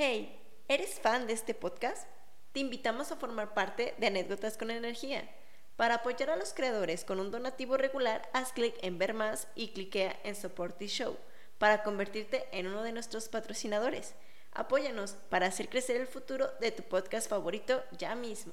Hey, 0.00 0.40
¿eres 0.68 1.00
fan 1.00 1.26
de 1.26 1.32
este 1.32 1.54
podcast? 1.54 2.06
Te 2.52 2.60
invitamos 2.60 3.10
a 3.10 3.16
formar 3.16 3.52
parte 3.52 3.96
de 3.98 4.06
Anécdotas 4.06 4.56
con 4.56 4.70
Energía. 4.70 5.28
Para 5.74 5.96
apoyar 5.96 6.30
a 6.30 6.36
los 6.36 6.54
creadores 6.54 7.04
con 7.04 7.18
un 7.18 7.32
donativo 7.32 7.76
regular, 7.76 8.30
haz 8.32 8.52
clic 8.52 8.76
en 8.82 8.96
Ver 8.96 9.12
más 9.12 9.48
y 9.56 9.72
cliquea 9.72 10.16
en 10.22 10.36
Support 10.36 10.78
the 10.78 10.86
Show 10.86 11.16
para 11.58 11.82
convertirte 11.82 12.46
en 12.52 12.68
uno 12.68 12.84
de 12.84 12.92
nuestros 12.92 13.28
patrocinadores. 13.28 14.14
Apóyanos 14.52 15.16
para 15.30 15.46
hacer 15.46 15.68
crecer 15.68 15.96
el 15.96 16.06
futuro 16.06 16.46
de 16.60 16.70
tu 16.70 16.84
podcast 16.84 17.28
favorito 17.28 17.82
ya 17.98 18.14
mismo. 18.14 18.52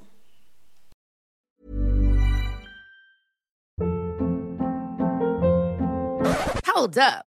Hold 6.65 6.97
up. 6.97 7.34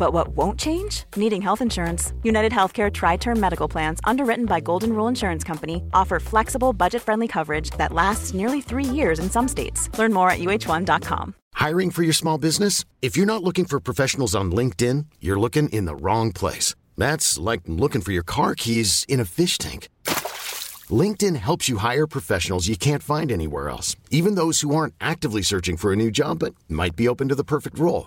But 0.00 0.14
what 0.14 0.28
won't 0.28 0.58
change? 0.58 1.04
Needing 1.14 1.42
health 1.42 1.60
insurance. 1.60 2.14
United 2.22 2.52
Healthcare 2.52 2.90
Tri 2.90 3.18
Term 3.18 3.38
Medical 3.38 3.68
Plans, 3.68 4.00
underwritten 4.04 4.46
by 4.46 4.58
Golden 4.58 4.94
Rule 4.94 5.08
Insurance 5.08 5.44
Company, 5.44 5.82
offer 5.92 6.18
flexible, 6.18 6.72
budget 6.72 7.02
friendly 7.02 7.28
coverage 7.28 7.68
that 7.72 7.92
lasts 7.92 8.32
nearly 8.32 8.62
three 8.62 8.86
years 8.98 9.18
in 9.18 9.28
some 9.28 9.46
states. 9.46 9.90
Learn 9.98 10.14
more 10.14 10.30
at 10.30 10.38
uh1.com. 10.38 11.34
Hiring 11.52 11.90
for 11.90 12.02
your 12.02 12.14
small 12.14 12.38
business? 12.38 12.86
If 13.02 13.14
you're 13.14 13.26
not 13.26 13.42
looking 13.42 13.66
for 13.66 13.78
professionals 13.78 14.34
on 14.34 14.50
LinkedIn, 14.50 15.04
you're 15.20 15.38
looking 15.38 15.68
in 15.68 15.84
the 15.84 15.94
wrong 15.94 16.32
place. 16.32 16.74
That's 16.96 17.36
like 17.36 17.60
looking 17.66 18.00
for 18.00 18.12
your 18.12 18.22
car 18.24 18.54
keys 18.54 19.04
in 19.06 19.20
a 19.20 19.26
fish 19.26 19.58
tank. 19.58 19.90
LinkedIn 20.88 21.36
helps 21.36 21.68
you 21.68 21.76
hire 21.76 22.06
professionals 22.06 22.68
you 22.68 22.76
can't 22.78 23.02
find 23.02 23.30
anywhere 23.30 23.68
else, 23.68 23.96
even 24.10 24.34
those 24.34 24.62
who 24.62 24.74
aren't 24.74 24.94
actively 24.98 25.42
searching 25.42 25.76
for 25.76 25.92
a 25.92 25.96
new 25.96 26.10
job 26.10 26.38
but 26.38 26.54
might 26.70 26.96
be 26.96 27.06
open 27.06 27.28
to 27.28 27.34
the 27.34 27.44
perfect 27.44 27.78
role. 27.78 28.06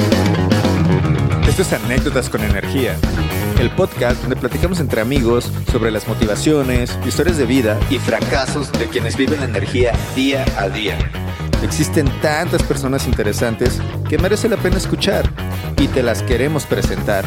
Anécdotas 1.61 2.27
con 2.27 2.41
Energía, 2.41 2.97
el 3.59 3.69
podcast 3.69 4.19
donde 4.21 4.35
platicamos 4.35 4.79
entre 4.79 4.99
amigos 4.99 5.51
sobre 5.71 5.91
las 5.91 6.07
motivaciones, 6.07 6.97
historias 7.05 7.37
de 7.37 7.45
vida 7.45 7.79
y 7.91 7.99
fracasos 7.99 8.71
de 8.71 8.87
quienes 8.87 9.15
viven 9.15 9.41
la 9.41 9.45
energía 9.45 9.93
día 10.15 10.43
a 10.57 10.69
día. 10.69 10.97
Existen 11.63 12.09
tantas 12.19 12.63
personas 12.63 13.05
interesantes 13.05 13.79
que 14.09 14.17
merece 14.17 14.49
la 14.49 14.57
pena 14.57 14.77
escuchar 14.77 15.29
y 15.77 15.87
te 15.87 16.01
las 16.01 16.23
queremos 16.23 16.65
presentar. 16.65 17.25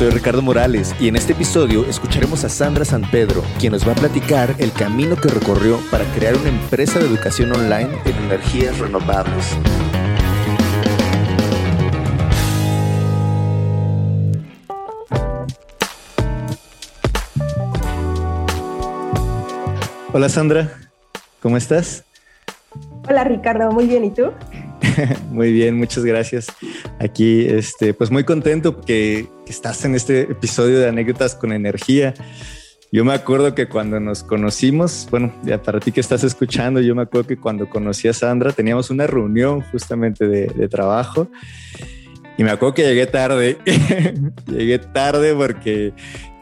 Soy 0.00 0.08
Ricardo 0.08 0.40
Morales 0.40 0.94
y 0.98 1.08
en 1.08 1.16
este 1.16 1.34
episodio 1.34 1.84
escucharemos 1.84 2.42
a 2.44 2.48
Sandra 2.48 2.86
San 2.86 3.02
Pedro, 3.10 3.44
quien 3.58 3.72
nos 3.74 3.86
va 3.86 3.92
a 3.92 3.94
platicar 3.94 4.54
el 4.56 4.72
camino 4.72 5.14
que 5.14 5.28
recorrió 5.28 5.78
para 5.90 6.06
crear 6.14 6.38
una 6.38 6.48
empresa 6.48 6.98
de 6.98 7.04
educación 7.04 7.52
online 7.52 7.90
en 8.06 8.16
energías 8.16 8.78
renovables. 8.78 9.58
Hola 20.14 20.30
Sandra, 20.30 20.78
¿cómo 21.42 21.58
estás? 21.58 22.06
Hola 23.06 23.24
Ricardo, 23.24 23.70
muy 23.70 23.86
bien, 23.86 24.06
¿y 24.06 24.10
tú? 24.12 24.32
muy 25.30 25.52
bien, 25.52 25.76
muchas 25.76 26.04
gracias. 26.04 26.46
Aquí, 26.98 27.46
este, 27.46 27.94
pues 27.94 28.10
muy 28.10 28.24
contento 28.24 28.80
que, 28.80 29.28
estás 29.46 29.84
en 29.84 29.96
este 29.96 30.20
episodio 30.20 30.78
de 30.78 30.88
anécdotas 30.88 31.34
con 31.34 31.52
energía. 31.52 32.14
Yo 32.92 33.04
me 33.04 33.14
acuerdo 33.14 33.52
que 33.52 33.66
cuando 33.66 33.98
nos 33.98 34.22
conocimos, 34.22 35.08
bueno, 35.10 35.34
ya 35.42 35.60
para 35.60 35.80
ti 35.80 35.90
que 35.90 36.00
estás 36.00 36.22
escuchando, 36.22 36.80
yo 36.80 36.94
me 36.94 37.02
acuerdo 37.02 37.26
que 37.26 37.36
cuando 37.36 37.68
conocí 37.68 38.06
a 38.06 38.12
Sandra 38.12 38.52
teníamos 38.52 38.90
una 38.90 39.08
reunión 39.08 39.60
justamente 39.62 40.28
de, 40.28 40.46
de 40.46 40.68
trabajo 40.68 41.28
y 42.40 42.42
me 42.42 42.52
acuerdo 42.52 42.74
que 42.74 42.84
llegué 42.84 43.06
tarde, 43.06 43.58
llegué 44.46 44.78
tarde 44.78 45.34
porque 45.34 45.92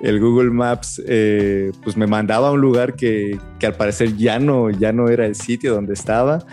el 0.00 0.20
Google 0.20 0.50
Maps 0.50 1.02
eh, 1.06 1.72
pues 1.82 1.96
me 1.96 2.06
mandaba 2.06 2.48
a 2.48 2.52
un 2.52 2.60
lugar 2.60 2.94
que, 2.94 3.36
que, 3.58 3.66
al 3.66 3.74
parecer 3.74 4.16
ya 4.16 4.38
no, 4.38 4.70
ya 4.70 4.92
no 4.92 5.08
era 5.08 5.26
el 5.26 5.34
sitio 5.34 5.74
donde 5.74 5.94
estaba 5.94 6.46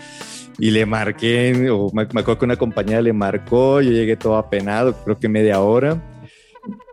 y 0.58 0.70
le 0.70 0.86
marqué, 0.86 1.70
o 1.70 1.90
me, 1.92 2.06
me 2.12 2.20
acuerdo 2.20 2.38
que 2.38 2.44
una 2.44 2.56
compañera 2.56 3.02
le 3.02 3.12
marcó, 3.12 3.80
yo 3.80 3.90
llegué 3.90 4.16
todo 4.16 4.36
apenado, 4.36 4.94
creo 5.04 5.18
que 5.18 5.28
media 5.28 5.60
hora. 5.60 6.02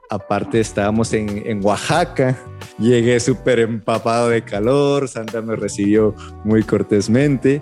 Aparte 0.09 0.59
estábamos 0.59 1.11
en, 1.13 1.43
en 1.45 1.65
Oaxaca, 1.65 2.37
llegué 2.77 3.19
súper 3.19 3.59
empapado 3.59 4.29
de 4.29 4.43
calor, 4.43 5.07
Sandra 5.07 5.41
me 5.41 5.55
recibió 5.55 6.13
muy 6.43 6.61
cortésmente 6.63 7.61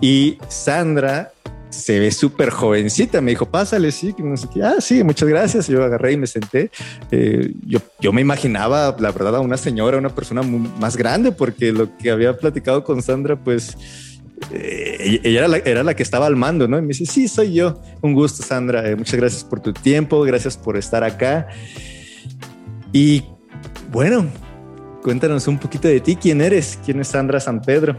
y 0.00 0.38
Sandra 0.48 1.30
se 1.74 1.98
ve 1.98 2.10
súper 2.10 2.50
jovencita. 2.50 3.20
Me 3.20 3.32
dijo, 3.32 3.46
pásale, 3.46 3.90
sí. 3.90 4.14
Ah, 4.62 4.76
sí, 4.78 5.02
muchas 5.02 5.28
gracias. 5.28 5.66
Yo 5.66 5.82
agarré 5.82 6.12
y 6.12 6.16
me 6.16 6.26
senté. 6.26 6.70
Eh, 7.10 7.52
yo, 7.66 7.80
yo 8.00 8.12
me 8.12 8.20
imaginaba, 8.20 8.94
la 8.98 9.10
verdad, 9.10 9.36
a 9.36 9.40
una 9.40 9.56
señora, 9.56 9.98
una 9.98 10.14
persona 10.14 10.42
más 10.42 10.96
grande, 10.96 11.32
porque 11.32 11.72
lo 11.72 11.96
que 11.96 12.10
había 12.10 12.36
platicado 12.36 12.84
con 12.84 13.02
Sandra, 13.02 13.36
pues 13.36 13.76
eh, 14.52 15.20
ella 15.22 15.46
era 15.64 15.82
la, 15.82 15.94
que 15.94 16.02
estaba 16.02 16.26
al 16.26 16.36
mando, 16.36 16.68
¿no? 16.68 16.78
Y 16.78 16.82
me 16.82 16.88
dice, 16.88 17.06
sí, 17.06 17.28
soy 17.28 17.54
yo. 17.54 17.80
Un 18.02 18.14
gusto, 18.14 18.42
Sandra. 18.42 18.88
Eh, 18.88 18.96
muchas 18.96 19.18
gracias 19.18 19.44
por 19.44 19.60
tu 19.60 19.72
tiempo, 19.72 20.22
gracias 20.22 20.56
por 20.56 20.76
estar 20.76 21.04
acá. 21.04 21.48
Y 22.92 23.24
bueno, 23.90 24.26
cuéntanos 25.02 25.48
un 25.48 25.58
poquito 25.58 25.88
de 25.88 26.00
ti. 26.00 26.16
¿Quién 26.16 26.40
eres? 26.40 26.78
¿Quién 26.84 27.00
es 27.00 27.08
Sandra 27.08 27.40
San 27.40 27.60
Pedro? 27.60 27.96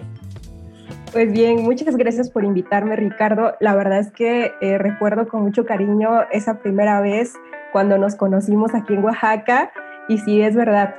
Pues 1.11 1.31
bien, 1.31 1.63
muchas 1.63 1.95
gracias 1.95 2.29
por 2.29 2.43
invitarme, 2.43 2.95
Ricardo. 2.95 3.55
La 3.61 3.73
verdad 3.73 3.99
es 3.99 4.11
que 4.11 4.51
eh, 4.59 4.77
recuerdo 4.77 5.27
con 5.27 5.43
mucho 5.43 5.65
cariño 5.65 6.09
esa 6.31 6.59
primera 6.59 6.99
vez 6.99 7.33
cuando 7.71 7.97
nos 7.97 8.15
conocimos 8.15 8.73
aquí 8.73 8.93
en 8.93 9.03
Oaxaca. 9.03 9.71
Y 10.09 10.17
sí, 10.19 10.41
es 10.41 10.55
verdad. 10.55 10.95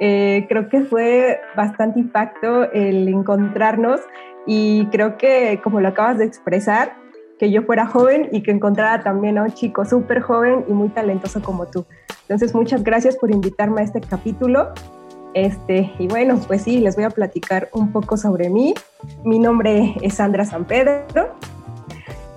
Creo 0.00 0.68
que 0.68 0.82
fue 0.82 1.40
bastante 1.56 1.98
impacto 1.98 2.70
el 2.70 3.08
encontrarnos 3.08 4.00
y 4.48 4.86
creo 4.86 5.18
que, 5.18 5.60
como 5.62 5.80
lo 5.80 5.88
acabas 5.88 6.16
de 6.16 6.24
expresar, 6.24 6.96
que 7.38 7.50
yo 7.50 7.62
fuera 7.62 7.86
joven 7.86 8.30
y 8.32 8.42
que 8.42 8.50
encontrara 8.50 9.04
también 9.04 9.36
a 9.36 9.44
un 9.44 9.52
chico 9.52 9.84
súper 9.84 10.22
joven 10.22 10.64
y 10.66 10.72
muy 10.72 10.88
talentoso 10.88 11.42
como 11.42 11.66
tú. 11.66 11.84
Entonces, 12.22 12.54
muchas 12.54 12.82
gracias 12.82 13.16
por 13.16 13.30
invitarme 13.30 13.82
a 13.82 13.84
este 13.84 14.00
capítulo 14.00 14.72
este, 15.34 15.92
y 15.98 16.08
bueno, 16.08 16.40
pues 16.46 16.62
sí, 16.62 16.78
les 16.78 16.96
voy 16.96 17.04
a 17.04 17.10
platicar 17.10 17.68
un 17.72 17.92
poco 17.92 18.16
sobre 18.16 18.48
mí. 18.48 18.74
Mi 19.22 19.38
nombre 19.38 19.94
es 20.00 20.14
Sandra 20.14 20.46
San 20.46 20.64
Pedro. 20.64 21.34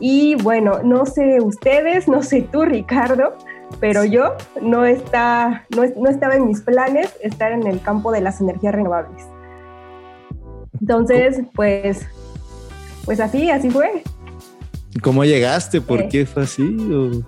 Y 0.02 0.36
bueno, 0.36 0.82
no 0.84 1.06
sé 1.06 1.40
ustedes, 1.42 2.10
no 2.10 2.24
sé 2.24 2.42
tú, 2.42 2.66
Ricardo, 2.66 3.38
pero 3.80 4.04
yo 4.04 4.36
no, 4.62 4.84
está, 4.86 5.66
no, 5.76 5.84
no 5.96 6.10
estaba 6.10 6.36
en 6.36 6.46
mis 6.46 6.62
planes 6.62 7.16
estar 7.22 7.54
en 7.54 7.66
el 7.68 7.82
campo 7.82 8.12
de 8.12 8.20
las 8.20 8.42
energías 8.42 8.76
renovables. 8.76 9.26
Entonces, 10.82 11.42
pues, 11.54 12.08
pues 13.06 13.20
así, 13.20 13.50
así 13.50 13.70
fue. 13.70 14.04
¿Cómo 15.02 15.24
llegaste? 15.24 15.80
¿Por 15.80 16.10
qué 16.10 16.26
fue 16.26 16.44
así? 16.44 16.64
¿O? 16.92 17.24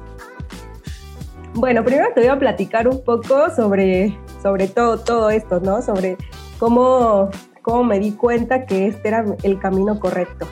Bueno, 1.54 1.86
primero 1.86 2.08
te 2.16 2.22
voy 2.22 2.30
a 2.30 2.40
platicar 2.40 2.88
un 2.88 3.04
poco 3.04 3.50
sobre, 3.56 4.18
sobre 4.42 4.68
todo, 4.68 4.98
todo 4.98 5.30
esto, 5.30 5.60
¿no? 5.60 5.84
Sobre 5.84 6.18
cómo, 6.58 7.30
cómo 7.62 7.84
me 7.84 8.00
di 8.00 8.12
cuenta 8.14 8.66
que 8.66 8.88
este 8.88 9.08
era 9.08 9.24
el 9.44 9.60
camino 9.60 10.00
correcto. 10.00 10.48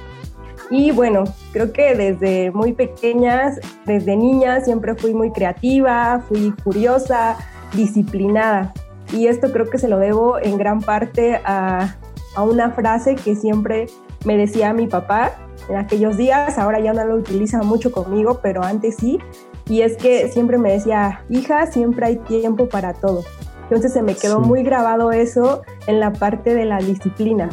Y 0.70 0.92
bueno, 0.92 1.24
creo 1.52 1.74
que 1.74 1.96
desde 1.96 2.52
muy 2.52 2.74
pequeñas, 2.74 3.60
desde 3.86 4.16
niña, 4.16 4.62
siempre 4.62 4.96
fui 4.96 5.14
muy 5.14 5.32
creativa, 5.32 6.24
fui 6.30 6.54
curiosa, 6.64 7.36
disciplinada. 7.74 8.74
Y 9.12 9.28
esto 9.28 9.52
creo 9.52 9.70
que 9.70 9.80
se 9.80 9.90
lo 9.90 9.98
debo 9.98 10.40
en 10.40 10.58
gran 10.58 10.82
parte 10.82 11.42
a, 11.44 11.98
a 12.36 12.44
una 12.44 12.72
frase 12.72 13.16
que 13.16 13.36
siempre 13.36 13.88
me 14.26 14.38
decía 14.38 14.74
mi 14.74 14.88
papá 14.88 15.32
en 15.70 15.78
aquellos 15.78 16.18
días, 16.18 16.58
ahora 16.58 16.80
ya 16.80 16.94
no 16.94 17.06
lo 17.06 17.16
utiliza 17.16 17.62
mucho 17.64 17.92
conmigo, 17.92 18.40
pero 18.42 18.64
antes 18.64 18.96
sí, 18.98 19.20
y 19.68 19.82
es 19.82 19.98
que 19.98 20.28
siempre 20.30 20.58
me 20.58 20.72
decía, 20.72 21.24
hija, 21.30 21.68
siempre 21.68 22.06
hay 22.06 22.18
tiempo 22.18 22.68
para 22.68 22.94
todo. 22.94 23.24
Entonces 23.64 23.94
se 23.94 24.02
me 24.02 24.16
quedó 24.16 24.40
muy 24.40 24.64
grabado 24.64 25.12
eso 25.12 25.62
en 25.88 26.00
la 26.00 26.12
parte 26.14 26.54
de 26.54 26.66
la 26.66 26.80
disciplina. 26.80 27.50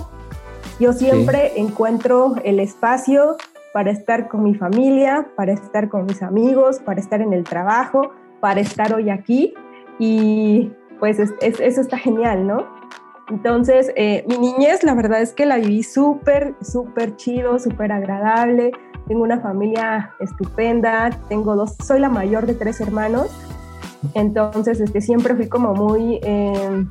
Yo 0.81 0.93
siempre 0.93 1.61
encuentro 1.61 2.35
el 2.45 2.61
espacio 2.61 3.37
para 3.73 3.91
estar 3.91 4.29
con 4.29 4.43
mi 4.43 4.55
familia, 4.55 5.29
para 5.37 5.53
estar 5.53 5.89
con 5.89 6.07
mis 6.07 6.23
amigos, 6.23 6.81
para 6.81 7.01
estar 7.01 7.21
en 7.21 7.33
el 7.33 7.45
trabajo, 7.45 8.11
para 8.41 8.61
estar 8.61 8.93
hoy 8.95 9.11
aquí 9.11 9.55
y 9.99 10.73
pues 10.99 11.19
eso 11.19 11.81
está 11.81 11.99
genial, 11.99 12.47
¿no? 12.47 12.78
Entonces, 13.31 13.93
eh, 13.95 14.25
mi 14.27 14.39
niñez, 14.39 14.83
la 14.83 14.95
verdad 14.95 15.21
es 15.21 15.33
que 15.33 15.45
la 15.45 15.57
viví 15.57 15.83
súper, 15.83 16.55
súper 16.63 17.17
chido, 17.17 17.59
súper 17.59 17.93
agradable. 17.93 18.73
Tengo 19.07 19.23
una 19.23 19.41
familia 19.41 20.13
estupenda, 20.21 21.11
tengo 21.29 21.55
dos, 21.55 21.77
soy 21.85 22.01
la 22.01 22.09
mayor 22.09 22.47
de 22.47 22.55
tres 22.55 22.81
hermanos. 22.81 23.31
Entonces, 24.15 24.81
este, 24.81 25.01
siempre 25.01 25.35
fui 25.35 25.49
como 25.49 25.75
muy, 25.75 26.21
em, 26.23 26.89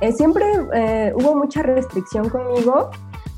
eh, 0.00 0.12
siempre 0.12 0.44
eh, 0.74 1.12
hubo 1.14 1.36
mucha 1.36 1.62
restricción 1.62 2.28
conmigo, 2.30 2.90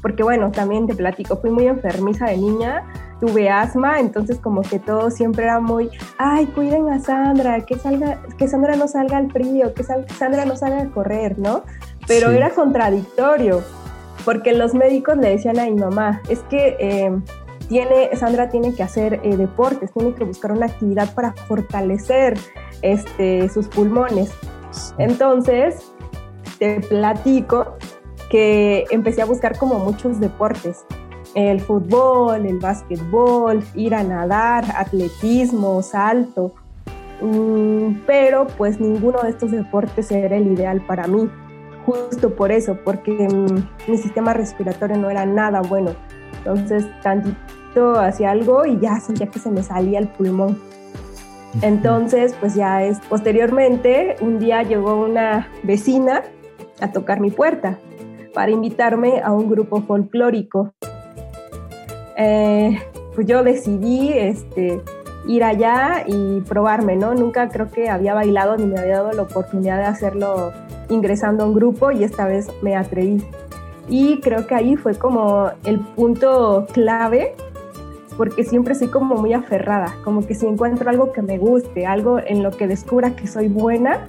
porque 0.03 0.25
bueno, 0.25 0.51
también 0.51 0.87
te 0.87 0.95
platico, 0.95 1.37
fui 1.37 1.51
muy 1.51 1.69
enfermiza 1.69 2.27
de 2.27 2.37
niña, 2.37 2.85
tuve 3.21 3.49
asma, 3.49 4.01
entonces 4.01 4.39
como 4.41 4.63
que 4.63 4.81
todo 4.81 5.11
siempre 5.13 5.45
era 5.45 5.61
muy, 5.61 5.91
ay, 6.19 6.47
cuiden 6.47 6.89
a 6.91 6.99
Sandra, 6.99 7.65
que, 7.65 7.79
salga, 7.79 8.21
que 8.37 8.49
Sandra 8.49 8.75
no 8.75 8.89
salga 8.89 9.17
al 9.17 9.31
frío, 9.31 9.73
que 9.75 9.85
Sandra 9.85 10.45
no 10.45 10.57
salga 10.57 10.83
a 10.83 10.91
correr, 10.91 11.39
¿no? 11.39 11.63
Pero 12.09 12.33
era 12.33 12.51
contradictorio, 12.51 13.63
porque 14.25 14.53
los 14.53 14.75
médicos 14.75 15.17
le 15.19 15.31
decían 15.31 15.61
a 15.61 15.67
mi 15.67 15.75
mamá, 15.75 16.21
es 16.29 16.41
que 16.51 16.77
eh, 16.81 17.17
tiene, 17.69 18.11
Sandra 18.17 18.49
tiene 18.49 18.75
que 18.75 18.83
hacer 18.83 19.21
eh, 19.23 19.37
deportes, 19.37 19.93
tiene 19.93 20.15
que 20.15 20.25
buscar 20.25 20.51
una 20.51 20.67
actividad 20.67 21.15
para 21.15 21.33
fortalecer 21.33 22.37
este, 22.83 23.49
sus 23.49 23.69
pulmones. 23.69 24.33
Entonces, 24.99 25.93
te 26.59 26.81
platico 26.81 27.77
que 28.33 28.87
empecé 28.91 29.21
a 29.21 29.27
buscar 29.27 29.59
como 29.59 29.79
muchos 29.79 30.19
deportes. 30.19 30.87
El 31.35 31.61
fútbol, 31.61 32.47
el 32.47 32.59
básquetbol, 32.59 33.63
ir 33.75 33.95
a 33.95 34.03
nadar, 34.03 34.65
atletismo, 34.75 35.83
salto, 35.83 36.55
mm, 37.21 38.05
pero 38.07 38.47
pues 38.57 38.81
ninguno 38.81 39.21
de 39.23 39.29
estos 39.29 39.51
deportes 39.51 40.11
era 40.11 40.37
el 40.37 40.47
ideal 40.47 40.81
para 40.81 41.07
mí, 41.07 41.29
justo 41.85 42.35
por 42.35 42.53
eso, 42.53 42.79
porque 42.83 43.13
mm, 43.13 43.91
mi 43.91 43.99
sistema 43.99 44.33
respiratorio 44.33 44.97
no 44.97 45.11
era 45.11 45.27
nada 45.27 45.61
bueno, 45.61 45.91
entonces 46.39 46.87
tantito 47.03 48.01
hacía 48.01 48.31
algo 48.31 48.65
y 48.65 48.81
ya 48.81 48.99
sentía 49.01 49.27
que 49.27 49.41
se 49.41 49.51
me 49.51 49.63
salía 49.63 49.99
el 49.99 50.09
pulmón. 50.09 50.59
Entonces, 51.61 52.35
pues 52.41 52.55
ya 52.55 52.83
es, 52.83 52.99
posteriormente, 53.01 54.17
un 54.23 54.39
día 54.39 54.63
llegó 54.63 55.05
una 55.05 55.49
vecina 55.63 56.23
a 56.81 56.93
tocar 56.93 57.21
mi 57.21 57.31
puerta 57.31 57.79
para 58.33 58.51
invitarme 58.51 59.21
a 59.21 59.33
un 59.33 59.49
grupo 59.51 59.83
folclórico 59.83 60.73
eh, 62.17 62.81
pues 63.15 63.27
yo 63.27 63.43
decidí 63.43 64.13
este, 64.13 64.81
ir 65.27 65.45
allá 65.45 66.05
y 66.07 66.41
probarme, 66.43 66.97
¿no? 66.97 67.15
Nunca 67.15 67.49
creo 67.49 67.71
que 67.71 67.89
había 67.89 68.15
bailado 68.15 68.57
ni 68.57 68.67
me 68.67 68.79
había 68.79 68.99
dado 68.99 69.13
la 69.13 69.23
oportunidad 69.23 69.79
de 69.79 69.85
hacerlo 69.85 70.53
ingresando 70.89 71.45
a 71.45 71.47
un 71.47 71.55
grupo 71.55 71.91
y 71.91 72.05
esta 72.05 72.27
vez 72.27 72.49
me 72.63 72.77
atreví. 72.77 73.25
Y 73.89 74.21
creo 74.21 74.47
que 74.47 74.55
ahí 74.55 74.77
fue 74.77 74.95
como 74.95 75.51
el 75.65 75.81
punto 75.81 76.67
clave 76.73 77.35
porque 78.17 78.45
siempre 78.45 78.75
soy 78.75 78.89
como 78.89 79.15
muy 79.15 79.33
aferrada, 79.33 79.95
como 80.05 80.27
que 80.27 80.35
si 80.35 80.47
encuentro 80.47 80.89
algo 80.91 81.13
que 81.13 81.23
me 81.23 81.39
guste, 81.39 81.87
algo 81.87 82.19
en 82.19 82.43
lo 82.43 82.51
que 82.51 82.67
descubra 82.67 83.17
que 83.17 83.27
soy 83.27 83.49
buena, 83.49 84.07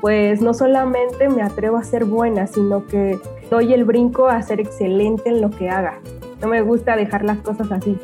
pues 0.00 0.40
no 0.40 0.54
solamente 0.54 1.28
me 1.28 1.42
atrevo 1.42 1.76
a 1.76 1.84
ser 1.84 2.06
buena, 2.06 2.46
sino 2.46 2.86
que 2.86 3.18
doy 3.50 3.72
el 3.72 3.84
brinco 3.84 4.28
a 4.28 4.42
ser 4.42 4.60
excelente 4.60 5.30
en 5.30 5.40
lo 5.40 5.50
que 5.50 5.68
haga. 5.68 6.00
No 6.40 6.48
me 6.48 6.62
gusta 6.62 6.96
dejar 6.96 7.24
las 7.24 7.38
cosas 7.38 7.70
así. 7.72 7.98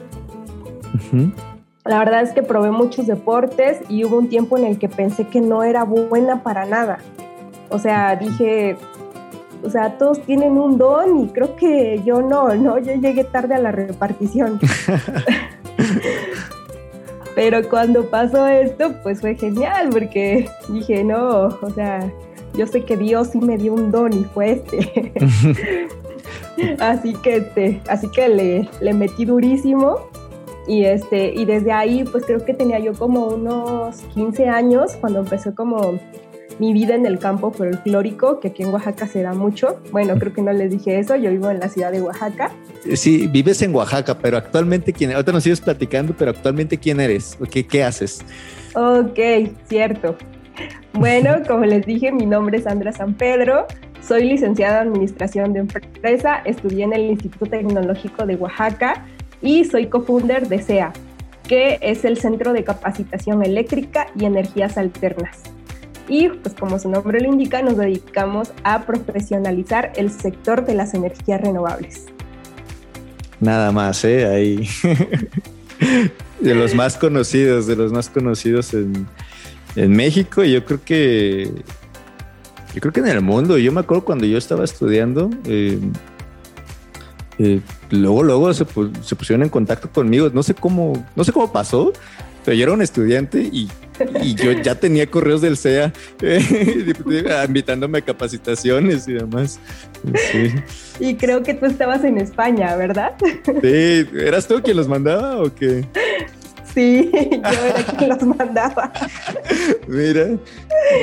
La 1.84 1.98
verdad 1.98 2.22
es 2.22 2.32
que 2.32 2.42
probé 2.42 2.70
muchos 2.70 3.06
deportes 3.06 3.80
y 3.88 4.04
hubo 4.04 4.18
un 4.18 4.28
tiempo 4.28 4.56
en 4.56 4.64
el 4.64 4.78
que 4.78 4.88
pensé 4.88 5.26
que 5.26 5.40
no 5.40 5.62
era 5.62 5.84
buena 5.84 6.42
para 6.42 6.64
nada. 6.64 6.98
O 7.70 7.78
sea, 7.78 8.14
dije, 8.16 8.76
o 9.64 9.70
sea, 9.70 9.98
todos 9.98 10.20
tienen 10.22 10.58
un 10.58 10.78
don 10.78 11.20
y 11.20 11.28
creo 11.28 11.56
que 11.56 12.00
yo 12.04 12.22
no, 12.22 12.54
¿no? 12.54 12.78
Yo 12.78 12.94
llegué 12.94 13.24
tarde 13.24 13.54
a 13.54 13.58
la 13.58 13.72
repartición. 13.72 14.60
Pero 17.34 17.68
cuando 17.68 18.04
pasó 18.10 18.46
esto, 18.46 18.94
pues 19.02 19.20
fue 19.20 19.34
genial 19.34 19.88
porque 19.90 20.48
dije, 20.68 21.02
no, 21.02 21.46
o 21.46 21.70
sea, 21.74 22.12
yo 22.54 22.66
sé 22.66 22.84
que 22.84 22.96
Dios 22.96 23.28
sí 23.32 23.38
me 23.38 23.56
dio 23.56 23.74
un 23.74 23.90
don 23.90 24.12
y 24.12 24.24
fue 24.24 24.52
este. 24.52 25.12
así 26.78 27.14
que 27.14 27.36
este, 27.36 27.80
así 27.88 28.08
que 28.08 28.28
le, 28.28 28.68
le 28.80 28.92
metí 28.94 29.24
durísimo 29.24 30.08
y 30.66 30.84
este 30.84 31.32
y 31.34 31.44
desde 31.44 31.72
ahí 31.72 32.04
pues 32.04 32.24
creo 32.24 32.44
que 32.44 32.54
tenía 32.54 32.78
yo 32.78 32.92
como 32.92 33.26
unos 33.26 33.96
15 34.14 34.48
años 34.48 34.92
cuando 35.00 35.20
empezó 35.20 35.54
como 35.54 35.98
mi 36.58 36.72
vida 36.72 36.94
en 36.94 37.06
el 37.06 37.18
campo 37.18 37.50
folclórico, 37.50 38.38
que 38.38 38.48
aquí 38.48 38.62
en 38.62 38.72
Oaxaca 38.72 39.06
se 39.06 39.22
da 39.22 39.32
mucho. 39.32 39.80
Bueno, 39.90 40.14
creo 40.18 40.32
que 40.32 40.42
no 40.42 40.52
les 40.52 40.70
dije 40.70 40.98
eso, 40.98 41.16
yo 41.16 41.30
vivo 41.30 41.50
en 41.50 41.58
la 41.58 41.68
ciudad 41.68 41.90
de 41.90 42.00
Oaxaca. 42.00 42.52
Sí, 42.94 43.26
vives 43.26 43.62
en 43.62 43.74
Oaxaca, 43.74 44.16
pero 44.18 44.36
actualmente, 44.36 44.92
¿quién? 44.92 45.12
Ahorita 45.12 45.32
nos 45.32 45.42
sigues 45.42 45.60
platicando, 45.60 46.14
pero 46.16 46.30
actualmente, 46.30 46.78
¿quién 46.78 47.00
eres? 47.00 47.36
¿Qué, 47.50 47.66
qué 47.66 47.82
haces? 47.82 48.20
Ok, 48.74 49.18
cierto. 49.68 50.16
Bueno, 50.92 51.36
como 51.46 51.64
les 51.64 51.86
dije, 51.86 52.12
mi 52.12 52.26
nombre 52.26 52.58
es 52.58 52.64
Sandra 52.64 52.92
San 52.92 53.14
Pedro, 53.14 53.66
soy 54.06 54.24
licenciada 54.24 54.82
en 54.82 54.88
Administración 54.88 55.52
de 55.52 55.60
Empresa, 55.60 56.42
estudié 56.44 56.84
en 56.84 56.92
el 56.92 57.02
Instituto 57.02 57.46
Tecnológico 57.46 58.26
de 58.26 58.36
Oaxaca 58.36 59.06
y 59.40 59.64
soy 59.64 59.86
co-founder 59.86 60.48
de 60.48 60.60
SEA, 60.60 60.92
que 61.48 61.78
es 61.80 62.04
el 62.04 62.18
Centro 62.18 62.52
de 62.52 62.64
Capacitación 62.64 63.44
Eléctrica 63.44 64.08
y 64.18 64.24
Energías 64.24 64.76
Alternas. 64.76 65.42
Y 66.08 66.28
pues 66.28 66.54
como 66.54 66.78
su 66.78 66.90
nombre 66.90 67.20
lo 67.20 67.28
indica, 67.28 67.62
nos 67.62 67.76
dedicamos 67.76 68.52
a 68.64 68.82
profesionalizar 68.82 69.92
el 69.96 70.10
sector 70.10 70.66
de 70.66 70.74
las 70.74 70.94
energías 70.94 71.40
renovables. 71.40 72.06
Nada 73.40 73.72
más, 73.72 74.04
¿eh? 74.04 74.26
Ahí. 74.26 74.68
de 76.40 76.54
los 76.54 76.74
más 76.74 76.96
conocidos, 76.96 77.66
de 77.66 77.76
los 77.76 77.92
más 77.92 78.08
conocidos 78.08 78.74
en, 78.74 79.06
en 79.76 79.92
México 79.92 80.44
y 80.44 80.52
yo 80.52 80.64
creo 80.64 80.80
que 80.84 81.50
yo 82.74 82.80
creo 82.80 82.92
que 82.92 83.00
en 83.00 83.08
el 83.08 83.20
mundo. 83.20 83.58
Yo 83.58 83.72
me 83.72 83.80
acuerdo 83.80 84.04
cuando 84.04 84.24
yo 84.24 84.38
estaba 84.38 84.64
estudiando, 84.64 85.30
eh, 85.46 85.78
eh, 87.38 87.60
luego, 87.90 88.22
luego 88.22 88.52
se, 88.54 88.64
pusieron 88.64 89.42
en 89.42 89.48
contacto 89.48 89.90
conmigo. 89.90 90.30
No 90.32 90.42
sé 90.42 90.54
cómo, 90.54 91.06
no 91.14 91.24
sé 91.24 91.32
cómo 91.32 91.52
pasó, 91.52 91.92
pero 92.44 92.56
yo 92.56 92.64
era 92.64 92.72
un 92.72 92.82
estudiante 92.82 93.40
y, 93.40 93.68
yo 94.34 94.50
ya 94.52 94.74
tenía 94.74 95.06
correos 95.08 95.42
del 95.42 95.56
CEA 95.56 95.92
eh, 96.22 96.94
invitándome 97.46 97.98
a 97.98 98.00
capacitaciones 98.00 99.06
y 99.06 99.12
demás. 99.12 99.60
Y 100.98 101.14
creo 101.14 101.42
que 101.42 101.54
tú 101.54 101.66
estabas 101.66 102.02
en 102.02 102.18
España, 102.18 102.74
¿verdad? 102.74 103.12
Sí, 103.44 104.08
¿eras 104.18 104.48
tú 104.48 104.60
quien 104.62 104.78
los 104.78 104.88
mandaba 104.88 105.40
o 105.40 105.54
qué? 105.54 105.86
Sí, 106.74 107.10
yo 107.30 107.66
era 107.66 107.84
quien 107.98 108.10
los 108.10 108.22
mandaba. 108.22 108.92
Mira, 109.88 110.28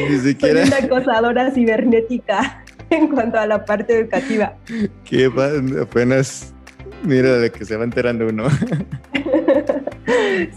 ni 0.10 0.20
siquiera. 0.20 0.66
Soy 0.66 0.78
una 0.80 0.86
acosadora 0.86 1.52
cibernética 1.52 2.64
en 2.90 3.08
cuanto 3.08 3.38
a 3.40 3.46
la 3.46 3.66
parte 3.66 4.00
educativa. 4.00 4.56
Que 5.06 5.32
apenas, 5.82 6.54
mira, 7.04 7.38
de 7.38 7.52
que 7.52 7.66
se 7.66 7.76
va 7.76 7.84
enterando 7.84 8.28
uno. 8.28 8.46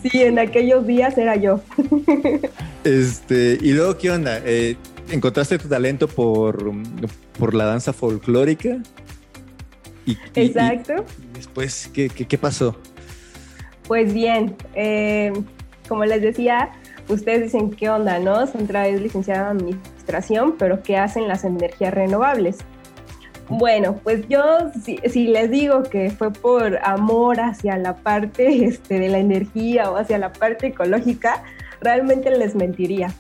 Sí, 0.03 0.23
en 0.23 0.39
aquellos 0.39 0.87
días 0.87 1.17
era 1.19 1.37
yo. 1.37 1.61
Este, 2.85 3.59
y 3.61 3.73
luego, 3.73 3.99
¿qué 3.99 4.11
onda? 4.11 4.41
Eh, 4.45 4.77
¿Encontraste 5.11 5.59
tu 5.59 5.69
talento 5.69 6.09
por, 6.09 6.73
por 7.39 7.55
la 7.55 7.67
danza 7.67 7.93
folclórica? 7.93 8.79
Exacto. 10.35 11.05
después, 11.35 11.91
¿qué, 11.93 12.09
qué, 12.09 12.27
qué 12.27 12.39
pasó? 12.39 12.77
Pues 13.87 14.13
bien, 14.13 14.57
eh, 14.75 15.33
como 15.89 16.05
les 16.05 16.23
decía, 16.23 16.71
ustedes 17.09 17.43
dicen, 17.43 17.71
¿qué 17.71 17.91
onda, 17.91 18.19
no? 18.19 18.47
Sandra 18.47 18.87
es 18.89 19.01
licenciada 19.01 19.51
en 19.51 19.59
administración, 19.59 20.57
pero 20.59 20.83
¿qué 20.83 20.97
hacen 20.97 21.29
las 21.29 21.45
energías 21.45 21.93
renovables? 21.93 22.59
Bueno, 23.49 23.97
pues 24.03 24.27
yo 24.29 24.43
si, 24.83 25.27
les 25.27 25.51
digo 25.51 25.83
que 25.83 26.11
fue 26.11 26.33
por 26.33 26.79
amor 26.83 27.41
hacia 27.41 27.77
la 27.77 27.97
parte 27.97 28.65
este, 28.65 28.99
de 28.99 29.09
la 29.09 29.19
energía 29.19 29.91
o 29.91 29.97
hacia 29.97 30.19
la 30.19 30.33
parte 30.33 30.69
ecológica, 30.69 31.43
realmente 31.81 32.31
les 32.31 32.55
mentiría. 32.55 33.13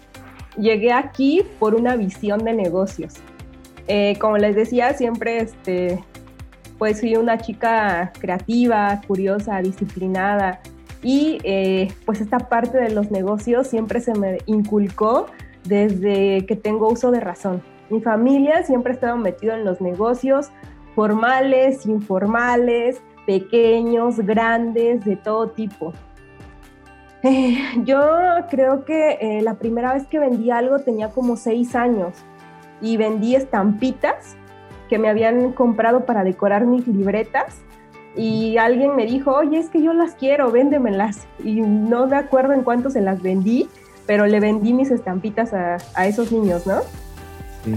Llegué 0.57 0.92
aquí 0.92 1.42
por 1.59 1.75
una 1.75 1.97
visión 1.97 2.45
de 2.45 2.52
negocios. 2.52 3.14
Eh, 3.88 4.16
como 4.21 4.38
les 4.38 4.54
decía, 4.54 4.95
siempre 4.95 5.38
este, 5.38 6.02
pues 6.83 6.99
fui 6.99 7.15
una 7.15 7.39
chica 7.39 8.11
creativa, 8.19 9.01
curiosa, 9.07 9.62
disciplinada 9.62 10.59
y 11.01 11.39
eh, 11.45 11.93
pues 12.05 12.21
esta 12.21 12.41
parte 12.41 12.77
de 12.77 12.91
los 12.91 13.12
negocios 13.12 13.69
siempre 13.69 14.01
se 14.01 14.12
me 14.19 14.39
inculcó 14.47 15.27
desde 15.62 16.45
que 16.45 16.57
tengo 16.57 16.89
uso 16.89 17.12
de 17.12 17.21
razón. 17.21 17.62
Mi 17.89 18.01
familia 18.01 18.65
siempre 18.65 18.91
ha 18.91 18.95
estado 18.95 19.17
metida 19.17 19.55
en 19.55 19.65
los 19.65 19.81
negocios 19.81 20.51
formales, 20.97 21.87
informales, 21.87 23.01
pequeños, 23.29 24.19
grandes, 24.19 25.05
de 25.05 25.15
todo 25.15 25.51
tipo. 25.51 25.93
Eh, 27.23 27.59
yo 27.85 28.01
creo 28.51 28.85
que 28.85 29.19
eh, 29.21 29.41
la 29.43 29.55
primera 29.55 29.95
vez 29.95 30.09
que 30.09 30.19
vendí 30.19 30.51
algo 30.51 30.81
tenía 30.81 31.11
como 31.11 31.37
seis 31.37 31.77
años 31.77 32.19
y 32.81 32.97
vendí 32.97 33.37
estampitas 33.37 34.37
que 34.92 34.99
me 34.99 35.08
habían 35.08 35.52
comprado 35.52 36.04
para 36.04 36.22
decorar 36.22 36.66
mis 36.66 36.87
libretas 36.87 37.62
y 38.14 38.58
alguien 38.58 38.94
me 38.94 39.06
dijo, 39.06 39.32
oye, 39.32 39.58
es 39.58 39.70
que 39.70 39.82
yo 39.82 39.94
las 39.94 40.16
quiero, 40.16 40.50
véndemelas. 40.50 41.26
Y 41.42 41.62
no 41.62 42.06
me 42.06 42.16
acuerdo 42.16 42.52
en 42.52 42.62
cuánto 42.62 42.90
se 42.90 43.00
las 43.00 43.22
vendí, 43.22 43.70
pero 44.04 44.26
le 44.26 44.38
vendí 44.38 44.75
mis 44.75 44.90
estampitas 44.90 45.54
a, 45.54 45.78
a 45.94 46.06
esos 46.06 46.30
niños, 46.30 46.66
¿no? 46.66 46.82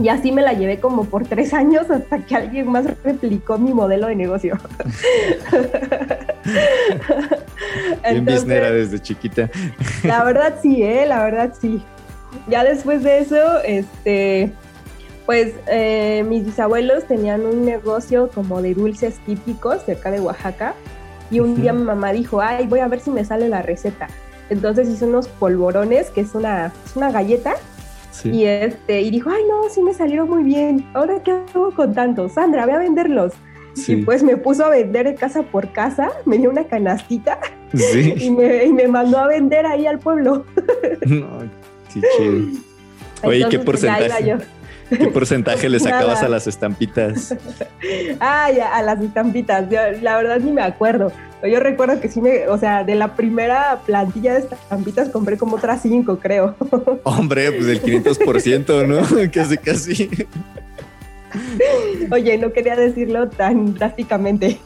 Y 0.04 0.10
así 0.10 0.34
me 0.34 0.42
la 0.42 0.52
llevé 0.52 0.82
como 0.82 1.06
por 1.06 1.26
tres 1.26 1.54
años 1.54 1.90
hasta 1.90 2.18
que 2.18 2.36
alguien 2.36 2.70
más 2.70 2.86
replicó 3.02 3.58
mi 3.58 3.74
modelo 3.74 4.08
de 4.08 4.16
negocio. 4.18 4.58
Bien 8.10 8.26
biznera 8.26 8.72
desde 8.72 9.00
chiquita. 9.00 9.50
La 10.04 10.22
verdad 10.26 10.56
sí, 10.62 10.84
¿eh? 10.84 11.06
La 11.08 11.24
verdad 11.24 11.54
sí. 11.58 11.82
Ya 12.50 12.66
después 12.66 13.04
de 13.04 13.20
eso, 13.20 13.62
este, 13.64 14.52
pues 15.26 15.54
eh, 15.68 16.24
mis 16.28 16.46
bisabuelos 16.46 17.06
tenían 17.06 17.46
un 17.46 17.66
negocio 17.66 18.30
como 18.34 18.62
de 18.62 18.74
dulces 18.74 19.20
típicos 19.26 19.88
acá 19.90 20.12
de 20.12 20.20
Oaxaca. 20.20 20.76
Y 21.32 21.40
un 21.40 21.60
día 21.60 21.74
mi 21.74 21.84
mamá 21.84 22.14
dijo, 22.14 22.42
ay, 22.42 22.68
voy 22.68 22.80
a 22.80 22.88
ver 22.88 23.00
si 23.00 23.10
me 23.10 23.26
sale 23.26 23.50
la 23.50 23.64
receta. 23.64 24.08
Entonces 24.50 24.88
hice 24.88 25.06
unos 25.06 25.28
polvorones, 25.28 26.12
que 26.12 26.22
es 26.22 26.36
una, 26.36 26.72
es 26.86 26.96
una 26.96 27.12
galleta 27.12 27.56
y, 28.24 28.46
este, 28.46 29.02
y 29.02 29.12
dijo, 29.12 29.30
ay, 29.30 29.44
no, 29.50 29.70
sí 29.70 29.82
me 29.82 29.94
salieron 29.94 30.30
muy 30.30 30.44
bien. 30.44 30.86
Ahora, 30.94 31.22
¿qué 31.22 31.32
hago 31.32 31.72
con 31.72 31.94
tantos? 31.94 32.34
Sandra, 32.34 32.66
ve 32.66 32.74
a 32.74 32.78
venderlos. 32.78 33.34
Y 33.88 33.98
pues 33.98 34.24
me 34.24 34.38
puso 34.38 34.66
a 34.66 34.70
vender 34.70 35.06
de 35.06 35.16
casa 35.16 35.44
por 35.44 35.74
casa, 35.74 36.10
me 36.26 36.38
dio 36.38 36.50
una 36.50 36.64
canastita 36.64 37.40
y, 37.74 38.30
me, 38.32 38.88
mandó 38.88 39.18
a 39.18 39.28
vender 39.28 39.66
ahí 39.66 39.86
al 39.86 40.00
pueblo. 40.00 40.46
No, 41.06 41.40
sí, 41.90 42.02
chido. 42.18 42.60
Oye, 43.24 43.46
¿qué 43.50 43.60
pues, 43.60 43.82
porcentaje? 43.82 44.38
¿Qué 44.90 45.08
porcentaje 45.08 45.68
le 45.70 45.80
sacabas 45.80 46.22
a 46.22 46.30
las 46.30 46.48
estampitas? 46.48 47.36
Ay, 48.20 48.60
a 48.60 48.82
las 48.82 49.02
estampitas. 49.02 49.66
la 50.02 50.18
verdad 50.18 50.40
ni 50.40 50.52
me 50.52 50.62
acuerdo. 50.62 51.12
Yo 51.44 51.60
recuerdo 51.60 52.00
que 52.00 52.10
sí 52.10 52.22
me, 52.22 52.48
o 52.48 52.58
sea, 52.58 52.84
de 52.84 52.96
la 52.96 53.16
primera 53.16 53.82
plantilla 53.86 54.34
de 54.34 54.40
estampitas 54.40 55.10
compré 55.10 55.38
como 55.38 55.58
otras 55.58 55.82
cinco, 55.82 56.18
creo. 56.20 56.56
Hombre, 57.04 57.52
pues 57.52 57.68
el 57.68 57.82
500%, 57.82 58.88
¿no? 58.88 59.32
casi, 59.32 59.58
casi. 59.58 60.10
Oye, 62.12 62.38
no 62.38 62.52
quería 62.54 62.76
decirlo 62.76 63.30
tan 63.30 63.74
drásticamente. 63.74 64.60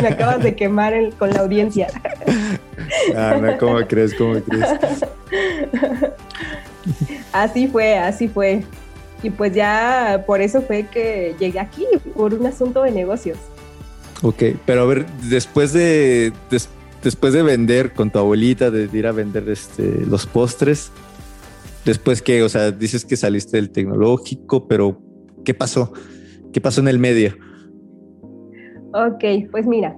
me 0.00 0.08
acabas 0.08 0.42
de 0.42 0.54
quemar 0.54 0.94
con 1.18 1.30
la 1.30 1.40
audiencia. 1.40 1.88
ah, 3.16 3.38
no, 3.40 3.58
¿cómo 3.58 3.78
crees? 3.86 4.14
¿Cómo 4.14 4.40
crees? 4.40 4.68
Así 7.32 7.66
fue, 7.66 7.98
así 7.98 8.28
fue. 8.28 8.64
Y 9.24 9.30
pues 9.30 9.54
ya 9.54 10.22
por 10.26 10.42
eso 10.42 10.60
fue 10.60 10.86
que 10.92 11.34
llegué 11.40 11.58
aquí, 11.58 11.86
por 12.14 12.34
un 12.34 12.44
asunto 12.44 12.82
de 12.82 12.90
negocios. 12.90 13.38
Ok, 14.22 14.42
pero 14.66 14.82
a 14.82 14.84
ver, 14.84 15.06
después 15.30 15.72
de, 15.72 16.30
después 17.02 17.32
de 17.32 17.42
vender 17.42 17.94
con 17.94 18.10
tu 18.10 18.18
abuelita, 18.18 18.70
de 18.70 18.86
ir 18.92 19.06
a 19.06 19.12
vender 19.12 19.48
este, 19.48 20.04
los 20.06 20.26
postres, 20.26 20.92
después 21.86 22.20
que, 22.20 22.42
o 22.42 22.50
sea, 22.50 22.70
dices 22.70 23.06
que 23.06 23.16
saliste 23.16 23.56
del 23.56 23.70
tecnológico, 23.70 24.68
pero 24.68 25.00
¿qué 25.42 25.54
pasó? 25.54 25.90
¿Qué 26.52 26.60
pasó 26.60 26.82
en 26.82 26.88
el 26.88 26.98
medio? 26.98 27.34
Ok, 28.92 29.24
pues 29.50 29.66
mira, 29.66 29.96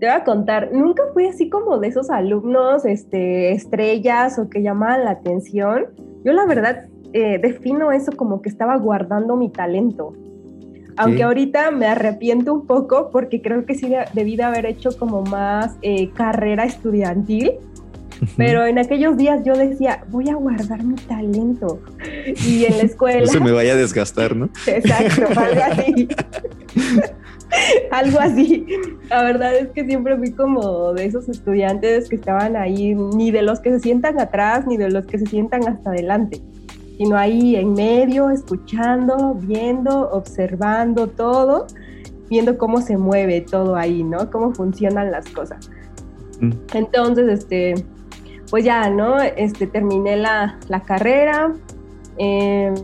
te 0.00 0.06
voy 0.06 0.16
a 0.16 0.24
contar, 0.24 0.72
nunca 0.72 1.04
fui 1.12 1.28
así 1.28 1.48
como 1.48 1.78
de 1.78 1.86
esos 1.86 2.10
alumnos, 2.10 2.84
este, 2.86 3.52
estrellas 3.52 4.36
o 4.40 4.50
que 4.50 4.62
llamaban 4.62 5.04
la 5.04 5.12
atención. 5.12 5.86
Yo 6.24 6.32
la 6.32 6.44
verdad 6.44 6.88
eh, 7.12 7.38
defino 7.40 7.92
eso 7.92 8.12
como 8.12 8.42
que 8.42 8.48
estaba 8.48 8.76
guardando 8.76 9.36
mi 9.36 9.50
talento. 9.50 10.14
Aunque 10.96 11.22
ahorita 11.22 11.70
me 11.70 11.86
arrepiento 11.86 12.52
un 12.52 12.66
poco 12.66 13.10
porque 13.10 13.40
creo 13.40 13.64
que 13.64 13.74
sí 13.74 13.92
debí 14.12 14.36
de 14.36 14.42
haber 14.42 14.66
hecho 14.66 14.90
como 14.98 15.22
más 15.22 15.76
eh, 15.82 16.10
carrera 16.10 16.64
estudiantil. 16.64 17.52
Pero 18.36 18.66
en 18.66 18.78
aquellos 18.78 19.16
días 19.16 19.42
yo 19.44 19.54
decía, 19.54 20.04
voy 20.08 20.28
a 20.28 20.34
guardar 20.34 20.84
mi 20.84 20.94
talento. 20.94 21.80
Y 22.46 22.66
en 22.66 22.78
la 22.78 22.84
escuela... 22.84 23.20
No 23.26 23.26
se 23.26 23.40
me 23.40 23.50
vaya 23.50 23.72
a 23.72 23.76
desgastar, 23.76 24.36
¿no? 24.36 24.48
Exacto, 24.66 25.26
algo 25.40 25.62
así. 25.64 26.08
algo 27.90 28.20
así. 28.20 28.66
La 29.08 29.24
verdad 29.24 29.56
es 29.56 29.70
que 29.70 29.84
siempre 29.84 30.16
fui 30.16 30.30
como 30.32 30.92
de 30.92 31.06
esos 31.06 31.28
estudiantes 31.28 32.08
que 32.08 32.14
estaban 32.14 32.54
ahí, 32.54 32.94
ni 32.94 33.32
de 33.32 33.42
los 33.42 33.58
que 33.58 33.70
se 33.70 33.80
sientan 33.80 34.20
atrás, 34.20 34.66
ni 34.68 34.76
de 34.76 34.90
los 34.90 35.06
que 35.06 35.18
se 35.18 35.26
sientan 35.26 35.66
hasta 35.66 35.90
adelante 35.90 36.40
sino 36.96 37.16
ahí 37.16 37.56
en 37.56 37.72
medio, 37.72 38.30
escuchando, 38.30 39.34
viendo, 39.34 40.10
observando 40.10 41.08
todo, 41.08 41.66
viendo 42.28 42.56
cómo 42.58 42.80
se 42.80 42.96
mueve 42.96 43.40
todo 43.40 43.76
ahí, 43.76 44.02
¿no? 44.02 44.30
Cómo 44.30 44.54
funcionan 44.54 45.10
las 45.10 45.28
cosas. 45.28 45.70
Mm. 46.40 46.52
Entonces, 46.74 47.28
este, 47.28 47.74
pues 48.50 48.64
ya, 48.64 48.90
¿no? 48.90 49.20
Este, 49.20 49.66
terminé 49.66 50.16
la, 50.16 50.58
carrera, 50.86 51.54
em, 52.18 52.74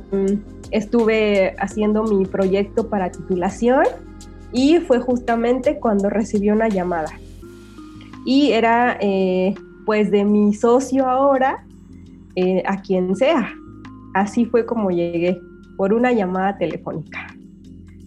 estuve 0.70 1.54
haciendo 1.58 2.04
mi 2.04 2.24
proyecto 2.24 2.88
para 2.88 3.10
titulación 3.10 3.84
y 4.52 4.78
fue 4.78 4.98
justamente 5.00 5.78
cuando 5.78 6.08
recibí 6.08 6.50
una 6.50 6.68
llamada. 6.68 7.10
Y 8.24 8.52
era 8.52 8.96
eh, 9.00 9.54
pues 9.84 10.10
de 10.10 10.24
mi 10.24 10.54
socio 10.54 11.08
ahora, 11.08 11.64
eh, 12.34 12.62
a 12.66 12.80
quien 12.80 13.16
sea, 13.16 13.54
Así 14.18 14.46
fue 14.46 14.66
como 14.66 14.90
llegué, 14.90 15.40
por 15.76 15.92
una 15.92 16.10
llamada 16.10 16.58
telefónica, 16.58 17.28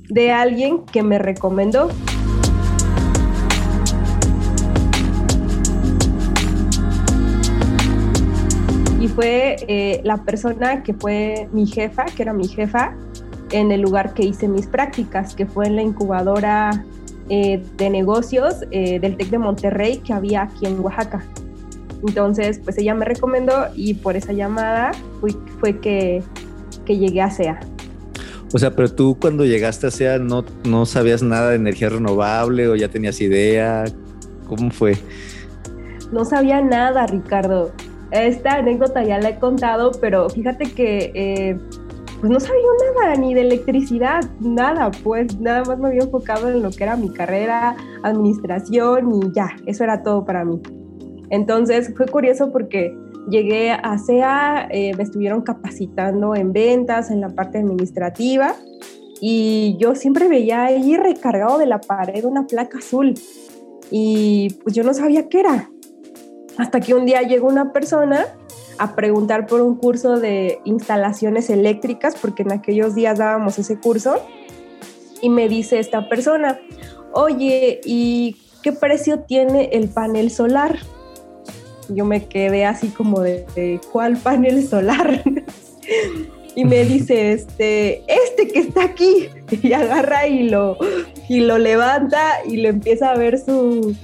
de 0.10 0.30
alguien 0.30 0.84
que 0.84 1.04
me 1.04 1.18
recomendó. 1.18 1.88
Y 9.00 9.08
fue 9.08 9.56
eh, 9.70 10.02
la 10.04 10.18
persona 10.18 10.84
que 10.84 10.94
fue 10.94 11.48
mi 11.54 11.66
jefa, 11.66 12.04
que 12.04 12.24
era 12.24 12.34
mi 12.34 12.50
jefa, 12.50 12.94
en 13.52 13.72
el 13.72 13.80
lugar 13.80 14.14
que 14.14 14.26
hice 14.26 14.50
mis 14.50 14.68
prácticas, 14.68 15.34
que 15.34 15.46
fue 15.46 15.68
en 15.68 15.78
la 15.78 15.82
incubadora 15.82 16.84
eh, 17.30 17.64
de 17.78 17.90
negocios 17.90 18.66
eh, 18.72 19.00
del 19.00 19.16
TEC 19.16 19.30
de 19.30 19.38
Monterrey 19.38 20.00
que 20.00 20.12
había 20.12 20.42
aquí 20.42 20.66
en 20.66 20.78
Oaxaca. 20.82 21.24
Entonces, 22.08 22.60
pues 22.64 22.78
ella 22.78 22.96
me 22.96 23.06
recomendó 23.06 23.68
y 23.76 23.94
por 23.94 24.16
esa 24.16 24.34
llamada 24.34 24.92
fue, 25.60 25.80
que, 25.80 26.24
llegué 26.88 27.22
a 27.22 27.30
SEA. 27.30 27.60
O 28.54 28.60
sea, 28.60 28.76
pero 28.76 28.92
tú 28.92 29.18
cuando 29.20 29.46
llegaste 29.46 29.88
a 29.88 29.92
SEA 29.92 30.20
no, 30.20 30.44
no 30.66 30.86
sabías 30.86 31.24
nada 31.24 31.50
de 31.50 31.56
energía 31.56 31.90
renovable 31.90 32.68
o 32.68 32.76
ya 32.76 32.90
tenías 32.90 33.22
idea. 33.22 33.86
¿Cómo 34.48 34.72
fue? 34.72 34.98
No 36.12 36.26
sabía 36.26 36.62
nada, 36.62 37.08
Ricardo. 37.08 37.72
Esta 38.12 38.56
anécdota 38.56 39.04
ya 39.04 39.20
la 39.20 39.30
he 39.30 39.40
contado, 39.40 39.92
pero 40.02 40.30
fíjate 40.30 40.66
que 40.74 41.12
eh, 41.16 41.58
pues 42.20 42.32
no 42.32 42.40
sabía 42.40 42.62
nada, 42.96 43.16
ni 43.16 43.34
de 43.34 43.42
electricidad, 43.42 44.22
nada, 44.40 44.92
pues 45.04 45.40
nada 45.40 45.64
más 45.64 45.80
me 45.80 45.88
había 45.88 46.04
enfocado 46.04 46.50
en 46.50 46.62
lo 46.62 46.70
que 46.70 46.84
era 46.84 46.96
mi 46.96 47.10
carrera, 47.10 47.76
administración 48.04 49.12
y 49.16 49.32
ya, 49.32 49.56
eso 49.66 49.84
era 49.84 50.04
todo 50.04 50.24
para 50.24 50.44
mí. 50.46 50.62
Entonces 51.32 51.94
fue 51.96 52.06
curioso 52.08 52.52
porque 52.52 52.96
llegué 53.30 53.72
a 53.72 53.98
SEA, 53.98 54.68
eh, 54.70 54.94
me 54.96 55.04
estuvieron 55.04 55.42
capacitando 55.42 56.36
en 56.36 56.52
ventas, 56.52 57.10
en 57.10 57.22
la 57.22 57.30
parte 57.30 57.58
administrativa, 57.58 58.54
y 59.22 59.78
yo 59.80 59.96
siempre 59.96 60.28
veía 60.28 60.66
ahí 60.66 60.98
recargado 60.98 61.58
de 61.58 61.68
la 61.68 61.80
pared 61.80 62.26
una 62.26 62.46
placa 62.48 62.80
azul, 62.80 63.14
y 63.90 64.50
pues 64.64 64.76
yo 64.76 64.84
no 64.84 64.94
sabía 64.94 65.30
qué 65.30 65.40
era. 65.40 65.70
Hasta 66.58 66.82
que 66.82 66.94
un 66.94 67.06
día 67.06 67.22
llegó 67.22 67.48
una 67.48 67.72
persona 67.72 68.26
a 68.78 68.94
preguntar 68.96 69.48
por 69.48 69.62
un 69.62 69.76
curso 69.76 70.20
de 70.20 70.60
instalaciones 70.66 71.50
eléctricas, 71.50 72.16
porque 72.22 72.44
en 72.44 72.52
aquellos 72.52 72.94
días 72.94 73.20
dábamos 73.20 73.58
ese 73.58 73.80
curso, 73.80 74.16
y 75.22 75.30
me 75.30 75.48
dice 75.48 75.80
esta 75.80 76.10
persona, 76.10 76.60
oye, 77.14 77.80
¿y 77.86 78.36
qué 78.64 78.74
precio 78.74 79.22
tiene 79.22 79.70
el 79.72 79.88
panel 79.88 80.30
solar? 80.30 80.78
Yo 81.96 82.06
me 82.06 82.26
quedé 82.26 82.66
así 82.66 82.90
como 82.90 83.22
de, 83.22 83.80
¿cuál 83.92 84.18
panel 84.18 84.68
solar? 84.68 85.24
y 86.56 86.66
me 86.66 86.84
dice, 86.86 87.34
este, 87.34 88.04
este 88.08 88.48
que 88.52 88.60
está 88.60 88.84
aquí, 88.84 89.30
y 89.62 89.74
agarra 89.74 90.28
y 90.28 90.50
lo, 90.50 90.78
y 91.30 91.42
lo 91.42 91.58
levanta 91.58 92.46
y 92.48 92.58
lo 92.58 92.70
empieza 92.70 93.12
a 93.12 93.18
ver 93.18 93.40
su, 93.40 93.96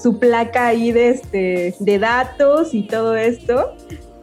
su 0.00 0.18
placa 0.18 0.68
ahí 0.68 0.92
de, 0.92 1.10
este, 1.10 1.74
de 1.78 1.98
datos 1.98 2.74
y 2.74 2.82
todo 2.82 3.16
esto 3.16 3.74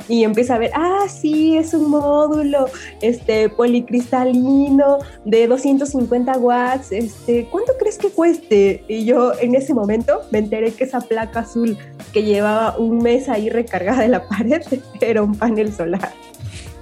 y 0.10 0.24
empieza 0.24 0.56
a 0.56 0.58
ver, 0.58 0.72
ah, 0.74 1.06
sí, 1.08 1.56
es 1.56 1.74
un 1.76 1.92
módulo 1.92 2.66
este, 3.02 3.48
policristalino 3.48 4.98
de 5.24 5.48
250 5.48 6.38
watts, 6.40 6.92
este, 6.92 7.48
¿cuánto 7.52 7.74
crees 7.80 8.00
que 8.00 8.10
cueste? 8.10 8.84
Y 8.88 9.06
yo 9.06 9.34
en 9.40 9.54
ese 9.54 9.74
momento 9.76 10.24
me 10.32 10.40
enteré 10.40 10.72
que 10.72 10.86
esa 10.86 11.00
placa 11.00 11.42
azul 11.42 11.78
que 12.12 12.24
llevaba 12.24 12.76
un 12.78 12.98
mes 12.98 13.30
ahí 13.30 13.50
recargada 13.50 14.04
en 14.04 14.12
la 14.12 14.28
pared 14.28 14.62
era 15.02 15.22
un 15.22 15.36
panel 15.36 15.72
solar. 15.72 16.12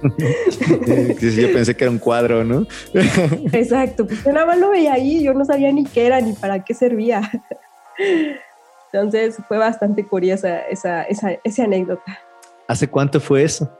yo 0.00 1.52
pensé 1.52 1.76
que 1.76 1.84
era 1.84 1.90
un 1.90 1.98
cuadro, 1.98 2.44
¿no? 2.44 2.66
Exacto, 3.52 4.06
pues 4.06 4.24
yo 4.24 4.32
nada 4.32 4.46
más 4.46 4.58
lo 4.58 4.70
veía 4.70 4.94
ahí, 4.94 5.22
yo 5.22 5.34
no 5.34 5.44
sabía 5.44 5.70
ni 5.70 5.84
qué 5.84 6.06
era 6.06 6.20
ni 6.20 6.32
para 6.32 6.64
qué 6.64 6.72
servía. 6.72 7.30
Entonces 8.90 9.36
fue 9.48 9.58
bastante 9.58 10.06
curiosa 10.06 10.60
esa, 10.60 11.02
esa, 11.02 11.32
esa 11.44 11.64
anécdota. 11.64 12.18
¿Hace 12.68 12.86
cuánto 12.86 13.18
fue 13.18 13.44
eso? 13.44 13.70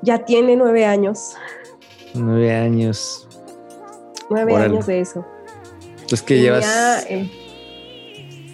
Ya 0.00 0.24
tiene 0.24 0.54
nueve 0.54 0.86
años. 0.86 1.34
Nueve 2.14 2.54
años. 2.54 3.28
Nueve 4.30 4.54
años 4.54 4.86
de 4.86 5.00
eso. 5.00 5.26
Pues 6.08 6.22
que 6.22 6.38
llevas. 6.38 7.04
Eh, 7.08 7.28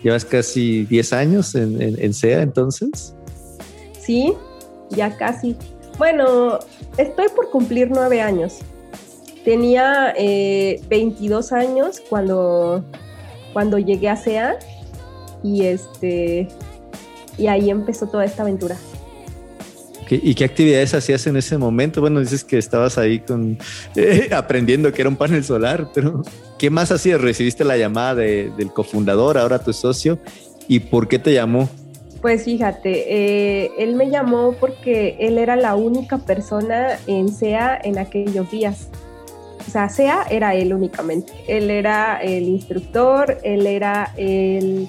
llevas 0.03 0.25
casi 0.25 0.85
diez 0.87 1.13
años 1.13 1.55
en, 1.55 1.81
en, 1.81 2.15
SEA 2.15 2.41
entonces. 2.41 3.15
Sí, 4.01 4.33
ya 4.89 5.15
casi. 5.15 5.55
Bueno, 5.99 6.59
estoy 6.97 7.29
por 7.29 7.51
cumplir 7.51 7.91
nueve 7.91 8.23
años. 8.23 8.61
Tenía 9.45 10.15
22 10.17 11.53
eh, 11.53 11.55
años 11.55 12.03
cuando, 12.09 12.83
cuando 13.53 13.79
llegué 13.79 14.09
a 14.09 14.17
SEA 14.17 14.59
y 15.43 15.67
este 15.67 16.49
y 17.39 17.47
ahí 17.47 17.71
empezó 17.71 18.07
toda 18.07 18.25
esta 18.25 18.43
aventura. 18.43 18.77
¿Y 20.09 20.35
qué 20.35 20.45
actividades 20.45 20.95
hacías 20.95 21.27
en 21.27 21.37
ese 21.37 21.59
momento? 21.59 22.01
Bueno, 22.01 22.21
dices 22.21 22.45
que 22.45 22.59
estabas 22.59 22.97
ahí 22.97 23.19
con 23.19 23.59
eh, 23.97 24.29
aprendiendo 24.35 24.93
que 24.93 25.03
era 25.03 25.09
un 25.09 25.17
panel 25.17 25.43
solar, 25.43 25.89
pero 25.93 26.23
¿qué 26.59 26.71
más 26.71 26.93
hacías? 26.93 27.21
¿Recibiste 27.21 27.65
la 27.65 27.77
llamada 27.77 28.15
del 28.15 28.73
cofundador, 28.73 29.37
ahora 29.37 29.59
tu 29.59 29.73
socio? 29.73 30.19
¿Y 30.69 30.81
por 30.81 31.09
qué 31.09 31.19
te 31.19 31.33
llamó? 31.33 31.69
Pues 32.23 32.45
fíjate, 32.45 33.05
eh, 33.65 33.71
él 33.79 33.95
me 33.95 34.11
llamó 34.11 34.55
porque 34.59 35.17
él 35.21 35.39
era 35.39 35.57
la 35.57 35.75
única 35.75 36.19
persona 36.19 36.99
en 37.07 37.29
SEA 37.29 37.79
en 37.83 37.99
aquellos 37.99 38.51
días. 38.51 38.89
O 39.67 39.71
sea, 39.71 39.89
SEA 39.89 40.25
era 40.31 40.55
él 40.55 40.73
únicamente. 40.73 41.33
Él 41.49 41.71
era 41.71 42.21
el 42.23 42.45
instructor, 42.45 43.39
él 43.43 43.67
era 43.67 44.13
el 44.17 44.89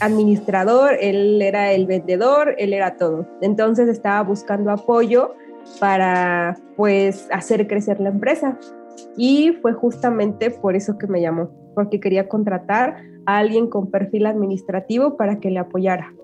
administrador, 0.00 0.94
él 1.00 1.40
era 1.42 1.72
el 1.72 1.86
vendedor, 1.86 2.54
él 2.58 2.72
era 2.72 2.96
todo. 2.96 3.26
Entonces 3.40 3.88
estaba 3.88 4.22
buscando 4.22 4.70
apoyo 4.70 5.34
para 5.80 6.56
pues 6.76 7.28
hacer 7.30 7.66
crecer 7.66 8.00
la 8.00 8.10
empresa. 8.10 8.58
Y 9.16 9.52
fue 9.62 9.72
justamente 9.72 10.50
por 10.50 10.76
eso 10.76 10.98
que 10.98 11.06
me 11.06 11.20
llamó, 11.20 11.50
porque 11.74 12.00
quería 12.00 12.28
contratar 12.28 12.96
a 13.26 13.38
alguien 13.38 13.68
con 13.68 13.90
perfil 13.90 14.26
administrativo 14.26 15.16
para 15.16 15.38
que 15.40 15.50
le 15.50 15.58
apoyara. 15.58 16.14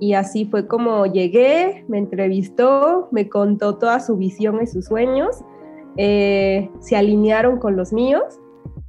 Y 0.00 0.14
así 0.14 0.44
fue 0.46 0.66
como 0.66 1.06
llegué, 1.06 1.84
me 1.88 1.98
entrevistó, 1.98 3.08
me 3.12 3.28
contó 3.28 3.78
toda 3.78 4.00
su 4.00 4.16
visión 4.16 4.60
y 4.62 4.66
sus 4.66 4.86
sueños, 4.86 5.44
eh, 5.96 6.70
se 6.80 6.96
alinearon 6.96 7.58
con 7.58 7.76
los 7.76 7.92
míos 7.92 8.40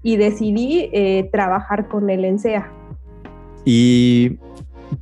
y 0.02 0.18
decidí 0.18 0.90
eh, 0.94 1.30
trabajar 1.32 1.88
con 1.88 2.10
él 2.10 2.26
en 2.26 2.40
SEA. 2.40 2.72
¿Y 3.66 4.38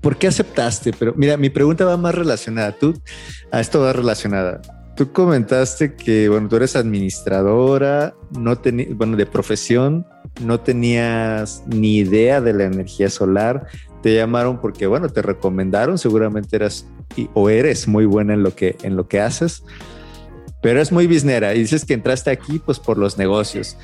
por 0.02 0.18
qué 0.18 0.28
aceptaste? 0.28 0.92
Pero 0.98 1.14
mira, 1.16 1.38
mi 1.38 1.50
pregunta 1.50 1.86
va 1.86 1.98
más 1.98 2.16
relacionada. 2.16 2.72
Tú, 2.72 2.94
a 3.52 3.60
esto 3.60 3.82
va 3.82 3.94
relacionada. 3.94 4.62
Tú 4.96 5.12
comentaste 5.12 5.96
que, 5.96 6.30
bueno, 6.30 6.48
tú 6.48 6.56
eres 6.56 6.76
administradora, 6.76 8.16
no 8.32 8.56
bueno, 8.96 9.18
de 9.18 9.26
profesión, 9.26 10.06
no 10.42 10.60
tenías 10.60 11.64
ni 11.68 11.98
idea 11.98 12.42
de 12.42 12.54
la 12.54 12.66
energía 12.66 13.10
solar. 13.10 13.68
Te 14.02 14.16
llamaron 14.16 14.62
porque, 14.62 14.88
bueno, 14.88 15.10
te 15.10 15.22
recomendaron, 15.22 15.98
seguramente 15.98 16.56
eras 16.56 16.86
o 17.34 17.50
eres 17.50 17.88
muy 17.88 18.06
buena 18.06 18.34
en 18.34 18.44
lo 18.44 18.56
que, 18.56 18.76
en 18.84 18.96
lo 18.96 19.08
que 19.08 19.20
haces, 19.20 19.64
pero 20.62 20.82
es 20.82 20.92
muy 20.92 21.08
biznera 21.08 21.54
y 21.54 21.60
dices 21.60 21.86
que 21.86 21.94
entraste 21.94 22.32
aquí 22.32 22.60
pues 22.60 22.80
por 22.80 22.98
los 22.98 23.18
negocios. 23.18 23.78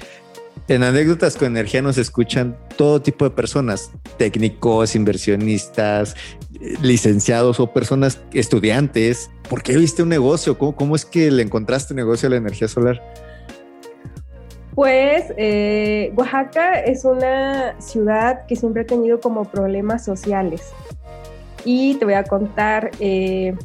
En 0.69 0.83
anécdotas 0.83 1.35
con 1.35 1.47
energía 1.47 1.81
nos 1.81 1.97
escuchan 1.97 2.55
todo 2.77 3.01
tipo 3.01 3.25
de 3.25 3.31
personas, 3.31 3.91
técnicos, 4.17 4.95
inversionistas, 4.95 6.15
licenciados 6.83 7.59
o 7.59 7.73
personas 7.73 8.21
estudiantes. 8.33 9.31
¿Por 9.49 9.63
qué 9.63 9.75
viste 9.75 10.03
un 10.03 10.09
negocio? 10.09 10.59
¿Cómo, 10.59 10.95
es 10.95 11.05
que 11.05 11.31
le 11.31 11.41
encontraste 11.41 11.95
negocio 11.95 12.27
a 12.27 12.29
la 12.29 12.35
energía 12.35 12.67
solar? 12.67 13.01
Pues 14.75 15.33
eh, 15.37 16.13
Oaxaca 16.15 16.79
es 16.81 17.03
una 17.03 17.81
ciudad 17.81 18.45
que 18.45 18.55
siempre 18.55 18.83
ha 18.83 18.85
tenido 18.85 19.19
como 19.19 19.45
problemas 19.45 20.05
sociales. 20.05 20.71
Y 21.65 21.95
te 21.95 22.05
voy 22.05 22.13
a 22.13 22.25
contar, 22.25 22.91
eh, 22.99 23.55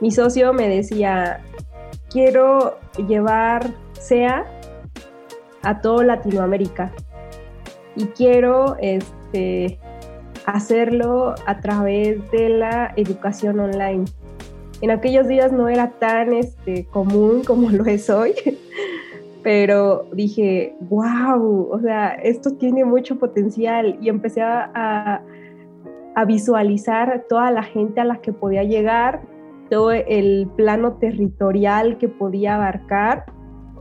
mi 0.00 0.12
socio 0.12 0.52
me 0.52 0.68
decía, 0.68 1.40
quiero 2.08 2.78
llevar 3.08 3.74
SEA 4.00 4.46
a 5.62 5.80
todo 5.80 6.02
Latinoamérica. 6.02 6.92
Y 7.96 8.06
quiero 8.06 8.76
este, 8.80 9.78
hacerlo 10.46 11.34
a 11.46 11.60
través 11.60 12.30
de 12.30 12.48
la 12.48 12.92
educación 12.96 13.60
online. 13.60 14.04
En 14.80 14.90
aquellos 14.90 15.26
días 15.26 15.52
no 15.52 15.68
era 15.68 15.90
tan 15.90 16.32
este, 16.32 16.86
común 16.86 17.42
como 17.46 17.70
lo 17.70 17.84
es 17.86 18.08
hoy, 18.08 18.34
pero 19.42 20.06
dije, 20.12 20.74
wow, 20.88 21.68
o 21.70 21.80
sea, 21.80 22.10
esto 22.14 22.52
tiene 22.54 22.84
mucho 22.84 23.18
potencial 23.18 23.98
y 24.00 24.08
empecé 24.08 24.42
a, 24.42 25.22
a 26.14 26.24
visualizar 26.24 27.24
toda 27.28 27.50
la 27.50 27.62
gente 27.62 28.00
a 28.00 28.04
la 28.04 28.20
que 28.20 28.32
podía 28.32 28.64
llegar, 28.64 29.20
todo 29.70 29.92
el 29.92 30.48
plano 30.56 30.94
territorial 30.94 31.98
que 31.98 32.08
podía 32.08 32.54
abarcar 32.54 33.37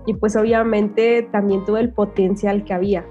y 0.08 0.16
pues 0.16 0.36
obviamente 0.36 1.22
también 1.32 1.64
todo 1.66 1.78
el 1.78 1.94
potencial 1.94 2.64
que 2.64 2.74
había. 2.74 3.06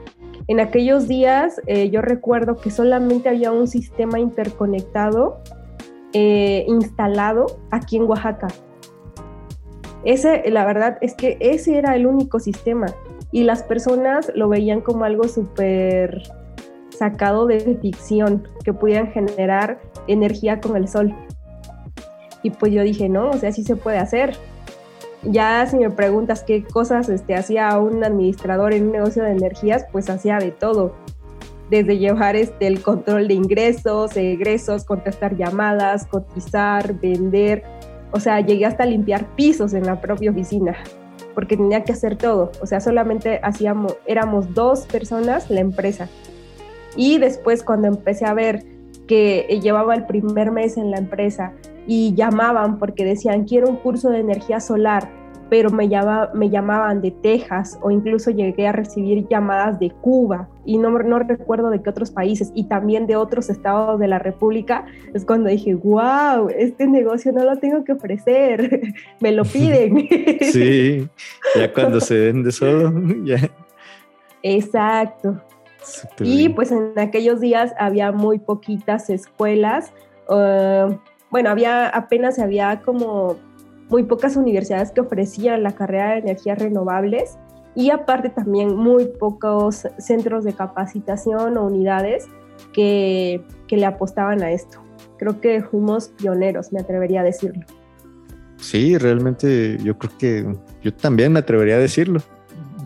En 0.48 0.58
aquellos 0.58 1.06
días 1.06 1.60
eh, 1.66 1.90
yo 1.90 2.02
recuerdo 2.02 2.56
que 2.56 2.70
solamente 2.70 3.28
había 3.28 3.52
un 3.52 3.68
sistema 3.68 4.18
interconectado 4.18 5.38
eh, 6.12 6.64
instalado 6.66 7.46
aquí 7.70 7.98
en 7.98 8.04
Oaxaca. 8.04 8.48
Ese, 10.04 10.50
la 10.50 10.64
verdad 10.64 10.98
es 11.00 11.14
que 11.14 11.36
ese 11.40 11.78
era 11.78 11.94
el 11.94 12.06
único 12.06 12.40
sistema 12.40 12.86
y 13.32 13.44
las 13.44 13.62
personas 13.62 14.32
lo 14.34 14.48
veían 14.48 14.80
como 14.80 15.04
algo 15.04 15.28
súper 15.28 16.22
sacado 16.90 17.46
de 17.46 17.76
ficción, 17.82 18.48
que 18.64 18.72
pudieran 18.72 19.10
generar 19.12 19.78
energía 20.06 20.60
con 20.60 20.76
el 20.76 20.88
sol. 20.88 21.14
Y 22.42 22.50
pues 22.50 22.72
yo 22.72 22.82
dije, 22.82 23.08
no, 23.08 23.30
o 23.30 23.36
sea, 23.36 23.52
sí 23.52 23.64
se 23.64 23.76
puede 23.76 23.98
hacer. 23.98 24.36
Ya 25.28 25.66
si 25.66 25.76
me 25.76 25.90
preguntas 25.90 26.44
qué 26.44 26.62
cosas 26.62 27.08
este, 27.08 27.34
hacía 27.34 27.76
un 27.78 28.04
administrador 28.04 28.72
en 28.72 28.86
un 28.86 28.92
negocio 28.92 29.24
de 29.24 29.32
energías, 29.32 29.84
pues 29.90 30.08
hacía 30.08 30.38
de 30.38 30.52
todo. 30.52 30.94
Desde 31.68 31.98
llevar 31.98 32.36
este, 32.36 32.68
el 32.68 32.80
control 32.80 33.26
de 33.26 33.34
ingresos, 33.34 34.16
egresos, 34.16 34.84
contestar 34.84 35.36
llamadas, 35.36 36.06
cotizar, 36.06 36.94
vender. 37.00 37.64
O 38.12 38.20
sea, 38.20 38.40
llegué 38.40 38.66
hasta 38.66 38.86
limpiar 38.86 39.34
pisos 39.34 39.74
en 39.74 39.84
la 39.84 40.00
propia 40.00 40.30
oficina, 40.30 40.76
porque 41.34 41.56
tenía 41.56 41.82
que 41.82 41.92
hacer 41.92 42.16
todo. 42.16 42.52
O 42.62 42.66
sea, 42.66 42.80
solamente 42.80 43.40
hacíamos, 43.42 43.96
éramos 44.06 44.54
dos 44.54 44.86
personas 44.86 45.50
la 45.50 45.60
empresa. 45.60 46.08
Y 46.94 47.18
después 47.18 47.64
cuando 47.64 47.88
empecé 47.88 48.26
a 48.26 48.32
ver 48.32 48.64
que 49.08 49.58
llevaba 49.60 49.94
el 49.94 50.06
primer 50.06 50.52
mes 50.52 50.76
en 50.76 50.90
la 50.92 50.98
empresa 50.98 51.52
y 51.86 52.14
llamaban 52.14 52.78
porque 52.78 53.04
decían, 53.04 53.44
quiero 53.44 53.68
un 53.68 53.76
curso 53.76 54.10
de 54.10 54.20
energía 54.20 54.60
solar, 54.60 55.08
pero 55.48 55.70
me, 55.70 55.88
me 56.34 56.50
llamaban 56.50 57.00
de 57.00 57.12
Texas 57.12 57.78
o 57.82 57.90
incluso 57.90 58.30
llegué 58.30 58.66
a 58.66 58.72
recibir 58.72 59.26
llamadas 59.28 59.78
de 59.78 59.90
Cuba 59.90 60.48
y 60.64 60.78
no, 60.78 60.90
no 60.90 61.18
recuerdo 61.20 61.70
de 61.70 61.80
qué 61.82 61.90
otros 61.90 62.10
países 62.10 62.50
y 62.54 62.64
también 62.64 63.06
de 63.06 63.14
otros 63.16 63.48
estados 63.48 64.00
de 64.00 64.08
la 64.08 64.18
República, 64.18 64.86
es 65.14 65.24
cuando 65.24 65.48
dije, 65.48 65.74
wow, 65.74 66.48
este 66.48 66.88
negocio 66.88 67.32
no 67.32 67.44
lo 67.44 67.56
tengo 67.58 67.84
que 67.84 67.92
ofrecer, 67.92 68.92
me 69.20 69.32
lo 69.32 69.44
piden. 69.44 70.08
Sí, 70.40 71.08
ya 71.54 71.72
cuando 71.72 72.00
se 72.00 72.14
vende 72.26 72.50
solo, 72.50 72.92
ya. 73.24 73.50
Exacto. 74.42 75.40
y 76.20 76.48
pues 76.50 76.72
en 76.72 76.92
aquellos 76.96 77.40
días 77.40 77.72
había 77.78 78.12
muy 78.12 78.38
poquitas 78.38 79.10
escuelas. 79.10 79.92
Uh, 80.28 80.96
bueno, 81.30 81.50
había 81.50 81.88
apenas 81.88 82.38
había 82.38 82.82
como 82.82 83.36
muy 83.88 84.04
pocas 84.04 84.36
universidades 84.36 84.90
que 84.90 85.00
ofrecían 85.00 85.62
la 85.62 85.72
carrera 85.74 86.12
de 86.12 86.18
energías 86.18 86.58
renovables 86.58 87.38
y 87.74 87.90
aparte 87.90 88.30
también 88.30 88.74
muy 88.74 89.06
pocos 89.06 89.86
centros 89.98 90.44
de 90.44 90.54
capacitación 90.54 91.56
o 91.56 91.66
unidades 91.66 92.26
que, 92.72 93.44
que 93.68 93.76
le 93.76 93.86
apostaban 93.86 94.42
a 94.42 94.50
esto. 94.50 94.82
Creo 95.18 95.40
que 95.40 95.62
fuimos 95.62 96.08
pioneros, 96.08 96.72
me 96.72 96.80
atrevería 96.80 97.20
a 97.20 97.24
decirlo. 97.24 97.64
Sí, 98.56 98.96
realmente 98.96 99.78
yo 99.82 99.98
creo 99.98 100.12
que 100.18 100.56
yo 100.82 100.94
también 100.94 101.32
me 101.32 101.40
atrevería 101.40 101.76
a 101.76 101.78
decirlo. 101.78 102.20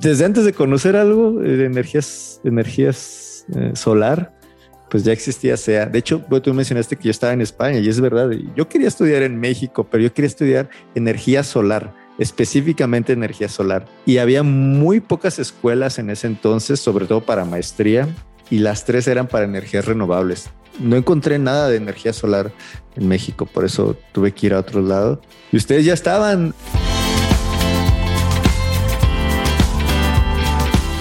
Desde 0.00 0.24
antes 0.24 0.44
de 0.44 0.52
conocer 0.52 0.96
algo 0.96 1.32
de 1.32 1.64
energías, 1.64 2.40
energías 2.42 3.46
eh, 3.54 3.72
solar, 3.74 4.39
pues 4.90 5.04
ya 5.04 5.12
existía 5.12 5.56
SEA. 5.56 5.86
De 5.86 5.98
hecho, 6.00 6.20
tú 6.42 6.52
mencionaste 6.52 6.96
que 6.96 7.04
yo 7.04 7.10
estaba 7.12 7.32
en 7.32 7.40
España 7.40 7.78
y 7.78 7.88
es 7.88 8.00
verdad. 8.00 8.28
Yo 8.56 8.68
quería 8.68 8.88
estudiar 8.88 9.22
en 9.22 9.38
México, 9.38 9.86
pero 9.88 10.02
yo 10.02 10.12
quería 10.12 10.26
estudiar 10.26 10.68
energía 10.94 11.44
solar, 11.44 11.94
específicamente 12.18 13.12
energía 13.12 13.48
solar. 13.48 13.86
Y 14.04 14.18
había 14.18 14.42
muy 14.42 15.00
pocas 15.00 15.38
escuelas 15.38 15.98
en 16.00 16.10
ese 16.10 16.26
entonces, 16.26 16.80
sobre 16.80 17.06
todo 17.06 17.20
para 17.20 17.44
maestría, 17.44 18.08
y 18.50 18.58
las 18.58 18.84
tres 18.84 19.06
eran 19.06 19.28
para 19.28 19.44
energías 19.44 19.84
renovables. 19.84 20.50
No 20.80 20.96
encontré 20.96 21.38
nada 21.38 21.68
de 21.68 21.76
energía 21.76 22.12
solar 22.12 22.52
en 22.96 23.06
México, 23.06 23.46
por 23.46 23.64
eso 23.64 23.96
tuve 24.12 24.32
que 24.32 24.46
ir 24.46 24.54
a 24.54 24.58
otro 24.58 24.82
lado. 24.82 25.20
Y 25.52 25.56
ustedes 25.56 25.84
ya 25.84 25.94
estaban. 25.94 26.52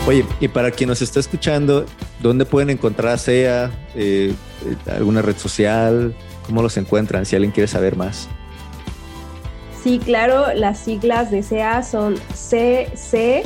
Oye, 0.06 0.25
y 0.39 0.47
para 0.47 0.71
quien 0.71 0.89
nos 0.89 1.02
está 1.02 1.19
escuchando, 1.19 1.86
¿dónde 2.19 2.45
pueden 2.45 2.69
encontrar 2.69 3.13
a 3.13 3.17
SEA? 3.17 3.71
Eh, 3.95 4.34
eh, 4.65 4.91
¿Alguna 4.91 5.21
red 5.21 5.38
social? 5.38 6.13
¿Cómo 6.45 6.62
los 6.62 6.77
encuentran 6.77 7.25
si 7.25 7.36
alguien 7.36 7.51
quiere 7.51 7.67
saber 7.67 7.95
más? 7.95 8.27
Sí, 9.84 9.99
claro, 9.99 10.53
las 10.53 10.79
siglas 10.79 11.32
de 11.32 11.41
SEA 11.43 11.84
son 11.84 12.15
CCEEA 12.34 13.43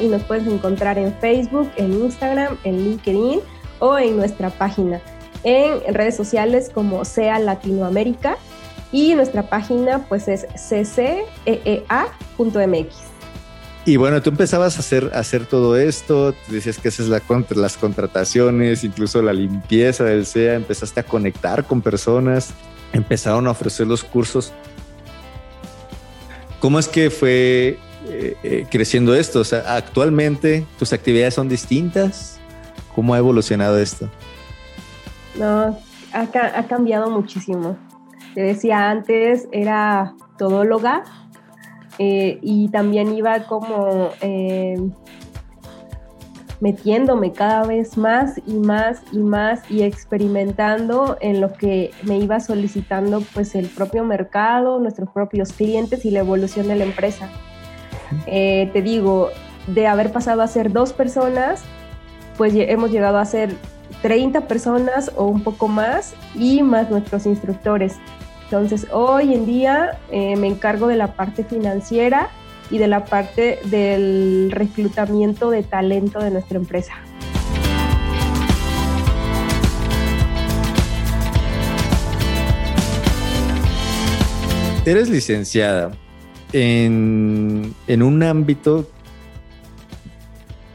y 0.00 0.08
nos 0.08 0.22
puedes 0.24 0.46
encontrar 0.46 0.98
en 0.98 1.14
Facebook, 1.14 1.70
en 1.76 1.94
Instagram, 1.94 2.58
en 2.64 2.84
LinkedIn 2.84 3.40
o 3.78 3.96
en 3.98 4.16
nuestra 4.16 4.50
página. 4.50 5.00
En 5.42 5.94
redes 5.94 6.16
sociales 6.16 6.70
como 6.72 7.04
SEA 7.04 7.38
Latinoamérica 7.38 8.36
y 8.92 9.14
nuestra 9.14 9.48
página 9.48 10.06
pues 10.08 10.28
es 10.28 10.46
cceea.mx. 10.54 11.24
Y 13.86 13.96
bueno, 13.96 14.22
tú 14.22 14.30
empezabas 14.30 14.78
a 14.78 15.20
hacer, 15.20 15.44
todo 15.44 15.76
esto, 15.76 16.34
decías 16.48 16.78
que 16.78 16.88
esas 16.88 17.06
es 17.06 17.08
la, 17.10 17.20
las 17.54 17.76
contrataciones, 17.76 18.82
incluso 18.82 19.20
la 19.20 19.34
limpieza 19.34 20.04
del 20.04 20.24
SEA, 20.24 20.54
empezaste 20.54 21.00
a 21.00 21.02
conectar 21.02 21.64
con 21.64 21.82
personas, 21.82 22.54
empezaron 22.94 23.46
a 23.46 23.50
ofrecer 23.50 23.86
los 23.86 24.02
cursos. 24.02 24.54
¿Cómo 26.60 26.78
es 26.78 26.88
que 26.88 27.10
fue 27.10 27.78
eh, 28.08 28.36
eh, 28.42 28.66
creciendo 28.70 29.14
esto? 29.14 29.40
O 29.40 29.44
sea, 29.44 29.76
actualmente 29.76 30.64
tus 30.78 30.94
actividades 30.94 31.34
son 31.34 31.50
distintas. 31.50 32.40
¿Cómo 32.94 33.12
ha 33.12 33.18
evolucionado 33.18 33.78
esto? 33.78 34.08
No, 35.38 35.78
ha, 36.14 36.20
ha 36.22 36.66
cambiado 36.68 37.10
muchísimo. 37.10 37.76
Te 38.34 38.40
decía 38.40 38.90
antes, 38.90 39.46
era 39.52 40.14
todóloga, 40.38 41.04
eh, 41.98 42.38
y 42.42 42.68
también 42.68 43.14
iba 43.14 43.44
como 43.44 44.10
eh, 44.20 44.76
metiéndome 46.60 47.32
cada 47.32 47.64
vez 47.64 47.96
más 47.96 48.40
y 48.46 48.54
más 48.54 49.02
y 49.12 49.18
más 49.18 49.70
y 49.70 49.82
experimentando 49.82 51.16
en 51.20 51.40
lo 51.40 51.52
que 51.52 51.90
me 52.02 52.18
iba 52.18 52.40
solicitando 52.40 53.22
pues 53.34 53.54
el 53.54 53.68
propio 53.68 54.04
mercado, 54.04 54.78
nuestros 54.78 55.10
propios 55.10 55.52
clientes 55.52 56.04
y 56.04 56.10
la 56.10 56.20
evolución 56.20 56.68
de 56.68 56.76
la 56.76 56.84
empresa. 56.84 57.28
Eh, 58.26 58.70
te 58.72 58.82
digo, 58.82 59.30
de 59.66 59.86
haber 59.86 60.12
pasado 60.12 60.42
a 60.42 60.46
ser 60.46 60.72
dos 60.72 60.92
personas, 60.92 61.62
pues 62.36 62.54
hemos 62.56 62.90
llegado 62.90 63.18
a 63.18 63.24
ser 63.24 63.54
30 64.02 64.42
personas 64.42 65.10
o 65.16 65.26
un 65.26 65.42
poco 65.42 65.68
más 65.68 66.14
y 66.34 66.62
más 66.62 66.90
nuestros 66.90 67.26
instructores. 67.26 67.96
Entonces, 68.44 68.86
hoy 68.92 69.34
en 69.34 69.46
día 69.46 69.98
eh, 70.10 70.36
me 70.36 70.46
encargo 70.46 70.86
de 70.86 70.96
la 70.96 71.14
parte 71.14 71.44
financiera 71.44 72.30
y 72.70 72.78
de 72.78 72.88
la 72.88 73.04
parte 73.04 73.58
del 73.64 74.50
reclutamiento 74.50 75.50
de 75.50 75.62
talento 75.62 76.18
de 76.20 76.30
nuestra 76.30 76.58
empresa. 76.58 76.92
Eres 84.86 85.08
licenciada 85.08 85.92
en, 86.52 87.74
en 87.86 88.02
un 88.02 88.22
ámbito 88.22 88.86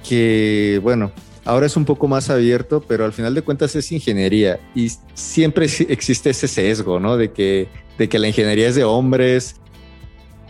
que, 0.07 0.79
bueno, 0.81 1.11
Ahora 1.49 1.65
es 1.65 1.75
un 1.75 1.83
poco 1.83 2.07
más 2.07 2.29
abierto, 2.29 2.79
pero 2.87 3.05
al 3.05 3.11
final 3.11 3.33
de 3.33 3.41
cuentas 3.41 3.75
es 3.75 3.91
ingeniería 3.91 4.59
y 4.75 4.91
siempre 5.15 5.65
existe 5.65 6.29
ese 6.29 6.47
sesgo, 6.47 6.99
¿no? 6.99 7.17
De 7.17 7.31
que, 7.31 7.67
de 7.97 8.07
que 8.07 8.19
la 8.19 8.27
ingeniería 8.27 8.67
es 8.67 8.75
de 8.75 8.83
hombres. 8.83 9.59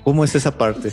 ¿Cómo 0.03 0.25
es 0.25 0.35
esa 0.35 0.57
parte? 0.57 0.91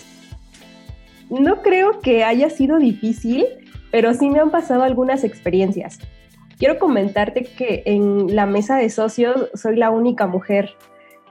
No 1.29 1.61
creo 1.61 1.99
que 1.99 2.23
haya 2.23 2.51
sido 2.51 2.79
difícil, 2.79 3.47
pero 3.91 4.15
sí 4.15 4.31
me 4.31 4.39
han 4.39 4.53
pasado 4.53 4.85
algunas 4.85 5.25
experiencias. 5.25 5.99
Quiero 6.57 6.79
comentarte 6.79 7.43
que 7.43 7.83
en 7.85 8.37
la 8.37 8.47
mesa 8.47 8.77
de 8.77 8.91
socios 8.91 9.49
soy 9.55 9.75
la 9.75 9.91
única 9.91 10.29
mujer 10.29 10.77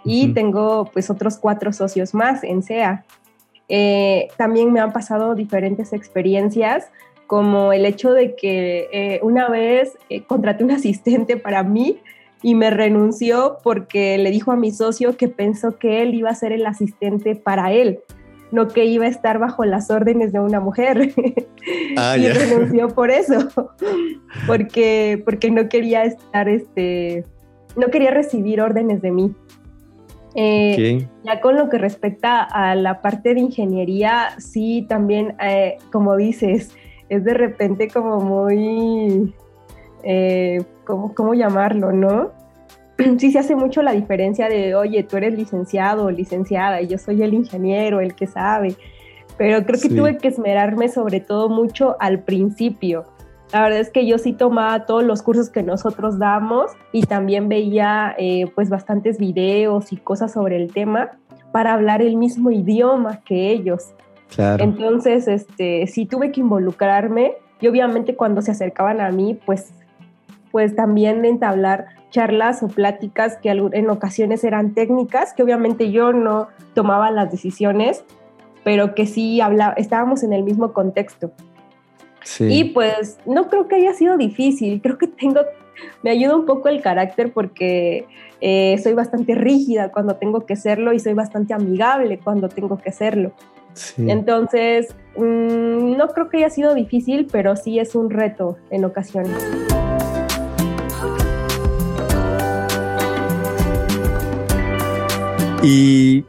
y 0.04 0.34
tengo 0.34 0.92
pues 0.92 1.10
otros 1.10 1.38
cuatro 1.38 1.72
socios 1.72 2.14
más 2.14 2.44
en 2.44 2.62
SEA. 2.62 3.06
Eh, 3.70 4.28
también 4.36 4.74
me 4.74 4.82
han 4.82 4.92
pasado 4.92 5.34
diferentes 5.34 5.94
experiencias 5.94 6.90
como 7.28 7.74
el 7.74 7.86
hecho 7.86 8.14
de 8.14 8.36
que 8.36 8.88
eh, 8.92 9.20
una 9.24 9.50
vez 9.50 9.98
eh, 10.10 10.24
contraté 10.24 10.64
un 10.64 10.72
asistente 10.72 11.38
para 11.38 11.64
mí 11.64 12.00
y 12.42 12.56
me 12.56 12.70
renunció 12.70 13.58
porque 13.64 14.18
le 14.18 14.30
dijo 14.30 14.52
a 14.52 14.56
mi 14.56 14.72
socio 14.72 15.18
que 15.18 15.28
pensó 15.28 15.78
que 15.78 16.02
él 16.02 16.14
iba 16.14 16.30
a 16.30 16.36
ser 16.36 16.52
el 16.52 16.66
asistente 16.66 17.36
para 17.36 17.72
él, 17.72 18.00
no 18.52 18.68
que 18.68 18.86
iba 18.86 19.06
a 19.06 19.10
estar 19.10 19.40
bajo 19.40 19.66
las 19.66 19.90
órdenes 19.90 20.32
de 20.32 20.40
una 20.40 20.60
mujer. 20.60 21.14
Ah, 21.98 22.16
y 22.16 22.28
renunció 22.28 22.90
por 22.90 23.10
eso, 23.10 23.48
porque, 24.48 25.20
porque 25.26 25.50
no 25.50 25.68
quería 25.68 26.04
estar, 26.04 26.48
este, 26.48 27.24
no 27.76 27.88
quería 27.88 28.12
recibir 28.12 28.62
órdenes 28.62 29.02
de 29.02 29.12
mí. 29.12 29.34
Eh, 30.36 31.08
ya 31.24 31.42
con 31.42 31.56
lo 31.56 31.70
que 31.70 31.80
respecta 31.80 32.44
a 32.44 32.76
la 32.76 33.02
parte 33.02 33.34
de 33.34 33.40
ingeniería, 33.40 34.36
sí, 34.38 34.86
también, 34.88 35.36
como 35.92 36.16
dices, 36.18 36.70
es 37.10 37.24
de 37.24 37.34
repente 37.34 37.90
como 37.90 38.20
muy, 38.20 39.34
eh, 40.04 40.64
¿cómo, 40.86 41.34
llamarlo, 41.34 41.92
no? 41.92 42.32
Sí 43.18 43.32
se 43.32 43.40
hace 43.40 43.56
mucho 43.56 43.82
la 43.82 43.92
diferencia 43.92 44.48
de, 44.48 44.76
oye, 44.76 45.04
tú 45.04 45.18
eres 45.18 45.34
licenciado 45.34 46.06
o 46.06 46.12
licenciada 46.12 46.82
y 46.82 46.88
yo 46.88 46.98
soy 46.98 47.22
el 47.24 47.34
ingeniero, 47.34 48.00
el 48.00 48.16
que 48.16 48.26
sabe, 48.26 48.76
pero 49.38 49.66
creo 49.66 49.82
que 49.82 49.90
tuve 49.90 50.18
que 50.18 50.30
esmerarme 50.30 50.88
sobre 50.88 51.20
todo 51.20 51.50
mucho 51.50 51.98
al 52.00 52.20
principio. 52.20 53.04
La 53.52 53.62
verdad 53.62 53.80
es 53.80 53.90
que 53.90 54.08
yo 54.08 54.18
sí 54.18 54.34
tomaba 54.34 54.86
todos 54.86 55.04
los 55.04 55.22
cursos 55.22 55.50
que 55.50 55.62
nosotros 55.62 56.18
damos 56.18 56.72
y 56.92 57.04
también 57.04 57.48
veía 57.48 58.16
eh, 58.18 58.48
pues 58.56 58.70
bastantes 58.70 59.18
videos 59.18 59.94
y 59.94 59.98
cosas 59.98 60.34
sobre 60.34 60.56
el 60.56 60.74
tema 60.74 61.12
para 61.52 61.74
hablar 61.74 62.02
el 62.02 62.18
mismo 62.18 62.52
idioma 62.52 63.22
que 63.24 63.52
ellos. 63.52 63.94
Entonces, 64.38 65.28
este, 65.28 65.88
sí 65.88 66.06
tuve 66.06 66.32
que 66.32 66.42
involucrarme 66.42 67.34
y 67.62 67.68
obviamente 67.68 68.16
cuando 68.16 68.42
se 68.42 68.52
acercaban 68.52 69.00
a 69.02 69.12
mí, 69.12 69.40
pues, 69.46 69.72
pues 70.52 70.76
también 70.76 71.24
entablar 71.26 71.88
charlas 72.12 72.64
o 72.64 72.68
pláticas 72.68 73.38
que 73.38 73.50
en 73.50 73.90
ocasiones 73.90 74.44
eran 74.44 74.74
técnicas, 74.74 75.34
que 75.34 75.44
obviamente 75.44 75.92
yo 75.92 76.14
no 76.14 76.48
tomaba 76.74 77.12
las 77.12 77.32
decisiones, 77.32 78.04
pero 78.64 78.96
que 78.96 79.06
sí 79.06 79.42
hablaba, 79.42 79.74
estábamos 79.74 80.24
en 80.24 80.34
el 80.34 80.44
mismo 80.44 80.74
contexto. 80.74 81.32
Y 82.40 82.66
pues 82.66 83.20
no 83.26 83.50
creo 83.50 83.68
que 83.68 83.76
haya 83.76 83.94
sido 83.94 84.18
difícil, 84.18 84.82
creo 84.82 84.98
que 84.98 85.08
tengo, 85.08 85.42
me 86.02 86.10
ayuda 86.10 86.36
un 86.36 86.46
poco 86.46 86.70
el 86.70 86.82
carácter 86.82 87.32
porque 87.32 88.08
eh, 88.42 88.78
soy 88.82 88.94
bastante 88.94 89.36
rígida 89.36 89.92
cuando 89.92 90.16
tengo 90.16 90.46
que 90.46 90.56
serlo 90.56 90.94
y 90.94 91.00
soy 91.00 91.14
bastante 91.14 91.54
amigable 91.54 92.18
cuando 92.18 92.50
tengo 92.50 92.78
que 92.78 92.92
serlo. 92.92 93.34
Entonces, 93.98 94.96
mm, 95.16 95.98
no 95.98 96.08
creo 96.10 96.30
que 96.30 96.38
haya 96.38 96.50
sido 96.50 96.74
difícil, 96.74 97.28
pero 97.32 97.56
sí 97.56 97.80
es 97.80 97.96
un 97.96 98.10
reto 98.10 98.58
en 98.70 98.86
ocasiones. 98.86 99.36
¿Y 105.64 106.24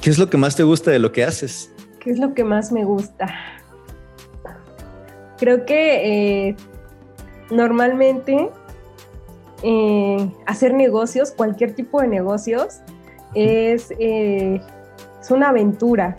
qué 0.00 0.10
es 0.10 0.18
lo 0.18 0.28
que 0.28 0.36
más 0.36 0.56
te 0.56 0.64
gusta 0.64 0.90
de 0.90 0.98
lo 0.98 1.12
que 1.12 1.24
haces? 1.24 1.72
¿Qué 2.00 2.10
es 2.10 2.18
lo 2.18 2.34
que 2.34 2.42
más 2.42 2.72
me 2.72 2.84
gusta? 2.84 3.32
Creo 5.38 5.64
que 5.64 6.48
eh, 6.48 6.56
normalmente 7.50 8.50
eh, 9.62 10.28
hacer 10.46 10.74
negocios, 10.74 11.30
cualquier 11.30 11.74
tipo 11.74 12.00
de 12.00 12.08
negocios, 12.08 12.80
es, 13.34 13.92
eh, 13.98 14.60
es 15.20 15.30
una 15.30 15.50
aventura. 15.50 16.16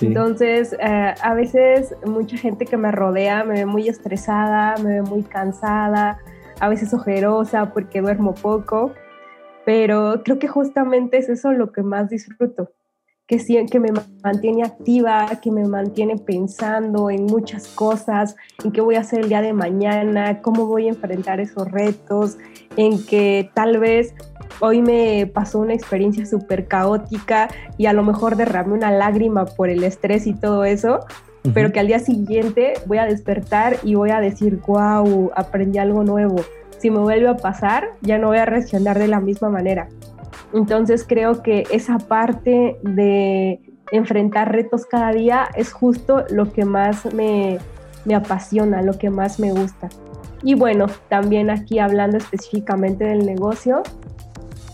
Entonces, 0.00 0.74
eh, 0.80 1.14
a 1.20 1.34
veces 1.34 1.94
mucha 2.06 2.36
gente 2.36 2.64
que 2.64 2.76
me 2.76 2.90
rodea 2.90 3.44
me 3.44 3.54
ve 3.54 3.66
muy 3.66 3.88
estresada, 3.88 4.74
me 4.82 5.00
ve 5.00 5.02
muy 5.02 5.22
cansada, 5.22 6.18
a 6.60 6.68
veces 6.68 6.94
ojerosa 6.94 7.72
porque 7.72 8.00
duermo 8.00 8.34
poco, 8.34 8.92
pero 9.64 10.22
creo 10.24 10.38
que 10.38 10.48
justamente 10.48 11.18
es 11.18 11.28
eso 11.28 11.52
lo 11.52 11.72
que 11.72 11.82
más 11.82 12.08
disfruto, 12.08 12.70
que, 13.26 13.38
que 13.70 13.80
me 13.80 13.90
mantiene 14.22 14.62
activa, 14.62 15.26
que 15.42 15.50
me 15.50 15.64
mantiene 15.64 16.16
pensando 16.16 17.10
en 17.10 17.24
muchas 17.24 17.68
cosas, 17.68 18.36
en 18.64 18.72
qué 18.72 18.80
voy 18.80 18.96
a 18.96 19.00
hacer 19.00 19.20
el 19.20 19.28
día 19.28 19.42
de 19.42 19.52
mañana, 19.52 20.40
cómo 20.40 20.66
voy 20.66 20.86
a 20.86 20.90
enfrentar 20.90 21.40
esos 21.40 21.70
retos, 21.70 22.38
en 22.76 23.04
que 23.04 23.50
tal 23.54 23.78
vez 23.78 24.14
hoy 24.60 24.82
me 24.82 25.26
pasó 25.26 25.58
una 25.58 25.74
experiencia 25.74 26.26
súper 26.26 26.66
caótica 26.66 27.48
y 27.78 27.86
a 27.86 27.92
lo 27.92 28.02
mejor 28.02 28.36
derramé 28.36 28.74
una 28.74 28.90
lágrima 28.90 29.44
por 29.46 29.68
el 29.68 29.84
estrés 29.84 30.26
y 30.26 30.34
todo 30.34 30.64
eso, 30.64 31.00
pero 31.54 31.72
que 31.72 31.80
al 31.80 31.88
día 31.88 31.98
siguiente 31.98 32.74
voy 32.86 32.98
a 32.98 33.04
despertar 33.04 33.76
y 33.82 33.94
voy 33.94 34.10
a 34.10 34.20
decir, 34.20 34.60
wow, 34.66 35.30
aprendí 35.34 35.78
algo 35.78 36.04
nuevo. 36.04 36.36
Si 36.78 36.90
me 36.90 36.98
vuelve 36.98 37.28
a 37.28 37.36
pasar, 37.36 37.90
ya 38.00 38.18
no 38.18 38.28
voy 38.28 38.38
a 38.38 38.44
reaccionar 38.44 38.98
de 38.98 39.08
la 39.08 39.20
misma 39.20 39.48
manera. 39.48 39.88
Entonces 40.52 41.04
creo 41.06 41.42
que 41.42 41.64
esa 41.70 41.98
parte 41.98 42.76
de 42.82 43.60
enfrentar 43.90 44.52
retos 44.52 44.86
cada 44.86 45.12
día 45.12 45.48
es 45.54 45.72
justo 45.72 46.24
lo 46.30 46.52
que 46.52 46.64
más 46.64 47.12
me, 47.14 47.58
me 48.04 48.14
apasiona, 48.14 48.82
lo 48.82 48.98
que 48.98 49.10
más 49.10 49.38
me 49.38 49.52
gusta. 49.52 49.88
Y 50.42 50.54
bueno, 50.54 50.86
también 51.08 51.50
aquí 51.50 51.78
hablando 51.78 52.16
específicamente 52.16 53.04
del 53.04 53.24
negocio, 53.24 53.82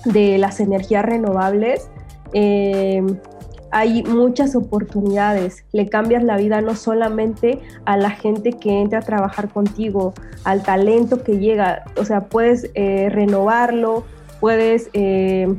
de 0.05 0.39
las 0.39 0.61
energías 0.61 1.05
renovables, 1.05 1.91
eh, 2.33 3.03
hay 3.71 4.03
muchas 4.03 4.57
oportunidades. 4.57 5.65
Le 5.73 5.89
cambias 5.89 6.23
la 6.23 6.37
vida 6.37 6.61
no 6.61 6.75
solamente 6.75 7.61
a 7.85 7.97
la 7.97 8.11
gente 8.11 8.53
que 8.53 8.81
entra 8.81 9.01
a 9.01 9.03
trabajar 9.03 9.49
contigo, 9.49 10.15
al 10.45 10.63
talento 10.63 11.23
que 11.23 11.39
llega. 11.39 11.85
O 11.97 12.05
sea, 12.05 12.23
puedes 12.23 12.71
eh, 12.75 13.09
renovarlo, 13.11 14.05
puedes 14.41 14.89
eh, 14.95 15.55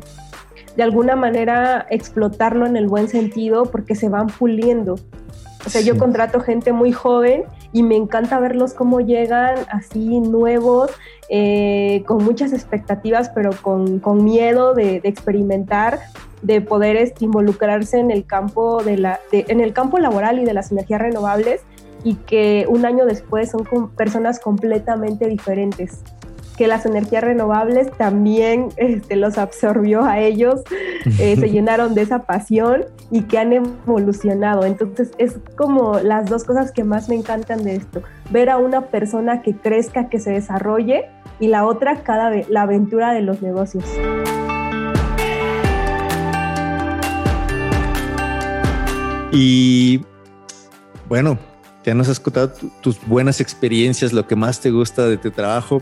de 0.75 0.83
alguna 0.83 1.15
manera 1.15 1.85
explotarlo 1.89 2.65
en 2.65 2.77
el 2.77 2.87
buen 2.87 3.07
sentido 3.07 3.65
porque 3.65 3.95
se 3.95 4.09
van 4.09 4.27
puliendo. 4.27 4.95
O 5.65 5.69
sea, 5.69 5.81
yo 5.81 5.97
contrato 5.97 6.39
gente 6.39 6.71
muy 6.71 6.91
joven 6.91 7.43
y 7.73 7.83
me 7.83 7.95
encanta 7.95 8.39
verlos 8.39 8.73
cómo 8.73 9.01
llegan 9.01 9.55
así 9.69 10.19
nuevos, 10.19 10.91
eh, 11.29 12.03
con 12.07 12.23
muchas 12.23 12.53
expectativas, 12.53 13.29
pero 13.29 13.51
con, 13.61 13.99
con 13.99 14.23
miedo 14.23 14.73
de, 14.73 15.01
experimentar, 15.03 15.99
de 16.41 16.61
poder 16.61 16.95
este, 16.95 17.25
involucrarse 17.25 17.99
en 17.99 18.09
el, 18.09 18.25
campo 18.25 18.81
de 18.83 18.97
la, 18.97 19.19
en 19.31 19.59
el 19.59 19.73
campo 19.73 19.99
laboral 19.99 20.39
y 20.39 20.45
de 20.45 20.53
las 20.53 20.71
energías 20.71 21.01
renovables 21.01 21.61
y 22.03 22.15
que 22.15 22.65
un 22.69 22.85
año 22.85 23.05
después 23.05 23.51
son 23.51 23.89
personas 23.89 24.39
completamente 24.39 25.27
diferentes 25.27 26.01
que 26.59 26.67
las 26.67 26.85
energías 26.85 27.23
renovables 27.23 27.89
también 27.89 28.67
este, 28.75 29.15
los 29.15 29.37
absorbió 29.37 30.03
a 30.03 30.19
ellos, 30.19 30.61
eh, 31.17 31.37
se 31.39 31.49
llenaron 31.49 31.95
de 31.95 32.01
esa 32.01 32.23
pasión 32.23 32.83
y 33.09 33.21
que 33.21 33.37
han 33.37 33.53
evolucionado. 33.53 34.65
Entonces 34.65 35.11
es 35.17 35.37
como 35.55 35.99
las 35.99 36.29
dos 36.29 36.43
cosas 36.43 36.73
que 36.73 36.83
más 36.83 37.07
me 37.07 37.15
encantan 37.15 37.63
de 37.63 37.77
esto, 37.77 38.03
ver 38.29 38.49
a 38.49 38.57
una 38.57 38.87
persona 38.87 39.41
que 39.41 39.55
crezca, 39.55 40.09
que 40.09 40.19
se 40.19 40.31
desarrolle 40.31 41.05
y 41.39 41.47
la 41.47 41.65
otra 41.65 42.03
cada 42.03 42.29
vez 42.29 42.49
la 42.49 42.63
aventura 42.63 43.13
de 43.13 43.21
los 43.21 43.41
negocios. 43.41 43.85
Y 49.31 50.03
bueno, 51.07 51.39
ya 51.85 51.93
nos 51.93 52.09
has 52.09 52.19
contado 52.19 52.51
tus 52.81 52.99
buenas 53.07 53.39
experiencias, 53.39 54.11
lo 54.11 54.27
que 54.27 54.35
más 54.35 54.59
te 54.59 54.71
gusta 54.71 55.07
de 55.07 55.15
tu 55.15 55.31
trabajo, 55.31 55.81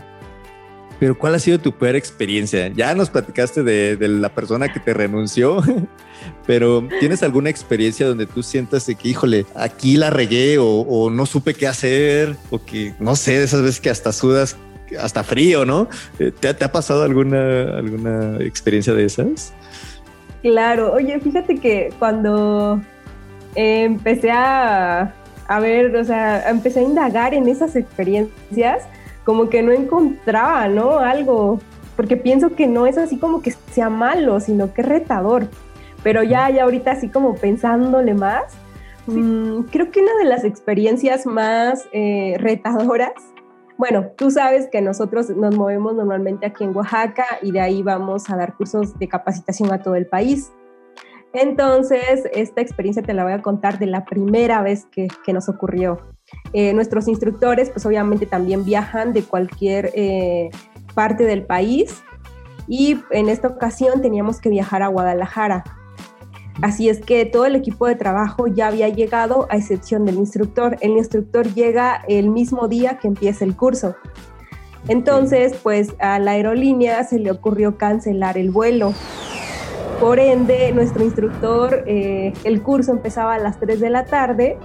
pero 0.98 1.16
¿cuál 1.16 1.34
ha 1.34 1.38
sido 1.38 1.58
tu 1.58 1.72
peor 1.72 1.96
experiencia? 1.96 2.68
Ya 2.68 2.94
nos 2.94 3.10
platicaste 3.10 3.62
de, 3.62 3.96
la 4.08 4.28
persona 4.30 4.72
que 4.72 4.80
te 4.80 4.94
renunció, 4.94 5.62
pero 6.46 6.86
¿tienes 7.00 7.22
alguna 7.22 7.50
experiencia 7.50 8.06
donde 8.06 8.26
tú 8.26 8.42
sientas 8.42 8.86
que, 8.86 9.08
híjole, 9.08 9.46
aquí 9.54 9.96
la 9.96 10.10
regué 10.10 10.56
o, 10.58 11.10
no 11.10 11.26
supe 11.26 11.54
qué 11.54 11.66
hacer 11.66 12.36
o 12.50 12.64
que, 12.64 12.94
no 12.98 13.16
sé, 13.16 13.38
de 13.38 13.44
esas 13.44 13.62
veces 13.62 13.80
que 13.80 13.90
hasta 13.90 14.12
sudas, 14.12 14.56
hasta 15.00 15.22
frío, 15.22 15.64
¿no? 15.64 15.88
Eh, 16.18 16.32
¿Te, 16.32 16.48
ha 16.48 16.72
pasado 16.72 17.02
alguna, 17.02 17.76
alguna 17.76 18.38
experiencia 18.40 18.92
de 18.94 19.04
esas? 19.04 19.52
Claro, 20.42 20.92
oye, 20.92 21.18
fíjate 21.20 21.56
que 21.56 21.92
cuando 21.98 22.80
empecé 23.54 24.30
a, 24.30 25.12
a 25.48 25.60
ver, 25.60 25.94
o 25.96 26.04
sea, 26.04 26.48
empecé 26.48 26.80
a 26.80 26.82
indagar 26.82 27.34
en 27.34 27.48
esas 27.48 27.74
experiencias, 27.74 28.84
como 29.28 29.50
que 29.50 29.62
no 29.62 29.72
encontraba, 29.72 30.68
¿no? 30.68 31.00
Algo, 31.00 31.60
porque 31.96 32.16
pienso 32.16 32.56
que 32.56 32.66
no 32.66 32.86
es 32.86 32.96
así 32.96 33.18
como 33.18 33.42
que 33.42 33.50
sea 33.50 33.90
malo, 33.90 34.40
sino 34.40 34.72
que 34.72 34.80
es 34.80 34.88
retador. 34.88 35.48
Pero 36.02 36.22
ya, 36.22 36.48
ya 36.48 36.62
ahorita 36.62 36.92
así 36.92 37.10
como 37.10 37.34
pensándole 37.34 38.14
más, 38.14 38.54
mm, 39.06 39.64
creo 39.64 39.90
que 39.90 40.00
una 40.00 40.14
de 40.16 40.24
las 40.24 40.44
experiencias 40.44 41.26
más 41.26 41.86
eh, 41.92 42.36
retadoras, 42.38 43.12
bueno, 43.76 44.06
tú 44.16 44.30
sabes 44.30 44.66
que 44.72 44.80
nosotros 44.80 45.28
nos 45.28 45.54
movemos 45.54 45.94
normalmente 45.94 46.46
aquí 46.46 46.64
en 46.64 46.74
Oaxaca 46.74 47.26
y 47.42 47.52
de 47.52 47.60
ahí 47.60 47.82
vamos 47.82 48.30
a 48.30 48.36
dar 48.36 48.54
cursos 48.54 48.98
de 48.98 49.08
capacitación 49.08 49.70
a 49.74 49.82
todo 49.82 49.94
el 49.94 50.06
país. 50.06 50.50
Entonces, 51.32 52.28
esta 52.32 52.60
experiencia 52.60 53.02
te 53.02 53.12
la 53.12 53.24
voy 53.24 53.32
a 53.32 53.42
contar 53.42 53.78
de 53.78 53.86
la 53.86 54.04
primera 54.04 54.62
vez 54.62 54.86
que, 54.86 55.08
que 55.24 55.32
nos 55.32 55.48
ocurrió. 55.48 55.98
Eh, 56.52 56.72
nuestros 56.72 57.08
instructores, 57.08 57.70
pues 57.70 57.84
obviamente 57.86 58.26
también 58.26 58.64
viajan 58.64 59.12
de 59.12 59.22
cualquier 59.22 59.90
eh, 59.94 60.50
parte 60.94 61.24
del 61.24 61.44
país 61.44 62.02
y 62.66 62.98
en 63.10 63.28
esta 63.28 63.48
ocasión 63.48 64.02
teníamos 64.02 64.40
que 64.40 64.48
viajar 64.50 64.82
a 64.82 64.88
Guadalajara. 64.88 65.64
Así 66.60 66.88
es 66.88 67.00
que 67.00 67.24
todo 67.24 67.46
el 67.46 67.54
equipo 67.54 67.86
de 67.86 67.94
trabajo 67.94 68.46
ya 68.46 68.66
había 68.66 68.88
llegado 68.88 69.46
a 69.48 69.56
excepción 69.56 70.04
del 70.04 70.16
instructor. 70.16 70.76
El 70.80 70.92
instructor 70.92 71.46
llega 71.54 72.02
el 72.08 72.30
mismo 72.30 72.66
día 72.66 72.98
que 72.98 73.08
empieza 73.08 73.44
el 73.44 73.56
curso. 73.56 73.94
Entonces, 74.88 75.54
pues 75.62 75.94
a 76.00 76.18
la 76.18 76.32
aerolínea 76.32 77.04
se 77.04 77.18
le 77.18 77.30
ocurrió 77.30 77.78
cancelar 77.78 78.38
el 78.38 78.50
vuelo. 78.50 78.92
Por 80.00 80.20
ende, 80.20 80.70
nuestro 80.72 81.02
instructor, 81.02 81.82
eh, 81.86 82.32
el 82.44 82.62
curso 82.62 82.92
empezaba 82.92 83.34
a 83.34 83.38
las 83.38 83.58
3 83.58 83.80
de 83.80 83.90
la 83.90 84.04
tarde 84.04 84.56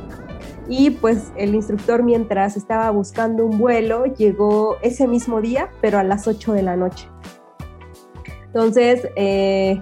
y 0.69 0.91
pues 0.91 1.31
el 1.35 1.55
instructor 1.55 2.03
mientras 2.03 2.55
estaba 2.55 2.91
buscando 2.91 3.43
un 3.43 3.57
vuelo 3.57 4.05
llegó 4.05 4.77
ese 4.83 5.07
mismo 5.07 5.41
día, 5.41 5.71
pero 5.81 5.97
a 5.97 6.03
las 6.03 6.27
8 6.27 6.53
de 6.53 6.61
la 6.61 6.75
noche. 6.75 7.07
Entonces, 8.45 9.07
eh, 9.15 9.81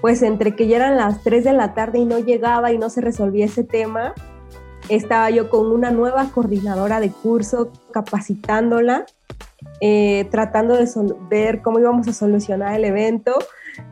pues 0.00 0.22
entre 0.22 0.56
que 0.56 0.66
ya 0.66 0.76
eran 0.76 0.96
las 0.96 1.22
3 1.22 1.44
de 1.44 1.52
la 1.52 1.72
tarde 1.74 2.00
y 2.00 2.04
no 2.04 2.18
llegaba 2.18 2.72
y 2.72 2.78
no 2.78 2.90
se 2.90 3.00
resolvía 3.00 3.44
ese 3.44 3.62
tema, 3.62 4.12
estaba 4.88 5.30
yo 5.30 5.50
con 5.50 5.70
una 5.70 5.92
nueva 5.92 6.30
coordinadora 6.34 6.98
de 6.98 7.10
curso 7.10 7.70
capacitándola, 7.92 9.06
eh, 9.80 10.26
tratando 10.32 10.74
de 10.74 10.88
ver 11.30 11.62
cómo 11.62 11.78
íbamos 11.78 12.08
a 12.08 12.12
solucionar 12.12 12.74
el 12.74 12.84
evento. 12.84 13.38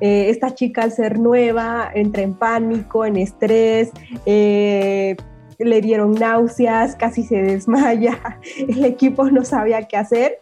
Eh, 0.00 0.30
esta 0.30 0.54
chica 0.54 0.82
al 0.82 0.92
ser 0.92 1.18
nueva 1.18 1.90
entra 1.94 2.22
en 2.22 2.34
pánico, 2.34 3.04
en 3.04 3.16
estrés, 3.16 3.90
le 4.26 5.80
dieron 5.80 6.12
náuseas, 6.12 6.96
casi 6.96 7.22
se 7.22 7.36
desmaya, 7.42 8.18
el 8.68 8.84
equipo 8.84 9.30
no 9.30 9.44
sabía 9.44 9.82
qué 9.82 9.96
hacer 9.96 10.38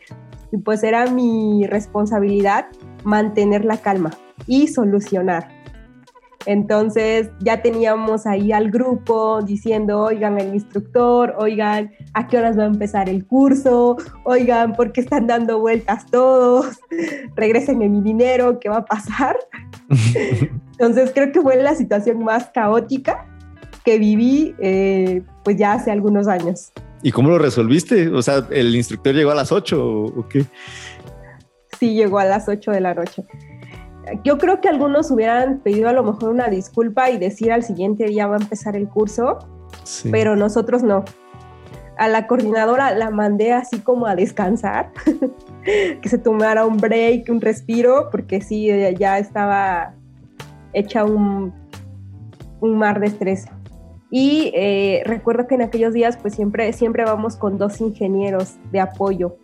y 0.53 0.59
pues 0.59 0.83
era 0.83 1.07
mi 1.07 1.66
responsabilidad 1.66 2.66
mantener 3.05 3.64
la 3.64 3.79
calma 3.79 4.11
y 4.46 4.68
solucionar. 4.68 5.60
Entonces 6.46 7.31
ya 7.40 7.61
teníamos 7.61 8.26
ahí 8.26 8.53
al 8.53 8.70
grupo 8.70 9.42
diciendo, 9.42 10.00
oigan, 10.00 10.40
el 10.40 10.55
instructor, 10.55 11.35
oigan, 11.38 11.92
¿a 12.14 12.26
qué 12.29 12.38
horas 12.38 12.59
va 12.59 12.62
a 12.62 12.66
empezar 12.66 13.09
el 13.09 13.26
curso? 13.26 13.96
Oigan, 14.24 14.72
¿por 14.72 14.92
qué 14.92 15.03
están 15.03 15.26
dando 15.26 15.61
vueltas 15.61 16.07
todos? 16.07 16.79
Regresen 17.37 17.79
mi 17.79 18.00
dinero, 18.00 18.59
¿qué 18.59 18.70
va 18.70 18.79
a 18.79 18.85
pasar? 18.85 19.37
Entonces 20.72 21.12
creo 21.14 21.31
que 21.31 21.42
fue 21.42 21.57
la 21.62 21.74
situación 21.74 22.24
más 22.24 22.48
caótica 22.55 23.26
que 23.85 23.98
viví 23.98 24.55
eh, 24.61 25.22
pues 25.44 25.57
ya 25.57 25.74
hace 25.74 25.90
algunos 25.90 26.26
años. 26.26 26.72
¿Y 27.03 27.12
cómo 27.12 27.31
lo 27.31 27.38
resolviste? 27.38 28.09
O 28.09 28.22
sea, 28.22 28.46
¿el 28.50 28.74
instructor 28.74 29.14
llegó 29.14 29.31
a 29.31 29.35
las 29.35 29.53
8 29.53 29.79
o, 29.83 30.29
qué? 30.29 30.44
Sí, 31.79 31.94
llegó 31.94 32.18
a 32.18 32.24
las 32.24 32.48
8 32.48 32.70
de 32.72 32.81
la 32.81 32.94
noche. 32.94 33.24
Yo 34.24 34.38
creo 34.38 34.60
que 34.60 34.68
algunos 34.68 35.10
hubieran 35.10 35.60
pedido 35.60 35.88
a 35.88 35.92
lo 35.92 36.02
mejor 36.02 36.30
una 36.30 36.48
disculpa 36.48 37.10
y 37.10 37.18
decir 37.18 37.52
al 37.52 37.62
siguiente 37.62 38.04
día 38.06 38.26
va 38.26 38.36
a 38.36 38.40
empezar 38.40 38.76
el 38.76 38.88
curso, 38.88 39.38
pero 40.10 40.36
nosotros 40.36 40.82
no. 40.82 41.04
A 41.96 42.08
la 42.08 42.26
coordinadora 42.26 42.94
la 42.94 43.10
mandé 43.10 43.52
así 43.52 43.78
como 43.80 44.06
a 44.06 44.16
descansar, 44.16 44.90
que 45.64 46.08
se 46.08 46.18
tomara 46.18 46.64
un 46.64 46.78
break, 46.78 47.28
un 47.28 47.40
respiro, 47.40 48.08
porque 48.10 48.40
sí, 48.40 48.68
ya 48.98 49.18
estaba 49.18 49.94
echa 50.72 51.04
un, 51.04 51.52
un 52.60 52.78
mar 52.78 53.00
de 53.00 53.06
estrés. 53.06 53.46
Y 54.10 54.50
eh, 54.54 55.02
recuerdo 55.06 55.46
que 55.46 55.54
en 55.54 55.62
aquellos 55.62 55.94
días 55.94 56.16
pues 56.16 56.34
siempre, 56.34 56.72
siempre 56.72 57.04
vamos 57.04 57.36
con 57.36 57.58
dos 57.58 57.80
ingenieros 57.80 58.56
de 58.72 58.80
apoyo. 58.80 59.36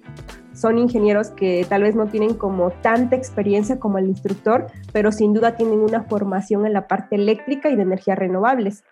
Son 0.57 0.79
ingenieros 0.79 1.29
que 1.31 1.66
tal 1.69 1.83
vez 1.83 1.95
no 1.95 2.07
tienen 2.07 2.33
como 2.33 2.71
tanta 2.71 3.14
experiencia 3.14 3.79
como 3.79 3.99
el 3.99 4.07
instructor, 4.07 4.69
pero 4.90 5.12
sin 5.12 5.35
duda 5.35 5.55
tienen 5.55 5.81
una 5.81 6.05
formación 6.05 6.64
en 6.64 6.73
la 6.73 6.88
parte 6.88 7.16
eléctrica 7.16 7.69
y 7.69 7.77
de 7.77 7.83
energías 7.83 8.19
renovables. 8.19 8.83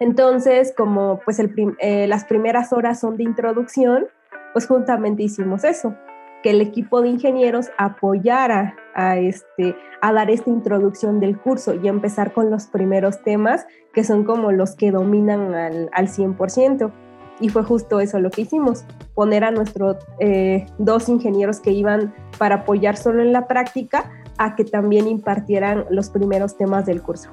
Entonces, 0.00 0.74
como 0.76 1.20
pues 1.24 1.38
eh, 1.40 2.06
las 2.06 2.26
primeras 2.26 2.74
horas 2.74 3.00
son 3.00 3.16
de 3.16 3.22
introducción, 3.22 4.08
pues 4.52 4.66
juntamente 4.66 5.22
hicimos 5.22 5.64
eso, 5.64 5.94
que 6.42 6.50
el 6.50 6.60
equipo 6.60 7.00
de 7.00 7.08
ingenieros 7.08 7.70
apoyara 7.78 8.76
a, 8.94 9.16
este, 9.16 9.74
a 10.02 10.12
dar 10.12 10.30
esta 10.30 10.50
introducción 10.50 11.20
del 11.20 11.38
curso 11.38 11.74
y 11.74 11.88
empezar 11.88 12.34
con 12.34 12.50
los 12.50 12.66
primeros 12.66 13.22
temas 13.22 13.66
que 13.94 14.04
son 14.04 14.24
como 14.24 14.52
los 14.52 14.76
que 14.76 14.90
dominan 14.90 15.54
al, 15.54 15.88
al 15.94 16.08
100%. 16.08 16.92
Y 17.40 17.48
fue 17.48 17.62
justo 17.62 18.00
eso 18.00 18.18
lo 18.18 18.30
que 18.30 18.42
hicimos, 18.42 18.84
poner 19.14 19.44
a 19.44 19.50
nuestros 19.50 19.96
eh, 20.18 20.66
dos 20.78 21.08
ingenieros 21.08 21.60
que 21.60 21.70
iban 21.70 22.14
para 22.38 22.56
apoyar 22.56 22.96
solo 22.96 23.22
en 23.22 23.32
la 23.32 23.46
práctica 23.46 24.10
a 24.38 24.56
que 24.56 24.64
también 24.64 25.08
impartieran 25.08 25.84
los 25.90 26.10
primeros 26.10 26.56
temas 26.56 26.86
del 26.86 27.02
curso, 27.02 27.30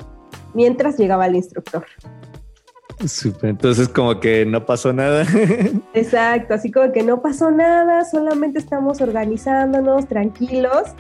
mientras 0.53 0.97
llegaba 0.97 1.25
el 1.25 1.35
instructor. 1.35 1.85
Súper, 3.05 3.51
entonces 3.51 3.87
como 3.89 4.19
que 4.19 4.45
no 4.45 4.65
pasó 4.65 4.91
nada. 4.91 5.23
Exacto, 5.93 6.55
así 6.55 6.71
como 6.71 6.91
que 6.91 7.03
no 7.03 7.21
pasó 7.21 7.51
nada, 7.51 8.03
solamente 8.05 8.57
estamos 8.59 9.01
organizándonos 9.01 10.07
tranquilos 10.07 10.95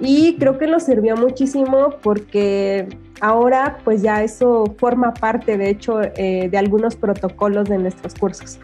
y 0.00 0.36
creo 0.38 0.58
que 0.58 0.66
nos 0.66 0.84
sirvió 0.84 1.16
muchísimo 1.16 1.96
porque 2.02 2.88
ahora 3.20 3.78
pues 3.84 4.02
ya 4.02 4.22
eso 4.22 4.74
forma 4.78 5.12
parte 5.12 5.58
de 5.58 5.70
hecho 5.70 6.00
eh, 6.02 6.48
de 6.50 6.58
algunos 6.58 6.96
protocolos 6.96 7.68
de 7.68 7.78
nuestros 7.78 8.14
cursos. 8.14 8.58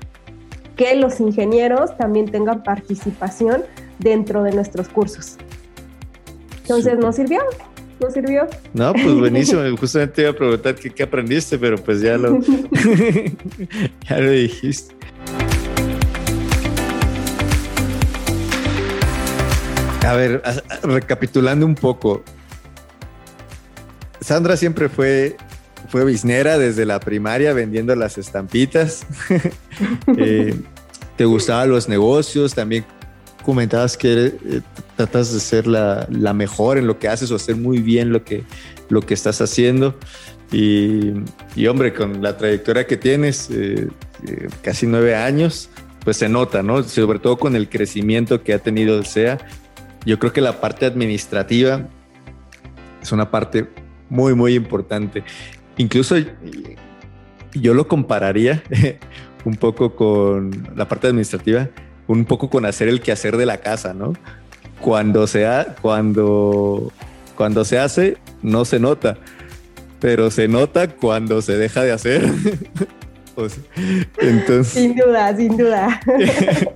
Que 0.77 0.95
los 0.97 1.21
ingenieros 1.21 1.97
también 1.97 2.27
tengan 2.27 2.63
participación 2.63 3.65
dentro 3.99 4.43
de 4.43 4.53
nuestros 4.53 4.89
cursos. 4.89 5.37
Entonces 6.63 6.99
nos 6.99 7.17
sirvió, 7.17 7.41
nos 8.01 8.13
sirvió. 8.13 8.47
No, 8.75 8.93
pues 8.93 9.15
buenísimo. 9.15 9.61
Justamente 9.79 10.23
iba 10.23 10.31
a 10.31 10.35
preguntar 10.35 10.75
qué, 10.75 11.03
aprendiste, 11.03 11.59
pero 11.59 11.77
pues 11.77 12.01
ya 12.01 12.19
lo, 12.19 12.39
ya 14.09 14.19
lo 14.19 14.31
dijiste. 14.31 14.95
A 20.07 20.15
ver, 20.15 20.41
recapitulando 20.85 21.67
un 21.67 21.75
poco, 21.75 22.23
Sandra 24.21 24.57
siempre 24.57 24.89
fue, 24.89 25.37
fue 25.89 26.05
desde 26.05 26.87
la 26.87 27.01
primaria 27.01 27.53
vendiendo 27.53 27.95
las 27.95 28.19
estampitas. 28.19 29.07
Eh, 30.17 30.55
te 31.17 31.27
gustaban 31.27 31.69
los 31.69 31.87
negocios, 31.87 32.55
también 32.55 32.87
comentabas 33.43 33.95
que 33.99 34.27
eh, 34.27 34.61
tratas 34.97 35.35
de 35.35 35.41
ser 35.41 35.67
la, 35.67 36.07
mejor 36.33 36.79
en 36.79 36.87
lo 36.87 36.99
que 36.99 37.09
haces 37.09 37.31
o 37.31 37.37
hacer 37.37 37.57
muy 37.57 37.81
bien 37.81 38.11
lo 38.11 38.25
que, 38.25 38.45
lo 38.89 39.03
que 39.03 39.13
estás 39.13 39.43
haciendo. 39.43 39.99
Y, 40.51 41.13
hombre, 41.69 41.93
con 41.93 42.23
la 42.23 42.39
trayectoria 42.39 42.87
que 42.87 42.97
tienes, 42.97 43.51
eh, 43.51 43.89
casi 44.63 44.87
nueve 44.87 45.15
años, 45.15 45.69
pues 46.03 46.17
se 46.17 46.31
nota, 46.31 46.63
¿no? 46.63 46.83
Sobre 46.83 47.19
todo 47.19 47.37
con 47.37 47.55
el 47.55 47.69
crecimiento 47.69 48.43
que 48.43 48.55
ha 48.55 48.59
tenido 48.61 48.97
el 48.97 49.05
SEA 49.05 49.39
yo 50.07 50.19
creo 50.19 50.33
que 50.33 50.41
la 50.41 50.61
parte 50.61 50.87
administrativa 50.87 51.89
es 53.03 53.13
una 53.13 53.31
parte 53.31 53.69
muy, 54.09 54.35
muy 54.35 54.55
importante. 54.55 55.25
Incluso 55.77 56.17
yo 57.53 57.75
lo 57.75 57.89
compararía 57.89 58.63
un 59.45 59.57
poco 59.57 59.95
con 59.95 60.69
la 60.77 60.89
parte 60.89 61.09
administrativa, 61.09 61.69
un 62.07 62.25
poco 62.25 62.49
con 62.49 62.65
hacer 62.65 62.89
el 62.89 63.01
quehacer 63.01 63.37
de 63.37 63.47
la 63.47 63.59
casa, 63.59 63.93
¿no? 63.93 64.13
Cuando 64.81 65.27
se, 65.27 65.47
cuando, 65.83 66.93
cuando 67.35 67.65
se 67.65 67.79
hace, 67.79 68.17
no 68.43 68.65
se 68.65 68.79
nota, 68.79 69.19
pero 70.01 70.31
se 70.31 70.47
nota 70.47 70.89
cuando 70.89 71.43
se 71.43 71.57
deja 71.57 71.83
de 71.83 71.93
hacer. 71.93 72.25
entonces, 74.19 74.73
sin 74.73 74.95
duda, 74.95 75.37
sin 75.37 75.57
duda. 75.57 76.01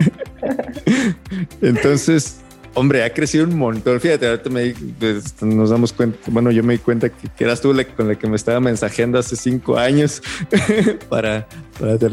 entonces, 1.62 2.40
Hombre, 2.74 3.02
ha 3.02 3.12
crecido 3.12 3.44
un 3.44 3.58
montón. 3.58 4.00
Fíjate, 4.00 4.28
ahorita 4.28 4.48
me, 4.48 4.74
pues, 4.98 5.42
nos 5.42 5.70
damos 5.70 5.92
cuenta, 5.92 6.18
bueno, 6.28 6.52
yo 6.52 6.62
me 6.62 6.74
di 6.74 6.78
cuenta 6.78 7.08
que, 7.08 7.44
eras 7.44 7.60
tú 7.60 7.74
la, 7.74 7.84
con 7.84 8.06
la 8.06 8.14
que 8.14 8.28
me 8.28 8.36
estaba 8.36 8.60
mensajeando 8.60 9.18
hace 9.18 9.34
cinco 9.34 9.76
años 9.76 10.22
para, 11.08 11.48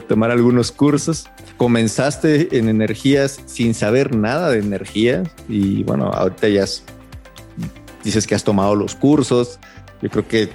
tomar 0.08 0.32
algunos 0.32 0.72
cursos. 0.72 1.28
Comenzaste 1.58 2.58
en 2.58 2.70
energías 2.70 3.40
sin 3.46 3.76
saber 3.76 4.16
nada 4.16 4.50
de 4.50 4.60
energías 4.60 5.30
y 5.48 5.84
bueno, 5.84 6.08
ahorita 6.08 6.48
ya 6.48 6.66
dices 8.04 8.26
que 8.26 8.34
has 8.34 8.44
tomado 8.44 8.76
los 8.76 8.96
cursos. 8.96 9.60
Yo 10.02 10.10
creo 10.10 10.28
que 10.28 10.50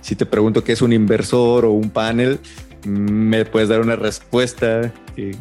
si 0.00 0.16
te 0.16 0.24
pregunto 0.24 0.64
qué 0.64 0.72
es 0.72 0.80
un 0.80 0.94
inversor 0.94 1.66
o 1.66 1.72
un 1.72 1.90
panel, 1.90 2.40
me 2.86 3.44
puedes 3.44 3.68
dar 3.68 3.80
una 3.80 3.96
respuesta 3.96 4.92
que, 5.14 5.36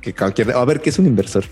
que 0.00 0.12
cualquier... 0.12 0.50
A 0.52 0.64
ver, 0.64 0.80
¿qué 0.80 0.90
es 0.90 0.98
un 0.98 1.06
inversor? 1.06 1.44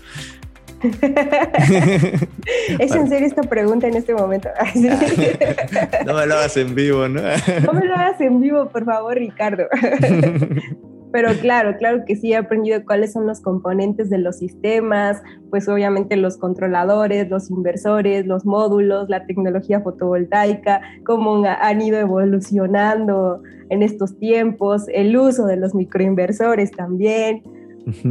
¿Es 2.79 2.95
en 2.95 3.09
serio 3.09 3.27
esta 3.27 3.43
pregunta 3.43 3.87
en 3.87 3.95
este 3.95 4.13
momento? 4.13 4.49
no 6.05 6.13
me 6.13 6.25
lo 6.25 6.35
hagas 6.35 6.57
en 6.57 6.75
vivo, 6.75 7.07
¿no? 7.07 7.21
no 7.21 7.73
me 7.73 7.85
lo 7.85 7.95
hagas 7.95 8.21
en 8.21 8.41
vivo, 8.41 8.69
por 8.69 8.85
favor, 8.85 9.15
Ricardo. 9.15 9.65
Pero 11.11 11.29
claro, 11.39 11.75
claro 11.77 12.03
que 12.05 12.15
sí 12.15 12.33
he 12.33 12.35
aprendido 12.35 12.83
cuáles 12.85 13.13
son 13.13 13.25
los 13.25 13.41
componentes 13.41 14.09
de 14.09 14.17
los 14.17 14.37
sistemas, 14.37 15.21
pues 15.49 15.67
obviamente 15.69 16.17
los 16.17 16.37
controladores, 16.37 17.29
los 17.29 17.49
inversores, 17.49 18.25
los 18.27 18.45
módulos, 18.45 19.09
la 19.09 19.25
tecnología 19.25 19.79
fotovoltaica, 19.79 20.81
cómo 21.05 21.43
han 21.45 21.81
ido 21.81 21.97
evolucionando 21.97 23.41
en 23.69 23.83
estos 23.83 24.17
tiempos, 24.19 24.85
el 24.93 25.17
uso 25.17 25.45
de 25.45 25.57
los 25.57 25.73
microinversores 25.73 26.71
también. 26.71 27.41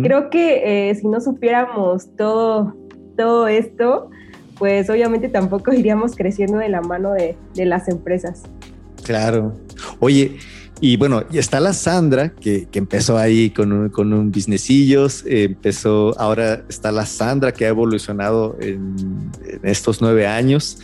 Creo 0.03 0.31
que 0.31 0.91
eh, 0.91 0.95
si 0.95 1.07
no 1.07 1.21
supiéramos 1.21 2.09
todo, 2.17 2.75
todo 3.17 3.47
esto, 3.47 4.11
pues 4.59 4.89
obviamente 4.89 5.29
tampoco 5.29 5.73
iríamos 5.75 6.17
creciendo 6.17 6.59
de 6.59 6.69
la 6.69 6.81
mano 6.81 7.13
de, 7.13 7.37
las 7.55 7.89
empresas. 7.89 8.43
Claro. 9.03 9.55
Oye, 10.01 10.39
y 10.81 10.97
bueno, 10.97 11.25
y 11.31 11.39
está 11.39 11.61
la 11.61 11.73
Sandra, 11.73 12.31
que, 12.31 12.69
empezó 12.73 13.19
ahí 13.19 13.51
con 13.51 13.73
un, 13.73 13.89
con 13.89 14.13
un 14.13 14.31
businessillos, 14.31 15.25
empezó, 15.27 16.19
ahora 16.19 16.65
está 16.69 16.91
la 16.93 17.07
Sandra 17.07 17.53
que 17.53 17.67
ha 17.67 17.69
evolucionado 17.69 18.57
en, 18.61 18.95
en, 19.47 19.61
estos 19.63 20.01
nueve 20.01 20.27
años. 20.27 20.79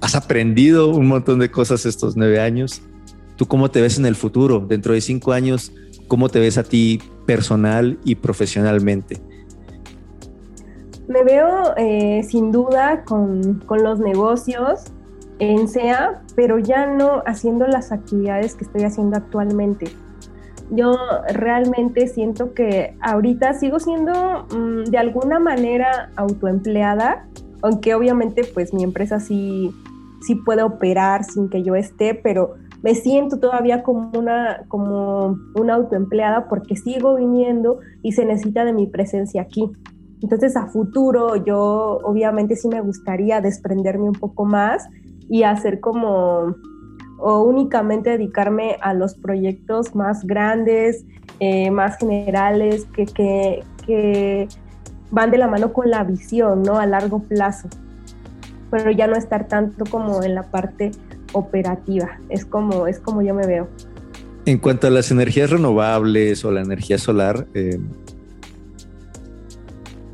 Has 0.00 0.14
aprendido 0.14 0.88
un 0.88 1.06
montón 1.06 1.38
de 1.38 1.50
cosas 1.50 1.86
estos 1.86 2.16
nueve 2.16 2.40
años. 2.40 2.82
¿Tú 3.36 3.46
cómo 3.46 3.70
te 3.70 3.80
ves 3.80 3.98
en 3.98 4.06
el 4.06 4.14
futuro? 4.14 4.60
Dentro 4.60 4.94
de 4.94 5.00
cinco 5.00 5.32
años, 5.32 5.72
¿cómo 6.08 6.28
te 6.28 6.38
ves 6.38 6.58
a 6.58 6.62
ti 6.62 7.00
personal 7.26 7.98
y 8.04 8.16
profesionalmente? 8.16 9.20
Me 11.06 11.22
veo 11.22 11.74
eh, 11.76 12.22
sin 12.22 12.50
duda 12.50 13.04
con, 13.04 13.62
los 13.68 14.00
negocios 14.00 14.84
en 15.38 15.68
SEA, 15.68 16.22
pero 16.34 16.58
ya 16.58 16.86
no 16.86 17.22
haciendo 17.26 17.66
las 17.66 17.92
actividades 17.92 18.54
que 18.54 18.64
estoy 18.64 18.84
haciendo 18.84 19.16
actualmente. 19.18 19.86
Yo 20.70 20.96
realmente 21.28 22.08
siento 22.08 22.54
que 22.54 22.96
ahorita 23.02 23.52
sigo 23.52 23.78
siendo 23.78 24.46
mm, 24.50 24.84
de 24.84 24.96
alguna 24.96 25.38
manera 25.38 26.10
autoempleada, 26.16 27.26
aunque 27.60 27.94
obviamente 27.94 28.44
pues 28.44 28.72
mi 28.72 28.82
empresa 28.82 29.20
sí, 29.20 29.74
sí 30.22 30.36
puede 30.36 30.62
operar 30.62 31.24
sin 31.24 31.50
que 31.50 31.62
yo 31.62 31.74
esté, 31.74 32.14
pero 32.14 32.54
me 32.84 32.94
siento 32.94 33.38
todavía 33.38 33.82
como 33.82 34.10
una, 34.14 34.64
como 34.68 35.38
una 35.54 35.74
autoempleada 35.74 36.48
porque 36.48 36.76
sigo 36.76 37.16
viniendo 37.16 37.78
y 38.02 38.12
se 38.12 38.26
necesita 38.26 38.66
de 38.66 38.74
mi 38.74 38.86
presencia 38.86 39.40
aquí. 39.40 39.72
Entonces 40.20 40.54
a 40.54 40.66
futuro 40.66 41.34
yo 41.36 41.98
obviamente 42.04 42.56
sí 42.56 42.68
me 42.68 42.82
gustaría 42.82 43.40
desprenderme 43.40 44.04
un 44.04 44.12
poco 44.12 44.44
más 44.44 44.86
y 45.30 45.44
hacer 45.44 45.80
como 45.80 46.56
o 47.18 47.42
únicamente 47.44 48.10
dedicarme 48.10 48.76
a 48.82 48.92
los 48.92 49.14
proyectos 49.14 49.94
más 49.94 50.26
grandes, 50.26 51.06
eh, 51.40 51.70
más 51.70 51.96
generales, 51.96 52.84
que, 52.94 53.06
que, 53.06 53.64
que, 53.86 54.46
van 55.10 55.30
de 55.30 55.38
la 55.38 55.48
mano 55.48 55.72
con 55.72 55.88
la 55.88 56.04
visión, 56.04 56.62
¿no? 56.62 56.76
A 56.76 56.84
largo 56.84 57.20
plazo. 57.20 57.68
Pero 58.70 58.90
ya 58.90 59.06
no 59.06 59.16
estar 59.16 59.48
tanto 59.48 59.86
como 59.86 60.22
en 60.22 60.34
la 60.34 60.42
parte 60.42 60.90
operativa. 61.34 62.18
Es 62.30 62.46
como, 62.46 62.86
es 62.86 62.98
como 62.98 63.22
yo 63.22 63.34
me 63.34 63.46
veo. 63.46 63.68
En 64.46 64.58
cuanto 64.58 64.86
a 64.86 64.90
las 64.90 65.10
energías 65.10 65.50
renovables 65.50 66.44
o 66.44 66.50
la 66.50 66.62
energía 66.62 66.98
solar, 66.98 67.46
eh, 67.54 67.78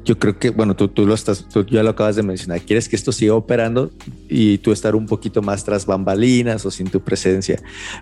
yo 0.05 0.19
creo 0.19 0.39
que, 0.39 0.51
bueno, 0.51 0.75
tú, 0.75 0.89
tú 0.89 1.07
lo 1.07 1.15
estás, 1.15 1.47
tú 1.49 1.65
ya 1.67 1.83
lo 1.83 1.91
acabas 1.91 2.17
de 2.17 2.23
mencionar, 2.23 2.61
quieres 2.63 2.89
que 2.89 2.97
esto 2.97 3.13
siga 3.13 3.35
operando 3.35 3.91
y 4.29 4.59
tú 4.59 4.73
estar 4.73 4.97
un 4.97 5.07
poquito 5.07 5.43
más 5.43 5.65
tras 5.65 5.87
bambalinas 5.87 6.67
o 6.67 6.71
sin 6.71 6.89
tu 6.89 7.01
presencia, 7.01 7.61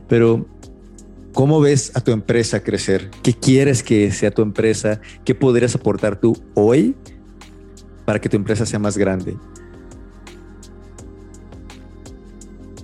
pero 0.09 0.47
¿cómo 1.33 1.61
ves 1.61 1.93
a 1.95 2.01
tu 2.01 2.13
empresa 2.13 2.63
crecer? 2.63 3.11
¿Qué 3.23 3.35
quieres 3.35 3.83
que 3.83 4.11
sea 4.11 4.31
tu 4.31 4.43
empresa? 4.43 5.01
¿Qué 5.25 5.35
podrías 5.35 5.75
aportar 5.75 6.19
tú 6.21 6.37
hoy 6.55 6.95
para 8.05 8.21
que 8.21 8.29
tu 8.29 8.37
empresa 8.37 8.65
sea 8.65 8.79
más 8.79 8.97
grande? 8.97 9.37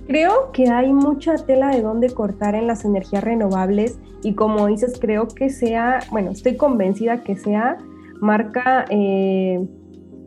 Creo 0.07 0.51
que 0.51 0.69
hay 0.69 0.93
mucha 0.93 1.35
tela 1.35 1.69
de 1.69 1.81
dónde 1.81 2.11
cortar 2.11 2.53
en 2.53 2.67
las 2.67 2.85
energías 2.85 3.23
renovables 3.23 3.97
y 4.21 4.35
como 4.35 4.67
dices, 4.67 4.99
creo 4.99 5.27
que 5.27 5.49
sea, 5.49 5.99
bueno, 6.11 6.31
estoy 6.31 6.57
convencida 6.57 7.23
que 7.23 7.35
sea 7.37 7.77
marca 8.21 8.85
eh, 8.89 9.67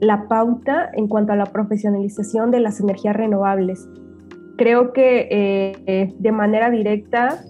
la 0.01 0.29
pauta 0.29 0.91
en 0.95 1.07
cuanto 1.07 1.33
a 1.33 1.37
la 1.37 1.47
profesionalización 1.47 2.51
de 2.51 2.61
las 2.61 2.81
energías 2.81 3.17
renovables. 3.17 3.89
Creo 4.57 4.93
que 4.93 5.29
eh, 5.31 6.15
de 6.19 6.33
manera 6.33 6.71
directa 6.71 7.41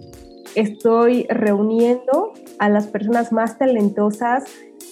estoy 0.55 1.27
reuniendo 1.31 2.33
a 2.59 2.69
las 2.69 2.87
personas 2.89 3.33
más 3.33 3.59
talentosas 3.59 4.45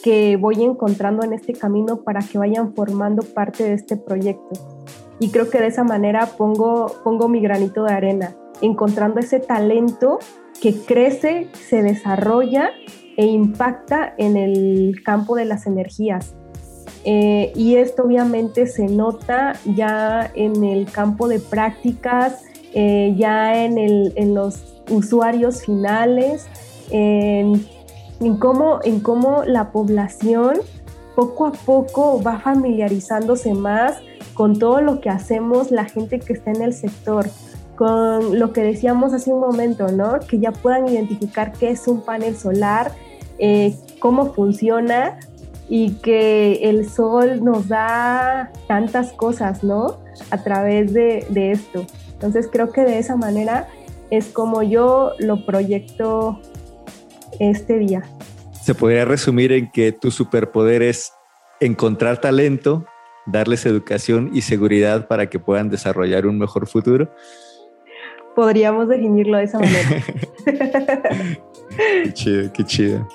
que 0.02 0.36
voy 0.36 0.62
encontrando 0.62 1.24
en 1.24 1.32
este 1.32 1.52
camino 1.52 2.02
para 2.02 2.20
que 2.20 2.38
vayan 2.38 2.74
formando 2.74 3.22
parte 3.22 3.64
de 3.64 3.74
este 3.74 3.96
proyecto. 3.96 4.76
Y 5.18 5.30
creo 5.30 5.48
que 5.48 5.58
de 5.58 5.68
esa 5.68 5.84
manera 5.84 6.26
pongo, 6.36 6.86
pongo 7.02 7.28
mi 7.28 7.40
granito 7.40 7.84
de 7.84 7.92
arena, 7.92 8.36
encontrando 8.60 9.20
ese 9.20 9.40
talento 9.40 10.18
que 10.60 10.74
crece, 10.74 11.48
se 11.52 11.82
desarrolla 11.82 12.70
e 13.16 13.26
impacta 13.26 14.14
en 14.18 14.36
el 14.36 15.02
campo 15.04 15.36
de 15.36 15.46
las 15.46 15.66
energías. 15.66 16.34
Eh, 17.04 17.52
y 17.54 17.76
esto 17.76 18.02
obviamente 18.02 18.66
se 18.66 18.86
nota 18.86 19.54
ya 19.64 20.30
en 20.34 20.64
el 20.64 20.90
campo 20.90 21.28
de 21.28 21.38
prácticas, 21.38 22.42
eh, 22.74 23.14
ya 23.16 23.64
en, 23.64 23.78
el, 23.78 24.12
en, 24.16 24.34
los 24.34 24.82
usuarios 24.90 25.64
finales, 25.64 26.46
en, 26.90 27.64
en, 28.20 28.36
cómo, 28.38 28.80
en 28.82 29.00
cómo 29.00 29.44
la 29.44 29.70
población 29.70 30.58
poco 31.14 31.46
a 31.46 31.52
poco 31.52 32.20
va 32.22 32.40
familiarizándose 32.40 33.54
más 33.54 33.98
con 34.36 34.58
todo 34.58 34.80
lo 34.80 35.00
que 35.00 35.10
hacemos 35.10 35.70
la 35.70 35.86
gente 35.86 36.20
que 36.20 36.34
está 36.34 36.52
en 36.52 36.62
el 36.62 36.74
sector 36.74 37.26
con 37.74 38.38
lo 38.38 38.52
que 38.52 38.62
decíamos 38.62 39.12
hace 39.12 39.32
un 39.32 39.40
momento, 39.40 39.88
¿no? 39.88 40.18
Que 40.20 40.38
ya 40.40 40.50
puedan 40.50 40.88
identificar 40.88 41.52
qué 41.52 41.70
es 41.70 41.86
un 41.86 42.02
panel 42.02 42.36
solar, 42.36 42.92
eh, 43.38 43.76
cómo 44.00 44.32
funciona 44.32 45.18
y 45.68 45.94
que 45.96 46.70
el 46.70 46.88
sol 46.88 47.44
nos 47.44 47.68
da 47.68 48.50
tantas 48.66 49.12
cosas, 49.12 49.62
¿no? 49.62 49.98
A 50.30 50.42
través 50.42 50.92
de, 50.94 51.26
de 51.28 51.52
esto. 51.52 51.86
Entonces 52.12 52.48
creo 52.50 52.72
que 52.72 52.82
de 52.82 52.98
esa 52.98 53.16
manera 53.16 53.68
es 54.10 54.28
como 54.28 54.62
yo 54.62 55.12
lo 55.18 55.44
proyecto 55.44 56.40
este 57.38 57.78
día. 57.78 58.04
Se 58.62 58.74
podría 58.74 59.04
resumir 59.04 59.52
en 59.52 59.70
que 59.70 59.92
tu 59.92 60.10
superpoder 60.10 60.82
es 60.82 61.12
encontrar 61.60 62.20
talento, 62.20 62.86
darles 63.26 63.66
educación 63.66 64.30
y 64.32 64.42
seguridad 64.42 65.08
para 65.08 65.28
que 65.28 65.38
puedan 65.38 65.68
desarrollar 65.68 66.26
un 66.26 66.38
mejor 66.38 66.66
futuro. 66.66 67.10
Podríamos 68.34 68.88
definirlo 68.88 69.38
de 69.38 69.44
esa 69.44 69.58
manera. 69.58 70.02
qué 72.04 72.12
chido, 72.12 72.52
qué 72.52 72.64
chido. 72.64 73.08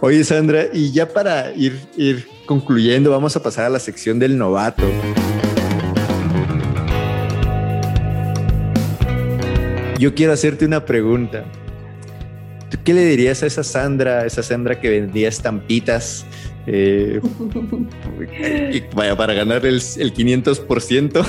Oye, 0.00 0.22
Sandra, 0.24 0.66
y 0.72 0.92
ya 0.92 1.08
para 1.08 1.52
ir, 1.54 1.80
ir 1.96 2.26
concluyendo, 2.46 3.10
vamos 3.10 3.36
a 3.36 3.42
pasar 3.42 3.64
a 3.64 3.68
la 3.70 3.78
sección 3.78 4.18
del 4.18 4.36
novato. 4.36 4.84
Yo 9.98 10.14
quiero 10.14 10.32
hacerte 10.32 10.66
una 10.66 10.84
pregunta. 10.84 11.44
¿Tú 12.70 12.78
qué 12.84 12.92
le 12.92 13.06
dirías 13.06 13.42
a 13.42 13.46
esa 13.46 13.62
Sandra, 13.62 14.26
esa 14.26 14.42
Sandra 14.42 14.80
que 14.80 14.90
vendía 14.90 15.28
estampitas? 15.28 16.26
Eh, 16.66 17.20
vaya, 18.94 19.16
para 19.16 19.34
ganar 19.34 19.66
el, 19.66 19.74
el 19.74 20.14
500%. 20.14 21.26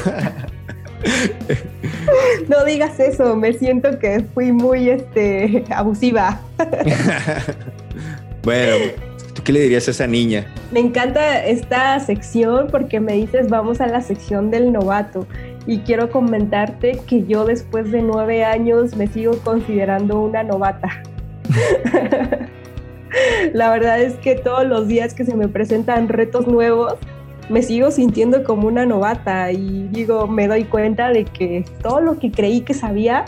no 2.49 2.65
digas 2.65 2.99
eso, 2.99 3.35
me 3.35 3.53
siento 3.53 3.99
que 3.99 4.25
fui 4.33 4.51
muy 4.51 4.89
este, 4.89 5.63
abusiva. 5.69 6.41
Bueno, 8.43 8.75
¿tú 9.33 9.41
qué 9.43 9.51
le 9.51 9.61
dirías 9.61 9.87
a 9.87 9.91
esa 9.91 10.05
niña? 10.05 10.45
Me 10.71 10.79
encanta 10.79 11.43
esta 11.43 11.99
sección 11.99 12.67
porque 12.69 12.99
me 12.99 13.13
dices 13.13 13.49
vamos 13.49 13.81
a 13.81 13.87
la 13.87 14.01
sección 14.01 14.51
del 14.51 14.71
novato 14.71 15.25
y 15.65 15.79
quiero 15.79 16.11
comentarte 16.11 17.01
que 17.07 17.25
yo 17.25 17.43
después 17.43 17.91
de 17.91 18.03
nueve 18.03 18.43
años 18.43 18.95
me 18.95 19.07
sigo 19.07 19.39
considerando 19.39 20.19
una 20.19 20.43
novata. 20.43 21.01
La 23.53 23.69
verdad 23.69 24.01
es 24.01 24.15
que 24.15 24.35
todos 24.35 24.65
los 24.65 24.87
días 24.87 25.13
que 25.13 25.25
se 25.25 25.35
me 25.35 25.47
presentan 25.47 26.07
retos 26.07 26.47
nuevos, 26.47 26.95
me 27.49 27.61
sigo 27.61 27.91
sintiendo 27.91 28.43
como 28.43 28.67
una 28.67 28.85
novata 28.85 29.51
y 29.51 29.87
digo, 29.91 30.27
me 30.27 30.47
doy 30.47 30.63
cuenta 30.63 31.09
de 31.09 31.25
que 31.25 31.63
todo 31.81 32.01
lo 32.01 32.17
que 32.17 32.31
creí 32.31 32.61
que 32.61 32.73
sabía, 32.73 33.25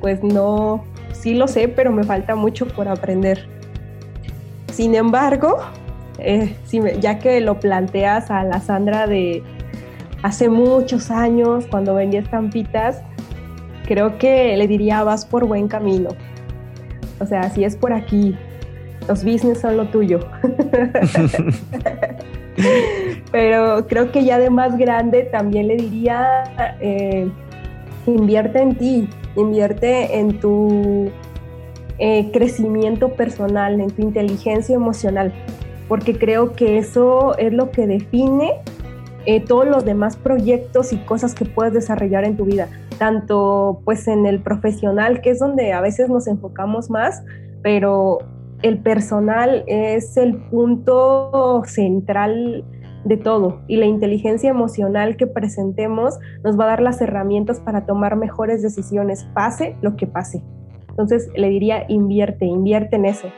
pues 0.00 0.22
no, 0.22 0.84
sí 1.12 1.34
lo 1.34 1.48
sé, 1.48 1.68
pero 1.68 1.90
me 1.90 2.04
falta 2.04 2.34
mucho 2.34 2.66
por 2.66 2.88
aprender. 2.88 3.48
Sin 4.72 4.94
embargo, 4.94 5.56
eh, 6.18 6.54
ya 7.00 7.18
que 7.18 7.40
lo 7.40 7.58
planteas 7.58 8.30
a 8.30 8.44
la 8.44 8.60
Sandra 8.60 9.06
de 9.06 9.42
hace 10.22 10.48
muchos 10.48 11.10
años, 11.10 11.66
cuando 11.70 11.94
vendía 11.94 12.20
estampitas, 12.20 13.02
creo 13.86 14.18
que 14.18 14.56
le 14.56 14.66
diría, 14.66 15.02
vas 15.02 15.24
por 15.24 15.46
buen 15.46 15.68
camino. 15.68 16.10
O 17.20 17.26
sea, 17.26 17.48
si 17.50 17.64
es 17.64 17.76
por 17.76 17.94
aquí, 17.94 18.36
los 19.08 19.24
business 19.24 19.60
son 19.60 19.76
lo 19.76 19.86
tuyo. 19.86 20.20
Pero 23.32 23.86
creo 23.86 24.10
que 24.12 24.24
ya 24.24 24.38
de 24.38 24.50
más 24.50 24.76
grande 24.78 25.24
también 25.24 25.68
le 25.68 25.76
diría, 25.76 26.76
eh, 26.80 27.30
invierte 28.06 28.60
en 28.60 28.74
ti, 28.76 29.08
invierte 29.36 30.18
en 30.18 30.40
tu 30.40 31.10
eh, 31.98 32.30
crecimiento 32.32 33.10
personal, 33.10 33.80
en 33.80 33.90
tu 33.90 34.02
inteligencia 34.02 34.74
emocional, 34.74 35.32
porque 35.88 36.18
creo 36.18 36.52
que 36.54 36.78
eso 36.78 37.36
es 37.38 37.52
lo 37.52 37.70
que 37.70 37.86
define 37.86 38.54
eh, 39.26 39.40
todos 39.40 39.66
los 39.66 39.84
demás 39.84 40.16
proyectos 40.16 40.92
y 40.92 40.98
cosas 40.98 41.34
que 41.34 41.44
puedes 41.44 41.72
desarrollar 41.72 42.24
en 42.24 42.36
tu 42.36 42.44
vida, 42.44 42.68
tanto 42.98 43.80
pues 43.84 44.08
en 44.08 44.24
el 44.24 44.40
profesional, 44.40 45.20
que 45.20 45.30
es 45.30 45.40
donde 45.40 45.72
a 45.72 45.80
veces 45.80 46.08
nos 46.08 46.26
enfocamos 46.26 46.90
más, 46.90 47.22
pero 47.62 48.18
el 48.62 48.78
personal 48.78 49.64
es 49.66 50.16
el 50.16 50.36
punto 50.36 51.62
central 51.66 52.64
de 53.04 53.16
todo 53.16 53.60
y 53.68 53.76
la 53.76 53.86
inteligencia 53.86 54.50
emocional 54.50 55.16
que 55.16 55.26
presentemos 55.26 56.14
nos 56.42 56.58
va 56.58 56.64
a 56.64 56.68
dar 56.68 56.82
las 56.82 57.00
herramientas 57.00 57.60
para 57.60 57.86
tomar 57.86 58.16
mejores 58.16 58.62
decisiones, 58.62 59.26
pase 59.34 59.76
lo 59.80 59.96
que 59.96 60.06
pase. 60.06 60.42
Entonces 60.88 61.28
le 61.36 61.48
diría, 61.48 61.84
invierte, 61.88 62.46
invierte 62.46 62.96
en 62.96 63.04
eso. 63.04 63.28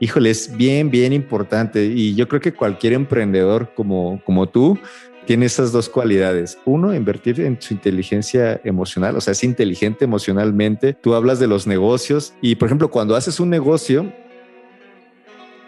Híjole, 0.00 0.30
es 0.30 0.54
bien, 0.56 0.90
bien 0.90 1.12
importante 1.12 1.84
y 1.84 2.14
yo 2.14 2.26
creo 2.26 2.40
que 2.40 2.52
cualquier 2.52 2.94
emprendedor 2.94 3.72
como, 3.74 4.20
como 4.24 4.48
tú 4.48 4.76
tiene 5.26 5.46
esas 5.46 5.72
dos 5.72 5.88
cualidades. 5.88 6.58
Uno, 6.64 6.94
invertir 6.94 7.40
en 7.40 7.60
su 7.60 7.74
inteligencia 7.74 8.60
emocional, 8.64 9.16
o 9.16 9.20
sea, 9.20 9.32
es 9.32 9.44
inteligente 9.44 10.04
emocionalmente. 10.04 10.94
Tú 10.94 11.14
hablas 11.14 11.38
de 11.38 11.46
los 11.46 11.66
negocios 11.66 12.34
y, 12.40 12.56
por 12.56 12.68
ejemplo, 12.68 12.90
cuando 12.90 13.16
haces 13.16 13.40
un 13.40 13.50
negocio, 13.50 14.12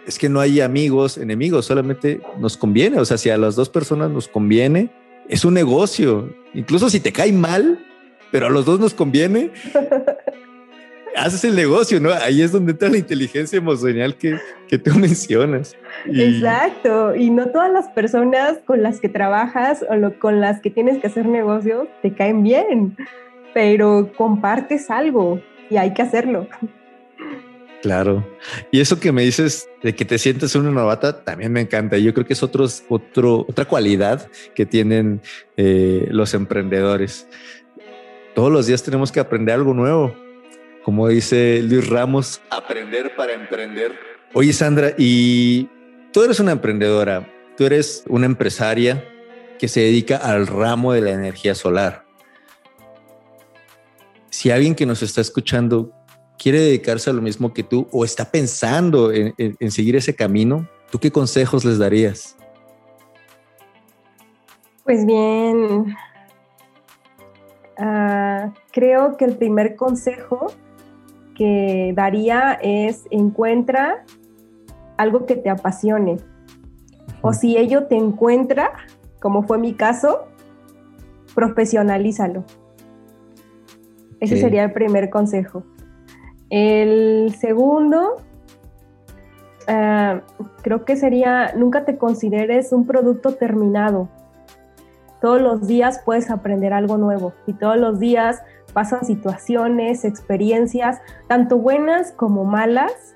es 0.05 0.17
que 0.17 0.29
no 0.29 0.39
hay 0.39 0.61
amigos, 0.61 1.17
enemigos, 1.17 1.65
solamente 1.65 2.21
nos 2.39 2.55
conviene. 2.55 2.99
O 2.99 3.05
sea, 3.05 3.17
si 3.17 3.29
a 3.29 3.37
las 3.37 3.55
dos 3.55 3.69
personas 3.69 4.09
nos 4.09 4.27
conviene, 4.27 4.89
es 5.27 5.43
un 5.43 5.53
negocio. 5.53 6.33
Incluso 6.53 6.89
si 6.89 6.99
te 6.99 7.11
cae 7.11 7.33
mal, 7.33 7.85
pero 8.31 8.47
a 8.47 8.49
los 8.49 8.65
dos 8.65 8.79
nos 8.79 8.93
conviene, 8.93 9.51
haces 11.17 11.43
el 11.43 11.55
negocio, 11.55 11.99
¿no? 11.99 12.11
Ahí 12.11 12.41
es 12.41 12.51
donde 12.51 12.71
entra 12.71 12.89
la 12.89 12.97
inteligencia 12.97 13.57
emocional 13.57 14.15
que, 14.15 14.37
que 14.67 14.77
tú 14.77 14.93
mencionas. 14.95 15.75
Exacto, 16.05 17.15
y 17.15 17.29
no 17.29 17.47
todas 17.47 17.71
las 17.71 17.87
personas 17.89 18.59
con 18.65 18.83
las 18.83 18.99
que 18.99 19.09
trabajas 19.09 19.83
o 19.89 20.19
con 20.19 20.39
las 20.39 20.61
que 20.61 20.69
tienes 20.69 20.99
que 20.99 21.07
hacer 21.07 21.25
negocios 21.25 21.87
te 22.01 22.13
caen 22.13 22.43
bien, 22.43 22.95
pero 23.53 24.11
compartes 24.15 24.89
algo 24.89 25.41
y 25.69 25.77
hay 25.77 25.93
que 25.93 26.01
hacerlo. 26.01 26.47
Claro. 27.81 28.27
Y 28.71 28.79
eso 28.79 28.99
que 28.99 29.11
me 29.11 29.21
dices 29.21 29.69
de 29.83 29.95
que 29.95 30.03
te 30.03 30.17
sientes 30.17 30.55
una 30.55 30.71
novata 30.71 31.23
también 31.23 31.51
me 31.51 31.61
encanta. 31.61 31.97
Yo 31.97 32.13
creo 32.13 32.25
que 32.25 32.33
es 32.33 32.43
otros, 32.43 32.83
otro, 32.89 33.45
otra 33.47 33.65
cualidad 33.65 34.27
que 34.55 34.65
tienen 34.65 35.21
eh, 35.57 36.07
los 36.09 36.33
emprendedores. 36.33 37.27
Todos 38.33 38.51
los 38.51 38.67
días 38.67 38.83
tenemos 38.83 39.11
que 39.11 39.19
aprender 39.19 39.55
algo 39.55 39.73
nuevo 39.73 40.26
como 40.87 41.09
dice 41.09 41.61
Luis 41.63 41.89
Ramos, 41.89 42.41
aprender 42.49 43.13
para 43.17 43.33
emprender. 43.33 43.91
Oye, 44.33 44.53
Sandra, 44.53 44.93
y 44.97 45.67
tú 46.13 46.23
eres 46.23 46.39
una 46.39 46.53
emprendedora, 46.53 47.29
tú 47.57 47.65
eres 47.65 48.05
una 48.07 48.25
empresaria 48.25 49.03
que 49.59 49.67
se 49.67 49.81
dedica 49.81 50.15
al 50.15 50.47
ramo 50.47 50.93
de 50.93 51.01
la 51.01 51.11
energía 51.11 51.55
solar. 51.55 52.05
Si 54.29 54.49
alguien 54.49 54.75
que 54.75 54.85
nos 54.85 55.03
está 55.03 55.19
escuchando 55.19 55.91
quiere 56.39 56.61
dedicarse 56.61 57.09
a 57.09 57.13
lo 57.13 57.21
mismo 57.21 57.53
que 57.53 57.63
tú 57.63 57.89
o 57.91 58.05
está 58.05 58.31
pensando 58.31 59.11
en, 59.11 59.35
seguir 59.69 59.97
ese 59.97 60.15
camino, 60.15 60.69
¿tú 60.89 60.99
qué 60.99 61.11
consejos 61.11 61.65
les 61.65 61.79
darías? 61.79 62.37
Pues 64.85 65.05
bien, 65.05 65.93
ah, 67.77 68.53
creo 68.71 69.17
que 69.17 69.25
el 69.25 69.35
primer 69.35 69.75
consejo 69.75 70.53
que 71.37 71.93
daría 71.95 72.53
es 72.53 73.05
encuentra 73.11 74.03
algo 74.97 75.27
que 75.27 75.35
te 75.35 75.49
apasione. 75.49 76.17
O 77.21 77.31
si 77.31 77.57
ello 77.57 77.85
te 77.85 77.95
encuentra, 77.95 78.71
como 79.21 79.43
fue 79.43 79.59
mi 79.59 79.75
caso, 79.75 80.27
profesionalízalo. 81.35 82.43
Ese 84.19 84.37
sería 84.37 84.63
el 84.63 84.71
primer 84.73 85.11
consejo. 85.11 85.63
El 86.49 87.35
segundo, 87.37 88.15
ah, 89.67 90.21
creo 90.63 90.85
que 90.85 90.95
sería, 90.95 91.53
nunca 91.55 91.85
te 91.85 91.97
consideres 91.97 92.73
un 92.73 92.87
producto 92.87 93.35
terminado. 93.35 94.09
Todos 95.21 95.39
los 95.39 95.67
días 95.67 96.01
puedes 96.03 96.31
aprender 96.31 96.73
algo 96.73 96.97
nuevo 96.97 97.33
y 97.45 97.53
todos 97.53 97.77
los 97.77 97.99
días 97.99 98.41
pasan 98.77 99.05
situaciones, 99.05 100.05
experiencias, 100.05 101.01
tanto 101.27 101.57
buenas 101.57 102.11
como 102.11 102.45
malas, 102.45 103.15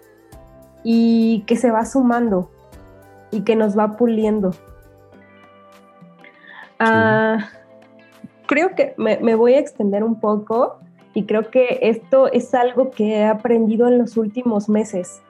y 0.84 1.44
que 1.46 1.56
se 1.56 1.70
va 1.70 1.86
sumando 1.86 2.50
y 3.30 3.42
que 3.42 3.56
nos 3.56 3.78
va 3.78 3.96
puliendo. 3.96 4.56
Ah, 6.80 7.50
creo 8.48 8.74
que 8.74 8.96
me, 8.98 9.36
voy 9.36 9.54
a 9.54 9.60
extender 9.60 10.04
un 10.04 10.20
poco 10.20 10.80
y 11.14 11.26
creo 11.26 11.52
que 11.52 11.78
esto 11.84 12.32
es 12.32 12.56
algo 12.56 12.90
que 12.90 13.18
he 13.18 13.26
aprendido 13.26 13.88
en 13.88 14.00
los 14.00 14.18
últimos 14.18 14.68
meses 14.68 15.22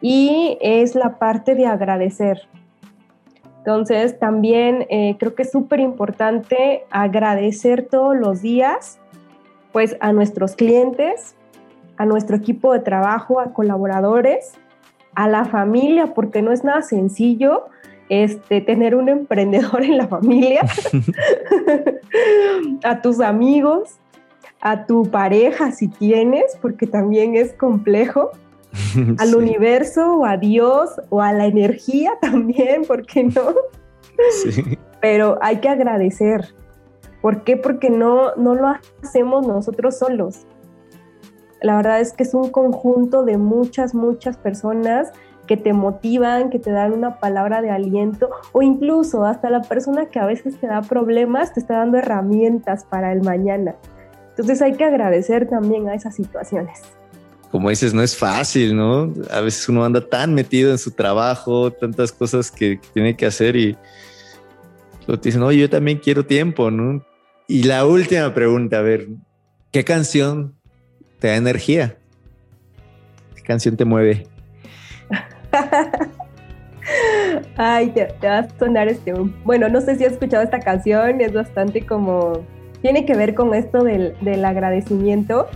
y 0.00 0.56
es 0.62 0.94
la 0.94 1.18
parte 1.18 1.54
de 1.54 1.66
agradecer. 1.66 2.48
Entonces 3.58 4.18
también 4.18 4.86
eh, 4.88 5.16
creo 5.18 5.34
que 5.34 5.42
es 5.42 5.52
súper 5.52 5.80
importante 5.80 6.84
agradecer 6.90 7.86
todos 7.86 8.16
los 8.16 8.40
días 8.40 8.98
pues 9.72 9.96
a 10.00 10.12
nuestros 10.12 10.54
clientes, 10.54 11.34
a 11.96 12.06
nuestro 12.06 12.36
equipo 12.36 12.72
de 12.72 12.80
trabajo, 12.80 13.40
a 13.40 13.52
colaboradores, 13.52 14.52
a 15.14 15.28
la 15.28 15.44
familia, 15.44 16.14
porque 16.14 16.42
no 16.42 16.52
es 16.52 16.64
nada 16.64 16.82
sencillo 16.82 17.66
este, 18.08 18.60
tener 18.60 18.94
un 18.94 19.08
emprendedor 19.08 19.82
en 19.82 19.96
la 19.96 20.08
familia, 20.08 20.60
a 22.84 23.00
tus 23.00 23.20
amigos, 23.20 23.98
a 24.60 24.86
tu 24.86 25.10
pareja 25.10 25.72
si 25.72 25.88
tienes, 25.88 26.56
porque 26.60 26.86
también 26.86 27.36
es 27.36 27.52
complejo, 27.54 28.30
al 29.18 29.34
universo 29.34 30.18
o 30.18 30.24
a 30.24 30.36
Dios 30.36 30.90
o 31.10 31.20
a 31.20 31.32
la 31.32 31.46
energía 31.46 32.12
también, 32.20 32.84
¿por 32.84 33.04
qué 33.06 33.24
no? 33.24 33.54
Sí. 34.42 34.78
Pero 35.00 35.38
hay 35.42 35.56
que 35.56 35.68
agradecer. 35.68 36.54
¿Por 37.22 37.44
qué? 37.44 37.56
Porque 37.56 37.88
no, 37.88 38.34
no 38.34 38.54
lo 38.56 38.74
hacemos 39.02 39.46
nosotros 39.46 39.98
solos. 39.98 40.44
La 41.62 41.76
verdad 41.76 42.00
es 42.00 42.12
que 42.12 42.24
es 42.24 42.34
un 42.34 42.50
conjunto 42.50 43.24
de 43.24 43.38
muchas, 43.38 43.94
muchas 43.94 44.36
personas 44.36 45.12
que 45.46 45.56
te 45.56 45.72
motivan, 45.72 46.50
que 46.50 46.58
te 46.58 46.72
dan 46.72 46.92
una 46.92 47.18
palabra 47.20 47.62
de 47.62 47.70
aliento 47.70 48.30
o 48.52 48.62
incluso 48.62 49.24
hasta 49.24 49.48
la 49.50 49.62
persona 49.62 50.06
que 50.06 50.18
a 50.18 50.26
veces 50.26 50.56
te 50.58 50.66
da 50.66 50.82
problemas 50.82 51.52
te 51.52 51.60
está 51.60 51.78
dando 51.78 51.98
herramientas 51.98 52.84
para 52.84 53.12
el 53.12 53.22
mañana. 53.22 53.76
Entonces 54.30 54.60
hay 54.60 54.74
que 54.74 54.84
agradecer 54.84 55.48
también 55.48 55.88
a 55.88 55.94
esas 55.94 56.16
situaciones. 56.16 56.82
Como 57.50 57.68
dices, 57.68 57.92
no 57.92 58.02
es 58.02 58.16
fácil, 58.16 58.74
¿no? 58.74 59.12
A 59.30 59.40
veces 59.40 59.68
uno 59.68 59.84
anda 59.84 60.00
tan 60.00 60.32
metido 60.32 60.70
en 60.70 60.78
su 60.78 60.90
trabajo, 60.90 61.70
tantas 61.70 62.10
cosas 62.10 62.50
que 62.50 62.80
tiene 62.94 63.14
que 63.14 63.26
hacer 63.26 63.56
y 63.56 63.76
lo 65.06 65.16
dicen, 65.16 65.42
oye, 65.42 65.60
yo 65.60 65.70
también 65.70 65.98
quiero 65.98 66.24
tiempo, 66.24 66.70
¿no? 66.70 67.04
Y 67.52 67.64
la 67.64 67.84
última 67.84 68.32
pregunta, 68.32 68.78
a 68.78 68.80
ver, 68.80 69.08
¿qué 69.72 69.84
canción 69.84 70.54
te 71.18 71.28
da 71.28 71.36
energía? 71.36 71.98
¿Qué 73.36 73.42
canción 73.42 73.76
te 73.76 73.84
mueve? 73.84 74.26
Ay, 77.58 77.90
te, 77.90 78.08
va 78.26 78.38
a 78.38 78.48
sonar 78.58 78.88
este. 78.88 79.12
Bueno, 79.44 79.68
no 79.68 79.82
sé 79.82 79.96
si 79.96 80.06
has 80.06 80.12
escuchado 80.12 80.42
esta 80.42 80.60
canción, 80.60 81.20
es 81.20 81.34
bastante 81.34 81.84
como. 81.84 82.42
Tiene 82.80 83.04
que 83.04 83.14
ver 83.14 83.34
con 83.34 83.52
esto 83.52 83.84
del, 83.84 84.14
del 84.22 84.46
agradecimiento. 84.46 85.46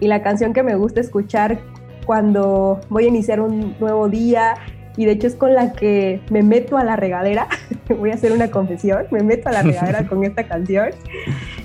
Y 0.00 0.08
la 0.08 0.22
canción 0.22 0.54
que 0.54 0.62
me 0.62 0.74
gusta 0.74 1.02
escuchar 1.02 1.60
cuando 2.06 2.80
voy 2.88 3.04
a 3.04 3.08
iniciar 3.08 3.42
un 3.42 3.76
nuevo 3.78 4.08
día, 4.08 4.54
y 4.96 5.04
de 5.04 5.12
hecho 5.12 5.26
es 5.26 5.34
con 5.34 5.54
la 5.54 5.72
que 5.72 6.20
me 6.30 6.42
meto 6.42 6.76
a 6.76 6.84
la 6.84 6.96
regadera. 6.96 7.48
Voy 7.88 8.10
a 8.10 8.14
hacer 8.14 8.32
una 8.32 8.50
confesión, 8.50 9.06
me 9.10 9.22
meto 9.22 9.48
a 9.48 9.52
la 9.52 9.62
regadera 9.62 10.06
con 10.06 10.24
esta 10.24 10.44
canción. 10.44 10.90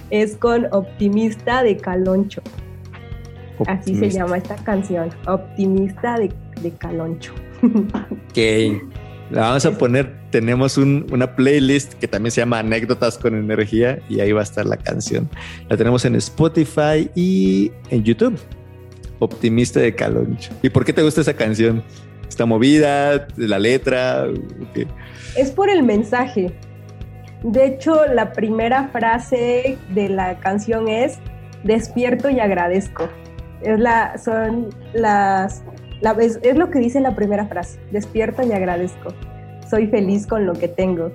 Es 0.09 0.35
con 0.35 0.67
Optimista 0.71 1.63
de 1.63 1.77
Caloncho. 1.77 2.41
Así 3.67 3.95
se 3.95 4.09
llama 4.09 4.37
esta 4.37 4.55
canción, 4.55 5.09
Optimista 5.27 6.17
de, 6.17 6.33
de 6.61 6.71
Caloncho. 6.71 7.33
Ok, 7.61 8.37
la 9.31 9.41
vamos 9.41 9.65
a 9.65 9.77
poner, 9.77 10.13
tenemos 10.29 10.77
una 10.77 11.35
playlist 11.35 11.93
que 11.93 12.07
también 12.07 12.31
se 12.31 12.41
llama 12.41 12.59
Anécdotas 12.59 13.17
con 13.17 13.35
Energía 13.35 13.99
y 14.09 14.19
ahí 14.19 14.31
va 14.31 14.41
a 14.41 14.43
estar 14.43 14.65
la 14.65 14.77
canción. 14.77 15.29
La 15.69 15.77
tenemos 15.77 16.03
en 16.05 16.15
Spotify 16.15 17.09
y 17.15 17.71
en 17.89 18.03
YouTube. 18.03 18.37
Optimista 19.19 19.79
de 19.79 19.93
Caloncho. 19.93 20.51
¿Y 20.63 20.69
por 20.69 20.83
qué 20.83 20.91
te 20.91 21.03
gusta 21.03 21.21
esa 21.21 21.35
canción? 21.35 21.83
¿Está 22.31 22.45
movida? 22.45 23.27
¿La 23.35 23.59
letra? 23.59 24.25
Es 25.35 25.51
por 25.51 25.69
el 25.69 25.83
mensaje. 25.83 26.53
De 27.43 27.65
hecho, 27.65 28.05
la 28.05 28.31
primera 28.31 28.87
frase 28.87 29.77
de 29.89 30.07
la 30.07 30.39
canción 30.39 30.87
es 30.87 31.19
despierto 31.65 32.29
y 32.29 32.39
agradezco. 32.39 33.09
Es 33.61 33.77
la, 33.77 34.17
son 34.17 34.69
las, 34.93 35.61
es, 36.21 36.39
es 36.41 36.55
lo 36.55 36.71
que 36.71 36.79
dice 36.79 37.01
la 37.01 37.13
primera 37.17 37.47
frase, 37.47 37.81
despierto 37.91 38.43
y 38.47 38.53
agradezco. 38.53 39.13
Soy 39.69 39.87
feliz 39.87 40.25
con 40.25 40.45
lo 40.45 40.53
que 40.53 40.69
tengo. 40.69 41.11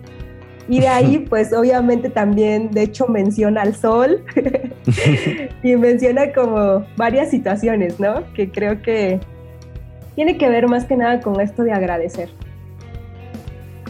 Y 0.68 0.80
de 0.80 0.88
ahí, 0.88 1.18
pues 1.30 1.50
obviamente 1.54 2.10
también, 2.10 2.70
de 2.72 2.82
hecho, 2.82 3.08
menciona 3.08 3.62
al 3.62 3.74
sol 3.74 4.22
y 5.62 5.76
menciona 5.76 6.30
como 6.34 6.86
varias 6.98 7.30
situaciones, 7.30 7.98
¿no? 7.98 8.30
Que 8.34 8.50
creo 8.50 8.82
que 8.82 9.18
tiene 10.16 10.36
que 10.36 10.48
ver 10.48 10.66
más 10.66 10.86
que 10.86 10.96
nada 10.96 11.20
con 11.20 11.40
esto 11.40 11.62
de 11.62 11.70
agradecer. 11.72 12.28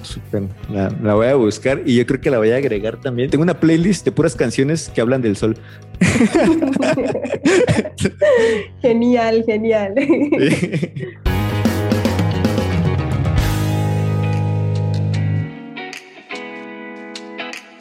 Super, 0.03 0.43
la, 0.71 0.91
voy 1.15 1.29
a 1.29 1.35
buscar 1.35 1.81
y 1.87 1.97
yo 1.97 2.05
creo 2.07 2.21
que 2.21 2.31
la 2.31 2.37
voy 2.39 2.51
a 2.51 2.57
agregar 2.57 3.01
también. 3.01 3.31
Tengo 3.31 3.43
una 3.43 3.59
playlist 3.59 4.05
de 4.05 4.13
puras 4.13 4.37
canciones 4.37 4.91
que 4.95 5.01
hablan 5.01 5.23
del 5.23 5.37
sol. 5.37 5.57
genial, 8.83 9.43
genial. 9.47 9.95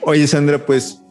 Oye, 0.02 0.28
Sandra, 0.28 0.60
pues 0.60 1.05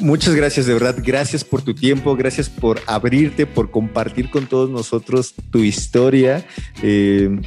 muchas 0.00 0.34
gracias, 0.34 0.66
de 0.66 0.74
verdad. 0.74 0.96
Gracias 1.02 1.44
por 1.44 1.62
tu 1.62 1.74
tiempo, 1.74 2.16
gracias 2.16 2.48
por 2.48 2.80
abrirte, 2.86 3.46
por 3.46 3.70
compartir 3.70 4.30
con 4.30 4.46
todos 4.46 4.70
nosotros 4.70 5.34
tu 5.50 5.58
historia. 5.58 6.46
Eh, 6.82 7.40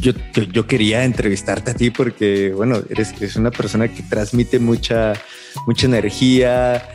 yo, 0.00 0.12
yo, 0.52 0.66
quería 0.66 1.04
entrevistarte 1.04 1.70
a 1.70 1.74
ti 1.74 1.90
porque, 1.90 2.52
bueno, 2.54 2.82
eres, 2.88 3.12
eres 3.18 3.36
una 3.36 3.50
persona 3.50 3.88
que 3.88 4.02
transmite 4.02 4.58
mucha, 4.58 5.14
mucha 5.66 5.86
energía. 5.86 6.86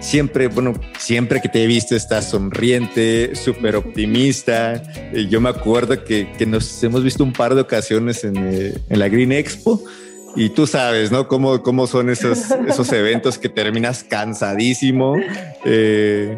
Siempre, 0.00 0.48
bueno, 0.48 0.74
siempre 0.98 1.40
que 1.40 1.48
te 1.48 1.64
he 1.64 1.66
visto 1.66 1.94
estás 1.94 2.30
sonriente, 2.30 3.34
súper 3.34 3.76
optimista. 3.76 4.82
Eh, 5.12 5.26
yo 5.28 5.40
me 5.40 5.48
acuerdo 5.48 6.04
que, 6.04 6.32
que, 6.38 6.46
nos 6.46 6.82
hemos 6.82 7.02
visto 7.04 7.22
un 7.22 7.32
par 7.32 7.54
de 7.54 7.60
ocasiones 7.60 8.24
en, 8.24 8.36
eh, 8.36 8.74
en 8.88 8.98
la 8.98 9.08
Green 9.08 9.32
Expo 9.32 9.82
y 10.36 10.50
tú 10.50 10.66
sabes, 10.66 11.10
¿no? 11.10 11.28
Cómo, 11.28 11.62
cómo 11.62 11.86
son 11.86 12.10
esos, 12.10 12.50
esos 12.66 12.92
eventos 12.92 13.38
que 13.38 13.48
terminas 13.48 14.04
cansadísimo. 14.04 15.16
Eh, 15.64 16.36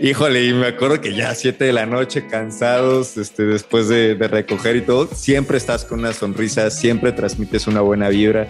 híjole, 0.00 0.44
y 0.44 0.52
me 0.52 0.68
acuerdo 0.68 1.00
que 1.00 1.14
ya 1.14 1.30
a 1.30 1.34
7 1.34 1.64
de 1.64 1.72
la 1.72 1.86
noche, 1.86 2.26
cansados, 2.26 3.16
este, 3.16 3.44
después 3.44 3.88
de, 3.88 4.14
recoger 4.14 4.76
y 4.76 4.80
todo, 4.82 5.08
siempre 5.14 5.58
estás 5.58 5.84
con 5.84 6.00
una 6.00 6.12
sonrisa, 6.12 6.70
siempre 6.70 7.12
transmites 7.12 7.66
una 7.66 7.80
buena 7.80 8.08
vibra. 8.08 8.48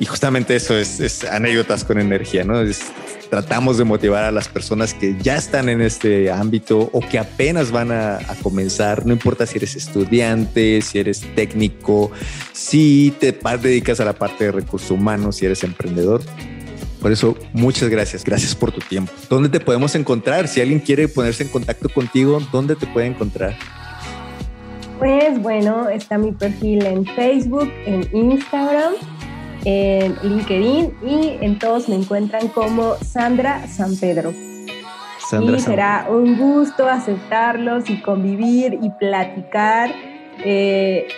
Y 0.00 0.06
justamente 0.06 0.56
eso 0.56 0.76
es, 0.76 1.24
anécdotas 1.24 1.84
con 1.84 2.00
energía, 2.00 2.44
¿no? 2.44 2.60
Es 2.60 2.82
tratamos 3.34 3.78
de 3.78 3.82
motivar 3.82 4.22
a 4.22 4.30
las 4.30 4.46
personas 4.46 4.94
que 4.94 5.16
ya 5.20 5.34
están 5.34 5.68
en 5.68 5.80
este 5.80 6.30
ámbito 6.30 6.88
o 6.92 7.00
que 7.00 7.18
apenas 7.18 7.72
van 7.72 7.90
a, 7.90 8.20
comenzar. 8.44 9.04
No 9.04 9.12
importa 9.12 9.44
si 9.44 9.58
eres 9.58 9.74
estudiante, 9.74 10.80
si 10.82 11.00
eres 11.00 11.22
técnico, 11.34 12.12
si 12.52 13.12
te 13.18 13.32
dedicas 13.32 13.98
a 13.98 14.04
la 14.04 14.12
parte 14.12 14.44
de 14.44 14.52
recursos 14.52 14.92
humanos, 14.92 15.34
si 15.34 15.46
eres 15.46 15.64
emprendedor. 15.64 16.22
Por 17.02 17.10
eso, 17.10 17.36
muchas 17.52 17.88
gracias. 17.88 18.22
Gracias 18.22 18.54
por 18.54 18.70
tu 18.70 18.80
tiempo. 18.80 19.10
¿Dónde 19.28 19.48
te 19.48 19.58
podemos 19.58 19.96
encontrar? 19.96 20.46
Si 20.46 20.60
alguien 20.60 20.78
quiere 20.78 21.08
ponerse 21.08 21.42
en 21.42 21.48
contacto 21.48 21.88
contigo, 21.88 22.40
¿dónde 22.52 22.76
te 22.76 22.86
puede 22.86 23.08
encontrar? 23.08 23.56
Pues 25.00 25.42
bueno, 25.42 25.88
está 25.88 26.18
mi 26.18 26.30
perfil 26.30 26.86
en 26.86 27.04
Facebook, 27.04 27.68
en 27.84 28.08
Instagram, 28.16 28.92
en 29.64 30.16
LinkedIn 30.22 30.94
y 31.06 31.38
en 31.40 31.58
todos 31.58 31.88
me 31.88 31.96
encuentran 31.96 32.48
como 32.48 32.96
Sandra 32.96 33.66
San 33.66 33.96
Pedro. 33.96 34.32
Sandra 35.28 35.56
y 35.56 35.60
será 35.60 36.06
un 36.10 36.36
gusto 36.36 36.88
aceptarlos 36.88 37.88
y 37.88 38.00
convivir 38.00 38.78
y 38.82 38.90
platicar 38.90 39.90
eh, 40.44 41.08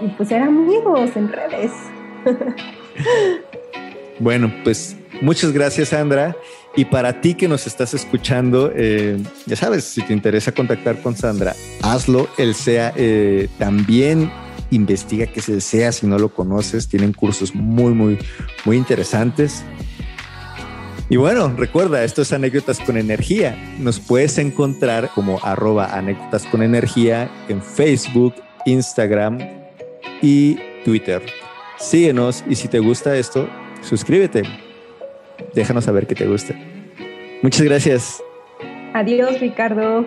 y 0.00 0.08
pues 0.08 0.28
ser 0.28 0.42
amigos 0.42 1.10
en 1.16 1.32
redes. 1.32 1.72
bueno, 4.18 4.52
pues 4.62 4.96
muchas 5.22 5.52
gracias 5.52 5.88
Sandra. 5.88 6.36
Y 6.78 6.84
para 6.84 7.22
ti 7.22 7.32
que 7.32 7.48
nos 7.48 7.66
estás 7.66 7.94
escuchando, 7.94 8.70
eh, 8.74 9.16
ya 9.46 9.56
sabes, 9.56 9.84
si 9.84 10.02
te 10.02 10.12
interesa 10.12 10.52
contactar 10.52 11.00
con 11.00 11.16
Sandra, 11.16 11.54
hazlo. 11.82 12.28
El 12.36 12.54
SEA 12.54 12.92
eh, 12.96 13.48
también 13.58 14.30
investiga 14.70 15.26
que 15.26 15.40
es 15.40 15.48
el 15.48 15.62
SEA 15.62 15.92
si 15.92 16.06
no 16.06 16.18
lo 16.18 16.28
conoces. 16.28 16.88
Tienen 16.88 17.12
cursos 17.12 17.54
muy, 17.54 17.92
muy, 17.92 18.18
muy 18.64 18.76
interesantes. 18.76 19.64
Y 21.08 21.16
bueno, 21.16 21.54
recuerda, 21.56 22.02
esto 22.02 22.22
es 22.22 22.32
Anécdotas 22.32 22.80
con 22.80 22.96
Energía. 22.96 23.56
Nos 23.78 24.00
puedes 24.00 24.38
encontrar 24.38 25.10
como 25.14 25.38
arroba 25.44 25.96
anécdotas 25.96 26.46
con 26.46 26.62
energía 26.62 27.30
en 27.48 27.62
Facebook, 27.62 28.34
Instagram 28.64 29.38
y 30.20 30.58
Twitter. 30.84 31.22
Síguenos 31.78 32.42
y 32.48 32.56
si 32.56 32.66
te 32.66 32.80
gusta 32.80 33.16
esto, 33.16 33.48
suscríbete 33.82 34.42
déjanos 35.54 35.84
saber 35.84 36.06
que 36.06 36.14
te 36.14 36.26
gusta. 36.26 36.54
Muchas 37.42 37.62
gracias. 37.62 38.22
Adiós, 38.94 39.40
Ricardo. 39.40 40.06